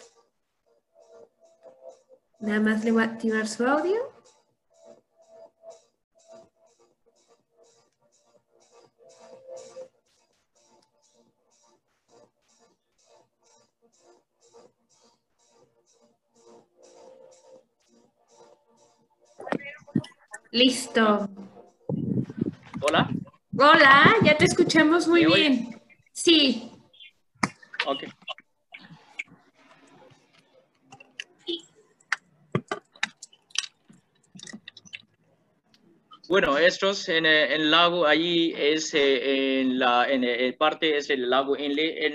Nada 2.38 2.60
más 2.60 2.84
le 2.84 2.92
voy 2.92 3.02
a 3.02 3.06
activar 3.06 3.48
su 3.48 3.66
audio. 3.66 4.13
Listo. 20.54 21.28
Hola. 22.80 23.10
Hola, 23.58 24.14
ya 24.22 24.36
te 24.36 24.44
escuchamos 24.44 25.08
muy 25.08 25.26
bien. 25.26 25.82
Sí. 26.12 26.70
Ok. 27.86 28.04
Bueno, 36.26 36.56
estos 36.56 37.06
en, 37.10 37.26
el 37.26 37.70
lago, 37.70 38.06
allí 38.06 38.54
es 38.56 38.94
eh, 38.94 39.60
en 39.60 39.78
la 39.78 40.10
en, 40.10 40.24
eh, 40.24 40.54
parte 40.58 40.96
es 40.96 41.10
el 41.10 41.28
lago 41.28 41.54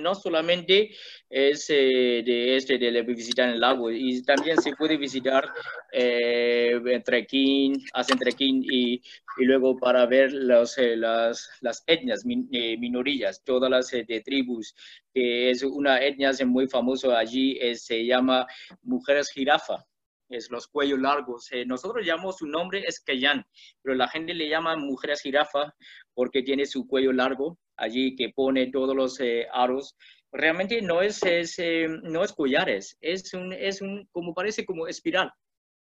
no 0.01 0.15
solamente 0.15 0.89
es 1.29 1.69
eh, 1.69 2.23
de 2.25 2.55
este 2.55 2.79
de 2.79 3.03
visitar 3.03 3.49
el 3.49 3.59
lago 3.59 3.91
y 3.91 4.23
también 4.23 4.59
se 4.59 4.75
puede 4.75 4.97
visitar 4.97 5.47
eh, 5.91 6.79
trekking, 7.05 7.83
hacen 7.93 8.17
trekking 8.17 8.63
y, 8.63 8.95
y, 8.95 9.45
luego 9.45 9.77
para 9.77 10.07
ver 10.07 10.33
los, 10.33 10.75
las, 10.79 11.47
las 11.61 11.83
etnias, 11.85 12.25
minorías, 12.25 13.43
todas 13.43 13.69
las 13.69 13.91
de 13.91 14.21
tribus, 14.25 14.73
que 15.13 15.51
es 15.51 15.61
una 15.61 16.01
etnia 16.03 16.31
muy 16.47 16.67
famosa 16.67 17.15
allí, 17.15 17.59
se 17.75 18.03
llama 18.03 18.47
mujeres 18.81 19.29
jirafa 19.29 19.85
es 20.29 20.49
los 20.51 20.67
cuellos 20.67 20.99
largos. 20.99 21.51
Eh, 21.51 21.65
nosotros 21.65 22.05
llamamos 22.05 22.37
su 22.37 22.47
nombre 22.47 22.83
es 22.87 22.99
Keyan, 23.01 23.45
pero 23.81 23.95
la 23.95 24.07
gente 24.07 24.33
le 24.33 24.47
llama 24.47 24.77
mujeres 24.77 25.21
jirafa 25.21 25.75
porque 26.13 26.43
tiene 26.43 26.65
su 26.65 26.87
cuello 26.87 27.11
largo 27.11 27.57
allí 27.75 28.15
que 28.15 28.29
pone 28.29 28.71
todos 28.71 28.95
los 28.95 29.19
eh, 29.19 29.47
aros. 29.51 29.95
Realmente 30.31 30.81
no 30.81 31.01
es, 31.01 31.21
eh, 31.23 31.87
no 32.03 32.23
es 32.23 32.33
collares, 32.33 32.97
es 33.01 33.33
un, 33.33 33.51
es 33.51 33.81
un, 33.81 34.07
como 34.11 34.33
parece 34.33 34.65
como 34.65 34.87
espiral. 34.87 35.31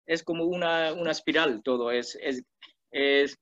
Es 0.06 0.22
como 0.22 0.44
una, 0.44 0.92
una 0.92 1.12
espiral 1.12 1.62
todo, 1.62 1.90
es, 1.90 2.18
es, 2.20 2.42
es, 2.90 3.38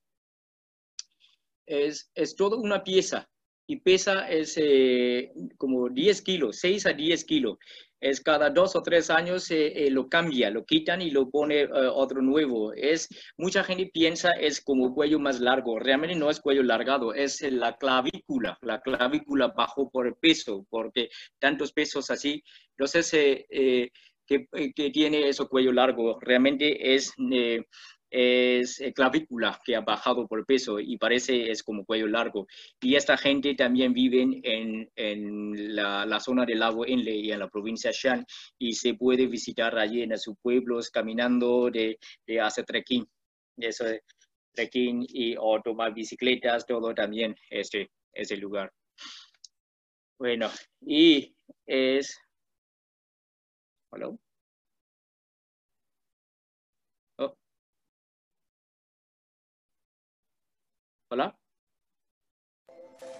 es, 1.65 2.11
es 2.13 2.35
toda 2.35 2.57
una 2.57 2.83
pieza 2.83 3.27
y 3.67 3.77
pesa 3.77 4.29
es 4.29 4.57
como 5.57 5.89
10 5.89 6.21
kilos, 6.21 6.59
6 6.59 6.85
a 6.85 6.93
10 6.93 7.25
kilos 7.25 7.57
es 8.03 8.19
cada 8.21 8.49
dos 8.49 8.75
o 8.75 8.83
tres 8.83 9.09
años 9.09 9.49
eh, 9.49 9.87
lo 9.89 10.09
cambia, 10.09 10.49
lo 10.49 10.65
quitan 10.65 11.01
y 11.01 11.09
lo 11.09 11.29
pone 11.29 11.61
eh, 11.61 11.69
otro 11.71 12.21
nuevo. 12.21 12.73
Es, 12.73 13.07
mucha 13.37 13.63
gente 13.63 13.89
piensa 13.93 14.31
es 14.31 14.61
como 14.61 14.93
cuello 14.93 15.19
más 15.19 15.39
largo, 15.39 15.79
realmente 15.79 16.15
no 16.15 16.29
es 16.29 16.41
cuello 16.41 16.63
largado, 16.63 17.13
es 17.13 17.41
la 17.41 17.77
clavícula, 17.77 18.57
la 18.61 18.81
clavícula 18.81 19.47
bajo 19.47 19.89
por 19.89 20.07
el 20.07 20.15
peso, 20.15 20.65
porque 20.69 21.09
tantos 21.39 21.71
pesos 21.71 22.11
así, 22.11 22.43
entonces 22.71 23.09
eh, 23.13 23.89
que, 24.27 24.47
que, 24.75 24.89
tiene 24.89 25.29
eso 25.29 25.47
cuello 25.47 25.71
largo, 25.71 26.19
realmente 26.19 26.95
es 26.95 27.13
es 28.13 28.79
eh, 28.79 28.93
clavícula 28.93 29.59
que 29.65 29.75
ha 29.75 29.81
bajado 29.81 30.27
por 30.27 30.45
peso 30.45 30.79
y 30.79 30.97
parece 30.97 31.49
es 31.49 31.63
como 31.63 31.83
cuello 31.83 32.07
largo. 32.07 32.45
Y 32.79 32.95
esta 32.95 33.17
gente 33.17 33.55
también 33.55 33.91
vive 33.91 34.21
en, 34.21 34.87
en 34.95 35.75
la, 35.75 36.19
zona 36.19 36.45
del 36.45 36.59
lago 36.59 36.85
Enle 36.85 37.15
y 37.15 37.31
en 37.31 37.39
la 37.39 37.49
provincia 37.49 37.89
Shan 37.91 38.23
y 38.59 38.73
se 38.73 38.93
puede 38.93 39.25
visitar 39.25 39.75
allí 39.79 40.03
en 40.03 40.15
sus 40.19 40.35
pueblos 40.39 40.91
caminando 40.91 41.71
de, 41.71 41.97
de 42.27 42.39
hacer 42.39 42.65
trekking. 42.65 43.03
Eso 43.57 43.87
es 43.87 44.01
trekking 44.53 45.07
y 45.09 45.35
o 45.35 45.59
tomar 45.63 45.91
bicicletas, 45.91 46.67
todo 46.67 46.93
también 46.93 47.35
este, 47.49 47.89
ese 48.13 48.37
lugar. 48.37 48.71
Bueno, 50.19 50.51
y 50.81 51.35
es... 51.65 52.15
¿Hola? 53.89 54.15
Hola. 61.13 61.37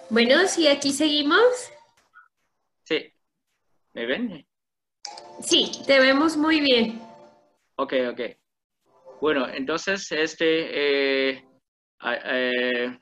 Bueno, 0.10 0.48
sí, 0.48 0.68
aquí 0.68 0.92
seguimos. 0.92 1.72
Sí. 2.86 3.14
¿Me 3.94 4.08
ven? 4.08 4.48
Sí, 5.44 5.70
te 5.86 6.00
vemos 6.00 6.36
muy 6.36 6.60
bien. 6.60 7.00
Ok, 7.76 7.94
ok. 8.10 8.22
Bueno, 9.22 9.48
entonces, 9.48 10.12
este, 10.12 11.34
eh, 11.36 11.48
eh, 12.04 13.00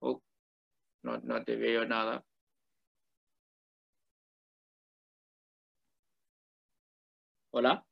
oh, 0.00 0.22
no, 1.02 1.18
no 1.18 1.44
te 1.44 1.56
veo 1.56 1.84
nada. 1.84 2.24
Hola. 7.50 7.84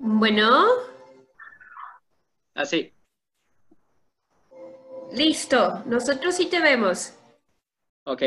Bueno. 0.00 0.93
Así. 2.54 2.92
Listo, 5.12 5.82
nosotros 5.86 6.34
sí 6.34 6.46
te 6.46 6.60
vemos. 6.60 7.14
Ok. 8.04 8.22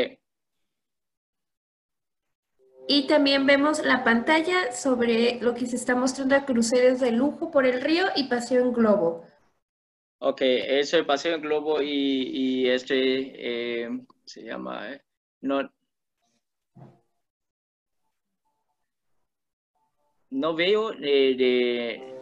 Y 2.90 3.06
también 3.06 3.44
vemos 3.44 3.84
la 3.84 4.02
pantalla 4.02 4.72
sobre 4.72 5.38
lo 5.40 5.54
que 5.54 5.66
se 5.66 5.76
está 5.76 5.94
mostrando 5.94 6.34
a 6.34 6.46
cruceros 6.46 7.00
de 7.00 7.12
lujo 7.12 7.50
por 7.50 7.66
el 7.66 7.82
río 7.82 8.06
y 8.16 8.24
paseo 8.24 8.62
en 8.62 8.72
globo. 8.72 9.26
Ok, 10.20 10.40
eso 10.42 11.04
paseo 11.06 11.34
en 11.34 11.42
globo 11.42 11.82
y, 11.82 12.68
este 12.68 13.84
eh, 13.84 13.90
se 14.24 14.42
llama, 14.42 14.94
eh, 14.94 15.02
no, 15.42 15.70
no 20.30 20.54
veo 20.54 20.92
eh, 20.94 21.34
de, 21.36 22.17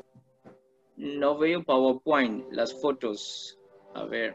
no 0.96 1.38
veo 1.38 1.62
PowerPoint, 1.62 2.50
las 2.50 2.80
fotos. 2.80 3.58
A 3.94 4.04
ver. 4.04 4.34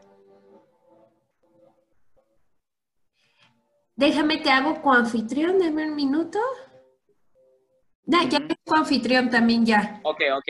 Déjame, 3.96 4.38
te 4.38 4.50
hago 4.50 4.80
coanfitrión, 4.80 5.58
dame 5.58 5.88
un 5.88 5.94
minuto. 5.94 6.38
Ya, 8.04 8.24
ya 8.24 8.38
tengo 8.38 8.54
coanfitrión 8.64 9.30
también 9.30 9.64
ya. 9.64 10.00
Ok, 10.02 10.20
ok. 10.36 10.48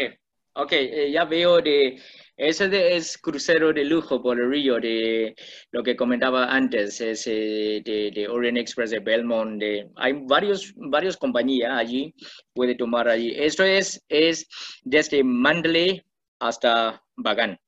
Ok, 0.55 0.73
eh, 0.73 1.11
ya 1.11 1.25
veo 1.25 1.61
de, 1.63 1.99
ese 2.43 2.97
es 2.97 3.17
crucero 3.19 3.73
de 3.73 3.85
lujo 3.85 4.21
por 4.21 4.41
el 4.41 4.51
río, 4.51 4.81
de 4.81 5.35
lo 5.71 5.83
que 5.83 5.95
comentaba 5.95 6.53
antes, 6.53 7.01
es 7.01 7.25
de, 7.25 8.11
de, 8.15 8.29
Orient 8.29 8.59
Express, 8.59 8.91
de 8.91 8.99
Belmont, 8.99 9.61
de, 9.61 9.89
hay 9.97 10.15
varios, 10.27 10.73
varias 10.77 11.17
compañías 11.17 11.73
allí, 11.73 12.15
puede 12.53 12.75
tomar 12.75 13.09
allí. 13.09 13.33
Esto 13.37 13.63
es, 13.63 14.05
es 14.09 14.49
desde 14.83 15.23
Mandalay 15.23 16.03
hasta 16.41 17.03
Bagan 17.17 17.59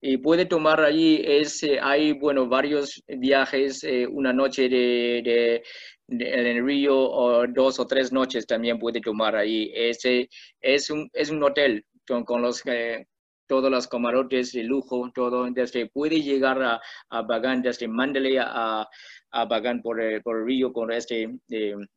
y 0.00 0.16
puede 0.16 0.46
tomar 0.46 0.80
allí, 0.80 1.22
es, 1.22 1.62
eh, 1.62 1.78
hay, 1.82 2.12
bueno, 2.12 2.48
varios 2.48 3.02
viajes, 3.06 3.84
eh, 3.84 4.06
una 4.06 4.32
noche 4.32 4.68
de, 4.68 5.62
en 6.08 6.46
el 6.46 6.64
río 6.64 6.98
o 6.98 7.46
dos 7.46 7.78
o 7.78 7.86
tres 7.86 8.12
noches 8.12 8.46
también 8.46 8.78
puede 8.78 9.00
tomar 9.00 9.36
allí. 9.36 9.70
Ese 9.74 10.28
es 10.60 10.90
un, 10.90 11.10
es 11.12 11.30
un 11.30 11.42
hotel 11.42 11.84
con, 12.06 12.24
con 12.24 12.42
los 12.42 12.62
eh, 12.66 13.06
todos 13.50 13.68
los 13.68 13.88
camarotes 13.88 14.52
de 14.52 14.62
lujo, 14.62 15.10
todo, 15.12 15.50
desde 15.50 15.90
puede 15.90 16.22
llegar 16.22 16.62
a, 16.62 16.80
a 17.08 17.22
Bagán, 17.22 17.62
desde 17.62 17.88
Mandalay 17.88 18.36
a, 18.38 18.86
a 19.32 19.44
Bagán 19.46 19.82
por 19.82 20.00
el, 20.00 20.22
por 20.22 20.38
el 20.38 20.46
río 20.46 20.72
con 20.72 20.92
este, 20.92 21.28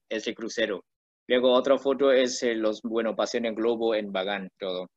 este 0.10 0.34
crucero. 0.34 0.84
Luego 1.28 1.54
otra 1.54 1.78
foto 1.78 2.12
es 2.12 2.42
los, 2.56 2.82
bueno, 2.82 3.16
paseos 3.16 3.46
en 3.46 3.54
globo 3.54 3.94
en 3.94 4.12
Bagán, 4.12 4.50
todo. 4.58 4.90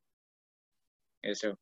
Eso. 1.22 1.58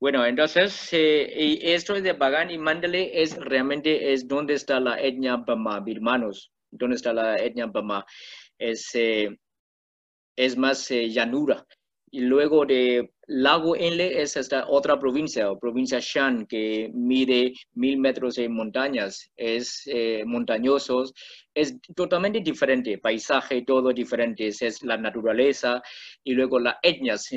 Bueno, 0.00 0.24
entonces, 0.24 0.92
eh, 0.92 1.58
esto 1.74 2.00
de 2.00 2.12
Bagan 2.12 2.52
y 2.52 2.58
Mandalay 2.58 3.10
es 3.14 3.36
realmente 3.36 4.12
es 4.12 4.28
donde 4.28 4.54
está 4.54 4.78
la 4.78 5.00
etnia 5.00 5.38
Bama, 5.38 5.80
birmanos, 5.80 6.52
donde 6.70 6.96
está 6.96 7.12
la 7.12 7.36
etnia 7.36 7.66
Bama. 7.66 8.04
Es, 8.58 8.94
eh, 8.94 9.36
es 10.36 10.56
más 10.56 10.88
eh, 10.92 11.08
llanura. 11.08 11.66
Y 12.10 12.20
luego 12.20 12.64
de 12.64 13.10
Lago 13.26 13.74
Enle 13.74 14.22
es 14.22 14.36
esta 14.36 14.68
otra 14.68 14.98
provincia, 14.98 15.50
o 15.50 15.58
provincia 15.58 15.98
Shan, 16.00 16.46
que 16.46 16.90
mide 16.94 17.52
mil 17.74 17.98
metros 17.98 18.36
de 18.36 18.48
montañas, 18.48 19.30
es 19.36 19.82
eh, 19.86 20.22
montañosos, 20.24 21.12
es 21.52 21.76
totalmente 21.96 22.40
diferente, 22.40 22.98
paisaje, 22.98 23.62
todo 23.62 23.92
diferente, 23.92 24.46
es 24.46 24.82
la 24.82 24.96
naturaleza 24.96 25.82
y 26.26 26.34
luego 26.34 26.58
las 26.58 26.74
etnias, 26.82 27.30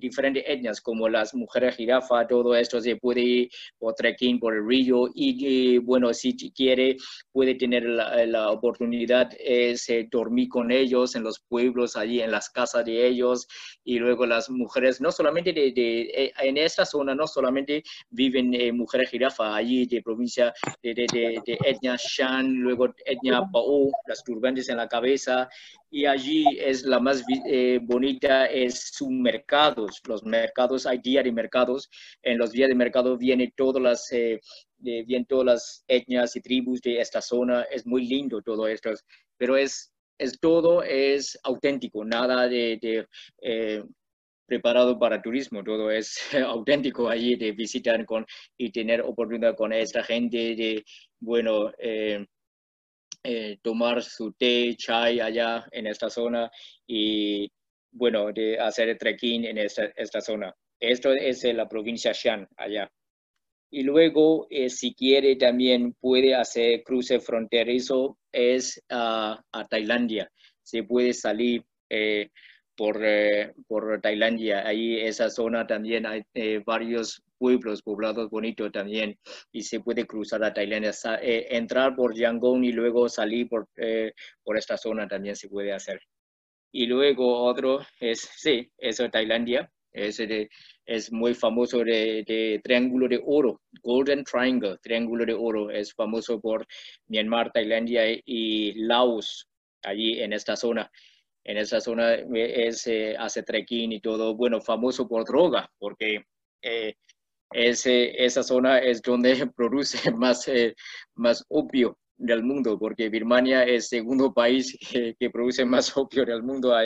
diferentes 0.00 0.42
etnias 0.44 0.80
como 0.80 1.08
las 1.08 1.32
mujeres 1.32 1.76
jirafa, 1.76 2.26
todo 2.26 2.56
esto 2.56 2.80
se 2.80 2.96
puede 2.96 3.48
por 3.78 3.94
trekking 3.94 4.40
por 4.40 4.56
el 4.56 4.66
río 4.66 5.08
y, 5.14 5.78
bueno, 5.78 6.12
si 6.12 6.36
quiere 6.50 6.96
puede 7.30 7.54
tener 7.54 7.84
la, 7.84 8.50
oportunidad 8.50 9.30
es 9.38 9.88
eh, 9.88 10.08
dormir 10.10 10.48
con 10.48 10.72
ellos 10.72 11.14
en 11.14 11.22
los 11.22 11.38
pueblos, 11.38 11.94
allí 11.94 12.20
en 12.20 12.32
las 12.32 12.50
casas 12.50 12.84
de 12.84 13.06
ellos 13.06 13.46
y 13.84 14.00
luego 14.00 14.26
las 14.26 14.50
mujeres, 14.50 15.00
no 15.00 15.12
solamente 15.12 15.52
de, 15.52 15.68
eh, 15.68 16.32
en 16.40 16.56
esta 16.56 16.84
zona 16.84 17.14
no 17.14 17.28
solamente 17.28 17.84
viven 18.10 18.54
eh, 18.54 18.72
mujeres 18.72 19.08
jirafa, 19.08 19.54
allí 19.54 19.86
de 19.86 20.02
provincia 20.02 20.52
de, 20.82 20.94
de, 20.94 21.40
etnia 21.64 21.96
Shan, 21.96 22.54
luego 22.54 22.92
etnia 23.04 23.42
Bao, 23.52 23.92
las 24.08 24.24
turbantes 24.24 24.68
en 24.68 24.78
la 24.78 24.88
cabeza, 24.88 25.48
y 25.92 26.06
allí 26.06 26.46
es 26.58 26.84
la 26.84 26.98
más 26.98 27.22
eh, 27.44 27.78
bonita, 27.82 28.46
es 28.46 28.92
sus 28.94 29.10
mercados, 29.10 30.00
los 30.08 30.24
mercados, 30.24 30.86
hay 30.86 30.98
días 30.98 31.22
de 31.22 31.32
mercados, 31.32 31.90
en 32.22 32.38
los 32.38 32.50
días 32.50 32.70
de 32.70 32.74
mercado 32.74 33.18
vienen 33.18 33.52
todas 33.54 33.82
las... 33.82 34.08
vienen 34.78 35.26
todas 35.26 35.46
las 35.46 35.84
etnias 35.86 36.34
y 36.34 36.40
tribus 36.40 36.80
de 36.80 36.98
esta 36.98 37.20
zona, 37.20 37.64
es 37.70 37.86
muy 37.86 38.06
lindo 38.06 38.40
todo 38.40 38.66
esto, 38.66 38.90
pero 39.36 39.56
es, 39.56 39.92
es 40.18 40.40
todo 40.40 40.82
es 40.82 41.38
auténtico, 41.44 42.04
nada 42.06 42.48
de, 42.48 43.06
preparado 44.46 44.98
para 44.98 45.20
turismo, 45.20 45.62
todo 45.62 45.90
es 45.90 46.18
auténtico 46.46 47.10
allí 47.10 47.36
de 47.36 47.52
visitar 47.52 48.06
con, 48.06 48.24
y 48.56 48.72
tener 48.72 49.02
oportunidad 49.02 49.54
con 49.56 49.74
esta 49.74 50.02
gente 50.02 50.56
de, 50.56 50.84
bueno, 51.20 51.70
eh, 53.24 53.58
tomar 53.62 54.02
su 54.02 54.32
té, 54.32 54.74
chai 54.76 55.20
allá 55.20 55.66
en 55.70 55.86
esta 55.86 56.10
zona 56.10 56.50
y, 56.86 57.50
bueno, 57.92 58.32
de 58.32 58.58
hacer 58.58 58.96
trekking 58.98 59.44
en 59.44 59.58
esta, 59.58 59.84
esta 59.96 60.20
zona. 60.20 60.54
Esto 60.80 61.12
es 61.12 61.44
la 61.44 61.68
provincia 61.68 62.12
Shan, 62.12 62.48
allá. 62.56 62.90
Y 63.70 63.84
luego, 63.84 64.48
eh, 64.50 64.68
si 64.68 64.94
quiere, 64.94 65.36
también 65.36 65.94
puede 65.94 66.34
hacer 66.34 66.82
cruce 66.82 67.20
fronterizo, 67.20 68.18
es 68.32 68.82
a 68.90 69.42
Tailandia. 69.70 70.30
Se 70.62 70.82
puede 70.82 71.12
salir 71.14 71.64
por, 72.76 73.00
eh, 73.04 73.52
por 73.68 74.00
Tailandia. 74.00 74.66
Ahí 74.66 74.98
esa 74.98 75.30
zona 75.30 75.66
también 75.66 76.06
hay 76.06 76.22
varios 76.66 77.22
pueblos 77.42 77.82
poblados 77.82 78.30
bonitos 78.30 78.70
también 78.70 79.18
y 79.50 79.62
se 79.62 79.80
puede 79.80 80.06
cruzar 80.06 80.44
a 80.44 80.52
Tailandia, 80.52 80.92
eh, 81.20 81.48
entrar 81.50 81.96
por 81.96 82.14
Yangon 82.14 82.62
y 82.62 82.70
luego 82.70 83.08
salir 83.08 83.48
por, 83.48 83.66
por 84.44 84.56
esta 84.56 84.76
zona 84.76 85.08
también 85.08 85.34
se 85.34 85.48
puede 85.48 85.72
hacer. 85.72 86.00
Y 86.70 86.86
luego 86.86 87.42
otro 87.42 87.80
es, 87.98 88.20
sí, 88.20 88.70
eso 88.78 89.10
Tailandia, 89.10 89.68
es, 89.90 90.20
es 90.86 91.10
muy 91.10 91.34
famoso 91.34 91.78
de, 91.78 92.22
de, 92.24 92.60
Triángulo 92.62 93.08
de 93.08 93.20
Oro, 93.26 93.60
Golden 93.82 94.22
Triangle, 94.22 94.78
Triángulo 94.80 95.26
de 95.26 95.34
Oro, 95.34 95.68
es 95.68 95.92
famoso 95.92 96.40
por 96.40 96.64
Myanmar, 97.08 97.50
Tailandia 97.50 98.04
y 98.24 98.72
Laos, 98.86 99.48
allí 99.82 100.22
en 100.22 100.32
esta 100.32 100.54
zona 100.54 100.88
en 101.44 101.56
esa 101.56 101.80
zona 101.80 102.14
eh, 102.14 102.66
es, 102.68 102.86
eh, 102.86 103.16
hace 103.18 103.42
trekking 103.42 103.92
y 103.92 104.00
todo, 104.00 104.34
bueno, 104.34 104.60
famoso 104.60 105.08
por 105.08 105.24
droga, 105.24 105.68
porque 105.78 106.24
eh, 106.62 106.94
ese, 107.54 108.24
esa 108.24 108.42
zona 108.42 108.78
es 108.78 109.02
donde 109.02 109.46
produce 109.56 110.10
más, 110.12 110.50
más 111.14 111.44
opio 111.48 111.98
del 112.16 112.42
mundo, 112.42 112.78
porque 112.78 113.08
Birmania 113.08 113.64
es 113.64 113.70
el 113.70 113.82
segundo 113.82 114.32
país 114.32 114.76
que, 115.18 115.30
produce 115.30 115.64
más 115.64 115.92
opio 115.96 116.24
del 116.24 116.42
mundo 116.42 116.74
a, 116.74 116.82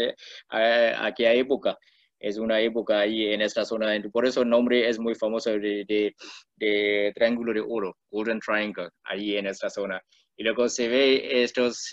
a, 0.50 1.06
aquella 1.06 1.34
época. 1.34 1.76
Es 2.18 2.38
una 2.38 2.60
época 2.60 3.00
ahí 3.00 3.26
en 3.26 3.42
esta 3.42 3.64
zona, 3.64 3.94
por 4.10 4.26
eso 4.26 4.40
el 4.40 4.48
nombre 4.48 4.88
es 4.88 4.98
muy 4.98 5.14
famoso 5.14 5.50
de, 5.50 5.84
de, 5.86 6.14
de 6.56 7.12
Triángulo 7.14 7.52
de 7.52 7.60
Oro, 7.60 7.98
Golden 8.10 8.40
Triangle, 8.40 8.88
ahí 9.04 9.36
en 9.36 9.46
esta 9.46 9.68
zona. 9.68 10.00
Y 10.34 10.42
luego 10.42 10.66
se 10.68 10.88
ve 10.88 11.42
estos, 11.42 11.90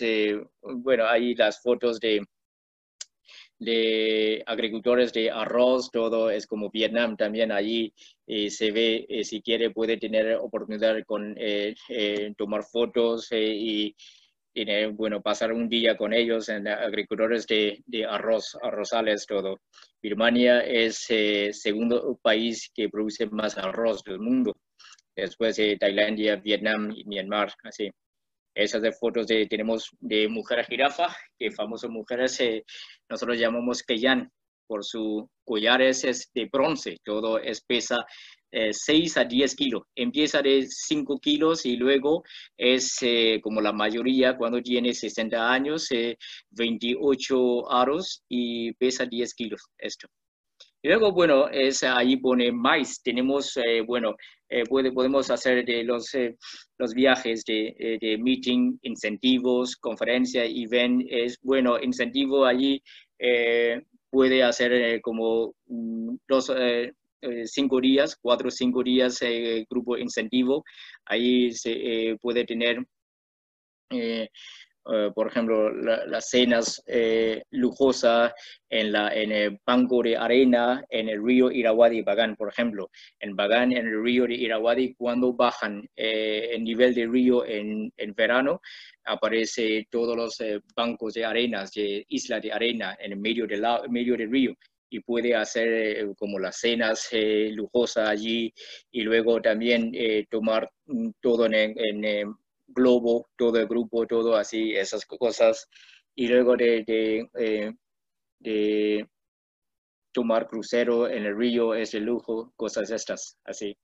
bueno, 0.62 1.06
ahí 1.06 1.34
las 1.34 1.60
fotos 1.60 2.00
de, 2.00 2.22
de 3.58 4.42
agricultores 4.46 5.12
de 5.12 5.30
arroz, 5.30 5.90
todo 5.90 6.30
es 6.30 6.46
como 6.46 6.70
Vietnam 6.70 7.16
también 7.16 7.52
allí 7.52 7.92
eh, 8.26 8.50
se 8.50 8.70
ve, 8.70 9.06
eh, 9.08 9.24
si 9.24 9.42
quiere 9.42 9.70
puede 9.70 9.96
tener 9.96 10.36
oportunidad 10.36 10.96
con 11.06 11.34
eh, 11.38 11.74
tomar 12.36 12.64
fotos 12.64 13.28
y 13.32 13.94
bueno, 14.92 15.20
pasar 15.20 15.52
un 15.52 15.68
día 15.68 15.96
con 15.96 16.12
ellos, 16.12 16.48
en 16.48 16.68
agricultores 16.68 17.44
de, 17.48 17.82
de 17.86 18.04
arroz, 18.04 18.56
arrozales, 18.62 19.26
todo. 19.26 19.60
Birmania 20.00 20.60
es 20.60 21.10
el 21.10 21.52
segundo 21.54 22.18
país 22.22 22.70
que 22.72 22.88
produce 22.88 23.26
más 23.26 23.58
arroz 23.58 24.04
del 24.04 24.20
mundo, 24.20 24.56
después 25.16 25.56
de 25.56 25.76
Tailandia, 25.76 26.36
Vietnam 26.36 26.92
y 26.94 27.04
Myanmar, 27.04 27.52
así. 27.64 27.90
Esas 28.54 28.82
de 28.82 28.92
fotos 28.92 29.26
de, 29.26 29.46
tenemos 29.46 29.90
de 30.00 30.28
mujer 30.28 30.64
jirafa, 30.64 31.08
que 31.38 31.50
famosas 31.50 31.90
mujeres 31.90 32.40
nosotros 33.08 33.38
llamamos 33.38 33.82
Keyan, 33.82 34.30
por 34.66 34.84
su 34.84 35.28
collares 35.44 36.04
es 36.04 36.30
de 36.34 36.48
bronce, 36.50 36.98
todo 37.04 37.38
es 37.38 37.60
pesa 37.62 38.06
6 38.70 39.16
eh, 39.16 39.20
a 39.20 39.24
10 39.24 39.54
kilos. 39.56 39.82
Empieza 39.94 40.40
de 40.40 40.66
5 40.66 41.18
kilos 41.18 41.66
y 41.66 41.76
luego 41.76 42.22
es 42.56 42.98
eh, 43.02 43.40
como 43.42 43.60
la 43.60 43.72
mayoría 43.72 44.36
cuando 44.36 44.62
tiene 44.62 44.94
60 44.94 45.52
años, 45.52 45.88
28 46.50 47.34
eh, 47.34 47.62
aros 47.70 48.22
y 48.28 48.72
pesa 48.74 49.06
10 49.06 49.34
kilos 49.34 49.62
esto. 49.78 50.08
Y 50.82 50.88
luego, 50.88 51.12
bueno, 51.12 51.48
es, 51.48 51.82
ahí 51.82 52.18
pone 52.18 52.52
maíz. 52.52 53.02
Tenemos, 53.02 53.58
bueno, 53.86 54.16
puede, 54.68 54.92
podemos 54.92 55.30
hacer 55.30 55.64
de 55.64 55.84
los, 55.84 56.10
los 56.78 56.94
viajes 56.94 57.44
de, 57.44 57.98
de, 58.00 58.18
meeting, 58.18 58.78
incentivos, 58.82 59.76
conferencia, 59.76 60.44
event. 60.44 61.04
Es, 61.08 61.38
bueno, 61.42 61.78
incentivo 61.80 62.44
allí 62.44 62.82
puede 64.10 64.42
hacer 64.42 65.00
como 65.00 65.54
mm, 65.66 66.16
dos, 66.28 66.50
eh, 67.26 67.46
cinco 67.46 67.80
días, 67.80 68.16
cuatro 68.20 68.48
o 68.48 68.50
cinco 68.50 68.82
días 68.82 69.22
eh, 69.22 69.64
grupo 69.70 69.96
incentivo. 69.96 70.62
Ahí 71.06 71.52
se 71.52 71.72
eh, 72.10 72.18
puede 72.20 72.44
tener, 72.44 72.84
por 75.14 75.28
ejemplo, 75.28 75.70
las 75.70 76.28
cenas 76.28 76.82
lujosas 77.50 78.32
en, 78.68 78.92
la, 78.92 79.14
en 79.14 79.32
el 79.32 79.58
banco 79.64 80.02
de 80.02 80.16
arena 80.16 80.84
en 80.90 81.08
el 81.08 81.24
río 81.24 81.50
Irrawaddy, 81.50 82.02
Bagán, 82.02 82.36
por 82.36 82.48
ejemplo. 82.48 82.90
En 83.18 83.34
Bagán, 83.34 83.72
en 83.72 83.86
el 83.86 84.02
río 84.02 84.26
de 84.26 84.34
Irrawaddy, 84.34 84.94
cuando 84.94 85.32
bajan 85.32 85.88
el 85.96 86.62
nivel 86.62 86.94
del 86.94 87.10
río 87.10 87.46
en, 87.46 87.92
en 87.96 88.14
verano, 88.14 88.60
aparece 89.04 89.86
todos 89.90 90.16
los 90.16 90.36
bancos 90.76 91.14
de 91.14 91.24
arenas, 91.24 91.72
de 91.72 92.04
isla 92.08 92.40
de 92.40 92.52
arena 92.52 92.96
en 93.00 93.12
el 93.12 93.18
medio, 93.18 93.46
del 93.46 93.64
medio 93.88 94.16
del 94.16 94.30
río 94.30 94.54
y 94.94 95.00
puede 95.00 95.34
hacer 95.34 95.68
eh, 95.68 96.14
como 96.16 96.38
las 96.38 96.58
cenas 96.58 97.08
eh, 97.10 97.50
lujosas 97.52 98.08
allí 98.08 98.54
y 98.92 99.02
luego 99.02 99.42
también 99.42 99.90
eh, 99.92 100.26
tomar 100.30 100.70
mm, 100.86 101.10
todo 101.20 101.46
en, 101.46 101.54
en, 101.54 102.34
globo, 102.66 103.28
todo 103.36 103.58
el 103.58 103.66
grupo, 103.66 104.06
todo 104.06 104.36
así, 104.36 104.74
esas 104.74 105.04
cosas. 105.06 105.68
Y 106.14 106.28
luego 106.28 106.56
de, 106.56 106.84
de, 106.86 107.74
de 108.38 109.08
tomar 110.12 110.46
crucero 110.46 111.08
en 111.08 111.24
el 111.24 111.36
río 111.36 111.74
es 111.74 111.94
el 111.94 112.04
lujo, 112.04 112.52
cosas 112.56 112.90
estas, 112.90 113.36
así. 113.44 113.76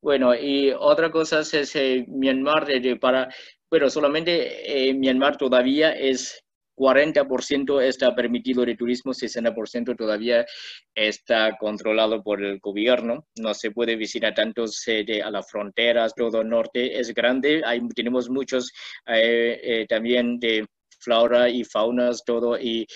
Bueno, 0.00 0.34
y 0.34 0.70
otra 0.70 1.10
cosa 1.10 1.40
es 1.40 1.74
Myanmar, 2.08 2.66
de, 2.66 2.96
para, 2.96 3.28
pero 3.68 3.90
solamente 3.90 4.92
Myanmar 4.94 5.36
todavía 5.36 5.92
es 5.92 6.42
40% 6.78 7.82
está 7.82 8.14
permitido 8.14 8.64
de 8.64 8.76
turismo, 8.76 9.12
60% 9.12 9.96
todavía 9.96 10.46
está 10.94 11.56
controlado 11.58 12.22
por 12.22 12.42
el 12.42 12.58
gobierno. 12.60 13.26
No 13.38 13.52
se 13.52 13.72
puede 13.72 13.96
visitar 13.96 14.34
tanto 14.34 14.64
a 14.64 15.30
las 15.30 15.50
fronteras, 15.50 16.14
todo 16.14 16.42
el 16.42 16.48
norte 16.48 16.98
es 16.98 17.12
grande. 17.12 17.62
Hay, 17.64 17.80
tenemos 17.94 18.30
muchos 18.30 18.72
eh, 19.06 19.60
eh, 19.62 19.86
también 19.88 20.38
de 20.38 20.66
flora 21.00 21.48
y 21.48 21.64
faunas, 21.64 22.24
todo, 22.24 22.58
y, 22.58 22.86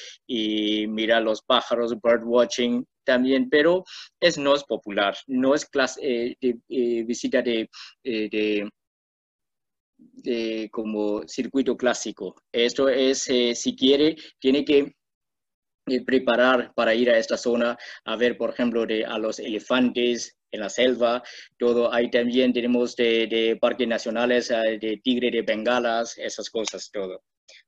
mira 0.89 1.21
los 1.21 1.43
pájaros, 1.43 1.95
bird 2.03 2.25
watching 2.25 2.85
también, 3.05 3.49
pero 3.49 3.85
es, 4.21 4.39
no 4.39 4.55
es 4.55 4.65
popular, 4.65 5.17
no 5.27 5.55
es 5.55 5.65
clase, 5.67 6.01
eh, 6.03 6.37
de, 6.41 7.05
visita 7.05 7.43
de 7.43 7.69
como 10.70 11.27
circuito 11.27 11.77
clásico. 11.77 12.35
Esto 12.53 12.89
es, 12.89 13.29
eh, 13.29 13.55
si 13.55 13.74
quiere, 13.74 14.16
tiene 14.39 14.65
que 14.65 14.95
eh, 15.87 16.05
preparar 16.05 16.73
para 16.74 16.95
ir 16.95 17.11
a 17.11 17.19
esta 17.19 17.37
zona 17.37 17.77
a 18.05 18.16
ver, 18.16 18.37
por 18.37 18.51
ejemplo, 18.51 18.87
de, 18.87 19.05
a 19.05 19.19
los 19.19 19.39
elefantes 19.39 20.37
en 20.51 20.61
la 20.61 20.69
selva, 20.69 21.23
todo. 21.59 21.93
Ahí 21.93 22.11
también 22.11 22.53
tenemos 22.53 22.95
de, 22.97 23.59
parques 23.61 23.89
nacionales, 23.89 24.51
eh, 24.51 24.79
de 24.81 25.01
tigre 25.03 25.31
de 25.31 25.43
bengalas, 25.43 26.19
esas 26.19 26.51
cosas, 26.51 26.91
todo. 26.93 27.23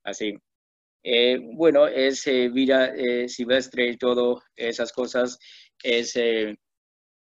Así. 0.05 0.35
bueno, 1.57 1.87
es 1.87 2.25
vida 2.53 2.93
silvestre, 3.29 3.97
todo, 3.99 4.43
esas 4.57 4.93
cosas, 4.93 5.39
es 5.83 6.15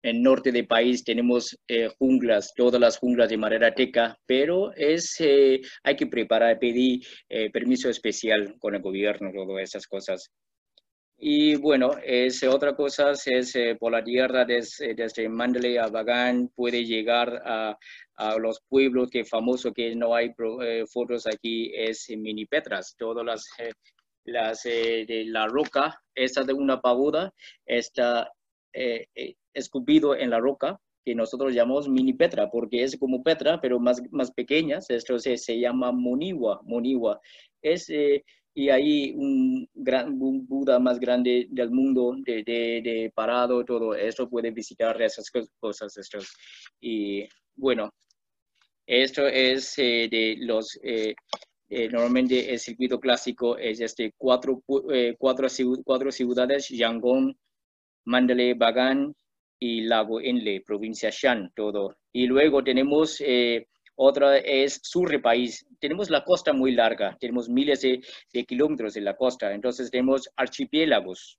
en 0.02 0.22
norte 0.22 0.52
del 0.52 0.66
país 0.66 1.04
tenemos 1.04 1.58
eh, 1.68 1.88
junglas, 1.98 2.52
todas 2.54 2.80
las 2.80 2.98
junglas 2.98 3.28
de 3.28 3.36
madera 3.36 3.74
teca, 3.74 4.18
pero 4.26 4.72
es, 4.74 5.16
eh, 5.20 5.60
hay 5.82 5.96
que 5.96 6.06
preparar, 6.06 6.58
pedir 6.58 7.00
eh, 7.28 7.50
permiso 7.50 7.88
especial 7.88 8.56
con 8.58 8.74
el 8.74 8.82
gobierno, 8.82 9.30
todas 9.32 9.62
esas 9.62 9.86
cosas. 9.86 10.30
Y 11.22 11.56
bueno, 11.56 11.90
es, 12.02 12.42
otra 12.44 12.74
cosa 12.74 13.12
es 13.12 13.52
por 13.78 13.92
la 13.92 14.02
tierra 14.02 14.46
desde, 14.46 14.94
desde 14.94 15.28
Mandalay 15.28 15.76
a 15.76 15.88
Bagan, 15.88 16.48
puede 16.48 16.82
llegar 16.82 17.42
a, 17.44 17.76
a 18.16 18.38
los 18.38 18.62
pueblos 18.66 19.10
que 19.10 19.26
famoso 19.26 19.70
que 19.70 19.94
no 19.94 20.14
hay 20.14 20.32
fotos 20.90 21.26
aquí 21.26 21.72
es 21.74 22.06
Mini 22.16 22.46
Petras, 22.46 22.94
todas 22.96 23.26
las 23.26 23.44
las 24.24 24.62
de 24.62 25.24
la 25.26 25.46
roca, 25.46 26.00
esta 26.14 26.42
de 26.42 26.54
una 26.54 26.80
pagoda, 26.80 27.34
está 27.66 28.30
escupido 29.54 30.16
en 30.16 30.30
la 30.30 30.40
roca, 30.40 30.80
que 31.04 31.14
nosotros 31.14 31.54
llamamos 31.54 31.88
mini 31.88 32.12
Petra, 32.12 32.50
porque 32.50 32.82
es 32.82 32.96
como 32.98 33.22
Petra, 33.22 33.60
pero 33.60 33.78
más, 33.78 34.02
más 34.10 34.30
pequeñas. 34.32 34.90
Esto 34.90 35.18
se, 35.18 35.36
se 35.36 35.58
llama 35.58 35.92
Moniwa. 35.92 36.60
Moniwa. 36.64 37.20
Es, 37.62 37.88
eh, 37.90 38.24
y 38.54 38.68
ahí 38.68 39.12
un, 39.16 39.68
gran, 39.74 40.18
Buda 40.18 40.78
más 40.78 40.98
grande 40.98 41.46
del 41.50 41.70
mundo, 41.70 42.16
de, 42.18 42.42
de, 42.42 43.12
parado, 43.14 43.64
todo 43.64 43.94
eso, 43.94 44.28
puede 44.28 44.50
visitar 44.50 45.00
esas 45.00 45.30
cosas. 45.58 45.96
Estos. 45.96 46.36
Y 46.80 47.26
bueno, 47.56 47.90
esto 48.86 49.26
es 49.26 49.78
eh, 49.78 50.08
de 50.10 50.36
los... 50.40 50.78
Eh, 50.82 51.14
normalmente 51.92 52.52
el 52.52 52.58
circuito 52.58 52.98
clásico 52.98 53.56
es 53.56 53.80
este 53.80 54.12
cuatro, 54.18 54.60
cuatro, 54.66 55.46
cuatro 55.84 56.10
ciudades, 56.10 56.68
Yangon, 56.68 57.38
Mandalay, 58.06 58.54
Bagan, 58.54 59.14
y 59.60 59.82
Lago 59.82 60.20
Enle, 60.20 60.62
provincia 60.62 61.10
Shan, 61.12 61.52
todo. 61.54 61.98
Y 62.12 62.26
luego 62.26 62.64
tenemos 62.64 63.20
eh, 63.20 63.68
otra 64.02 64.38
es 64.38 64.80
sur 64.82 65.10
del 65.10 65.20
país. 65.20 65.66
Tenemos 65.78 66.08
la 66.08 66.24
costa 66.24 66.54
muy 66.54 66.72
larga, 66.72 67.18
tenemos 67.20 67.50
miles 67.50 67.82
de, 67.82 68.00
kilómetros 68.46 68.96
en 68.96 69.04
la 69.04 69.14
costa. 69.14 69.52
Entonces 69.52 69.90
tenemos 69.90 70.30
archipiélagos, 70.36 71.38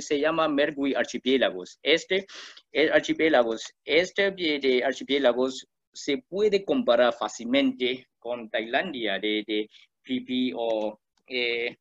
se 0.00 0.20
llama 0.20 0.46
Mergui 0.46 0.94
archipiélagos. 0.94 1.78
Este 1.82 2.26
es 2.70 2.90
archipiélagos. 2.90 3.72
Este 3.86 4.30
de 4.32 4.82
archipiélagos 4.84 5.66
se 5.94 6.18
puede 6.28 6.62
comparar 6.62 7.14
fácilmente 7.14 8.08
con 8.18 8.50
Tailandia, 8.50 9.18
de, 9.18 9.42
de 9.46 9.70
Pipi 10.02 10.52
o 10.54 11.00
eh, 11.26 11.76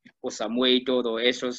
y 0.68 0.84
todo 0.84 1.20
eso. 1.20 1.50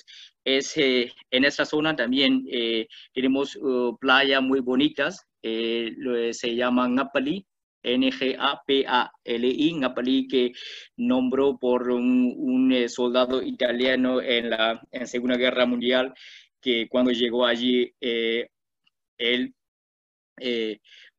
Es, 0.45 0.77
eh, 0.77 1.13
en 1.31 1.45
esta 1.45 1.65
zona 1.65 1.97
también 1.97 2.45
eh, 2.51 2.87
tenemos 3.13 3.57
uh, 3.57 3.97
playas 3.99 4.43
muy 4.43 4.61
bonitas, 4.61 5.27
eh, 5.43 5.95
se 6.33 6.55
llama 6.55 6.89
Ngapali, 6.89 7.47
N-G-A-P-A-L-I, 7.83 9.75
Ngapali, 9.75 10.29
que 10.29 10.53
nombró 10.97 11.59
por 11.59 11.91
un, 11.91 12.75
soldado 12.89 13.43
italiano 13.43 14.23
en 14.23 14.51
la 14.51 14.81
en 14.91 15.07
Segunda 15.07 15.37
Guerra 15.37 15.67
Mundial, 15.67 16.15
que 16.61 16.89
cuando 16.89 17.11
llegó 17.11 17.45
allí, 17.45 17.93
él 18.01 19.55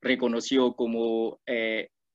reconoció 0.01 0.73
como 0.73 1.39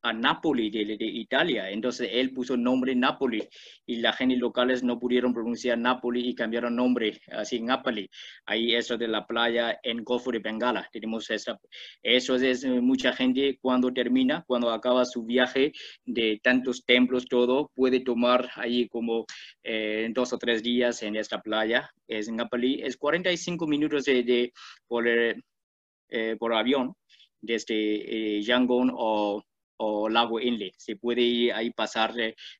a 0.02 0.12
Napoli 0.12 0.70
de, 0.70 0.96
Italia. 1.00 1.70
Entonces 1.70 2.08
él 2.12 2.32
puso 2.32 2.56
nombre 2.56 2.94
Napoli 2.94 3.46
y 3.86 3.96
la 3.96 4.12
gente 4.12 4.36
locales 4.36 4.82
no 4.82 4.98
pudieron 4.98 5.32
pronunciar 5.32 5.78
Napoli 5.78 6.28
y 6.28 6.34
cambiaron 6.34 6.76
nombre 6.76 7.20
así 7.32 7.60
Napoli. 7.60 8.08
Ahí 8.46 8.74
eso 8.74 8.96
de 8.96 9.08
la 9.08 9.26
playa 9.26 9.78
en 9.82 10.02
Golfo 10.04 10.30
de 10.30 10.38
Bengala. 10.38 10.88
Tenemos 10.92 11.30
esa, 11.30 11.58
eso 12.02 12.36
es 12.36 12.64
mucha 12.64 13.12
gente 13.12 13.58
cuando 13.60 13.92
termina, 13.92 14.44
cuando 14.46 14.70
acaba 14.70 15.04
su 15.04 15.24
viaje 15.24 15.72
de 16.04 16.40
tantos 16.42 16.84
templos, 16.84 17.26
todo, 17.26 17.70
puede 17.74 18.00
tomar 18.00 18.50
ahí 18.56 18.88
como 18.88 19.26
eh, 19.62 20.08
dos 20.12 20.32
o 20.32 20.38
tres 20.38 20.62
días 20.62 21.02
en 21.02 21.16
esta 21.16 21.40
playa. 21.40 21.90
Es 22.06 22.30
Napoli. 22.30 22.80
Es 22.82 22.96
45 22.96 23.66
minutos 23.66 24.04
de, 24.04 24.52
por, 24.88 25.06
eh, 25.08 25.34
por 26.38 26.54
avión 26.54 26.94
desde 27.40 28.36
eh, 28.38 28.42
Yangon 28.42 28.90
o 28.92 29.42
o 29.82 30.08
lago 30.08 30.38
Inle. 30.40 30.72
Se 30.76 30.96
puede 30.96 31.52
ahí 31.52 31.70
pasar, 31.70 32.12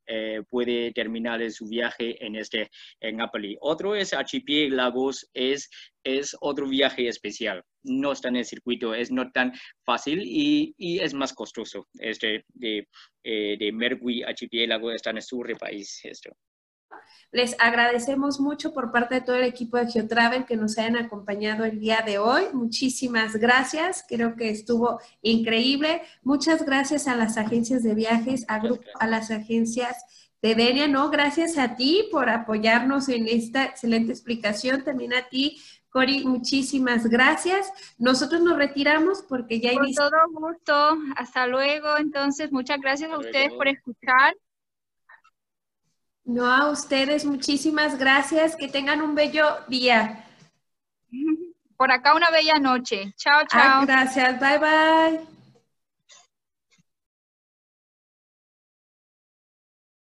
eh, 0.07 0.43
puede 0.49 0.93
terminar 0.93 1.39
su 1.51 1.67
viaje 1.67 2.25
en 2.25 2.35
este 2.37 2.71
en 3.01 3.17
Napoli. 3.19 3.57
Otro 3.61 3.95
es 3.95 4.13
archipiélagos, 4.13 5.29
es, 5.35 5.69
es 6.03 6.35
otro 6.41 6.67
viaje 6.67 7.09
especial. 7.09 7.63
No 7.83 8.13
está 8.13 8.29
en 8.29 8.37
el 8.37 8.45
circuito, 8.45 8.95
es 8.95 9.11
no 9.11 9.31
tan 9.33 9.53
fácil 9.85 10.23
y, 10.25 10.75
y 10.79 11.01
es 11.01 11.13
más 11.13 11.33
costoso. 11.35 11.89
Este 11.99 12.45
de, 12.55 12.89
eh, 13.23 13.57
de 13.59 13.73
Mergui 13.73 14.23
archipiélago 14.23 14.91
está 14.91 15.11
en 15.11 15.19
el 15.19 15.23
sur 15.23 15.47
del 15.47 15.57
país. 15.57 16.01
Esto. 16.05 16.31
Les 17.33 17.55
agradecemos 17.61 18.41
mucho 18.41 18.73
por 18.73 18.91
parte 18.91 19.17
de 19.17 19.21
todo 19.21 19.37
el 19.37 19.45
equipo 19.45 19.77
de 19.77 19.87
GeoTravel 19.87 20.47
que 20.47 20.57
nos 20.57 20.77
hayan 20.79 20.97
acompañado 20.97 21.65
el 21.65 21.79
día 21.79 22.03
de 22.05 22.19
hoy. 22.19 22.43
Muchísimas 22.53 23.37
gracias. 23.37 24.05
Creo 24.09 24.35
que 24.35 24.51
estuvo 24.51 25.01
increíble. 25.23 26.03
Muchas 26.25 26.67
gracias 26.67 27.07
a 27.07 27.15
las 27.15 27.37
agencias 27.37 27.85
de 27.85 27.95
viajes, 27.95 28.45
a, 28.49 28.59
grupo, 28.59 28.83
a 28.99 29.07
las 29.07 29.31
agencias 29.31 29.97
de 30.43 30.57
Denia, 30.57 30.89
¿no? 30.89 31.09
Gracias 31.11 31.57
a 31.57 31.77
ti 31.77 32.09
por 32.11 32.29
apoyarnos 32.29 33.09
en 33.09 33.29
esta 33.29 33.65
excelente 33.65 34.11
explicación. 34.11 34.83
También 34.83 35.15
a 35.15 35.29
ti, 35.29 35.61
Cori, 35.91 36.25
muchísimas 36.25 37.07
gracias. 37.07 37.73
Nosotros 37.97 38.43
nos 38.43 38.57
retiramos 38.57 39.23
porque 39.23 39.61
ya... 39.61 39.73
Con 39.75 39.93
todo 39.93 40.11
gusto. 40.33 40.99
Hasta 41.15 41.47
luego. 41.47 41.97
Entonces, 41.97 42.51
muchas 42.51 42.81
gracias 42.81 43.13
a 43.13 43.19
ustedes 43.19 43.53
por 43.53 43.69
escuchar. 43.69 44.35
No, 46.31 46.47
a 46.47 46.71
ustedes 46.71 47.25
muchísimas 47.25 47.99
gracias. 47.99 48.55
Que 48.55 48.69
tengan 48.69 49.03
un 49.03 49.17
bello 49.17 49.45
día. 49.67 50.25
Por 51.77 51.91
acá 51.91 52.15
una 52.15 52.31
bella 52.31 52.55
noche. 52.61 53.13
Chao, 53.17 53.43
chao. 53.49 53.85
gracias. 53.85 54.39
Bye, 54.39 54.59
bye. 54.59 55.40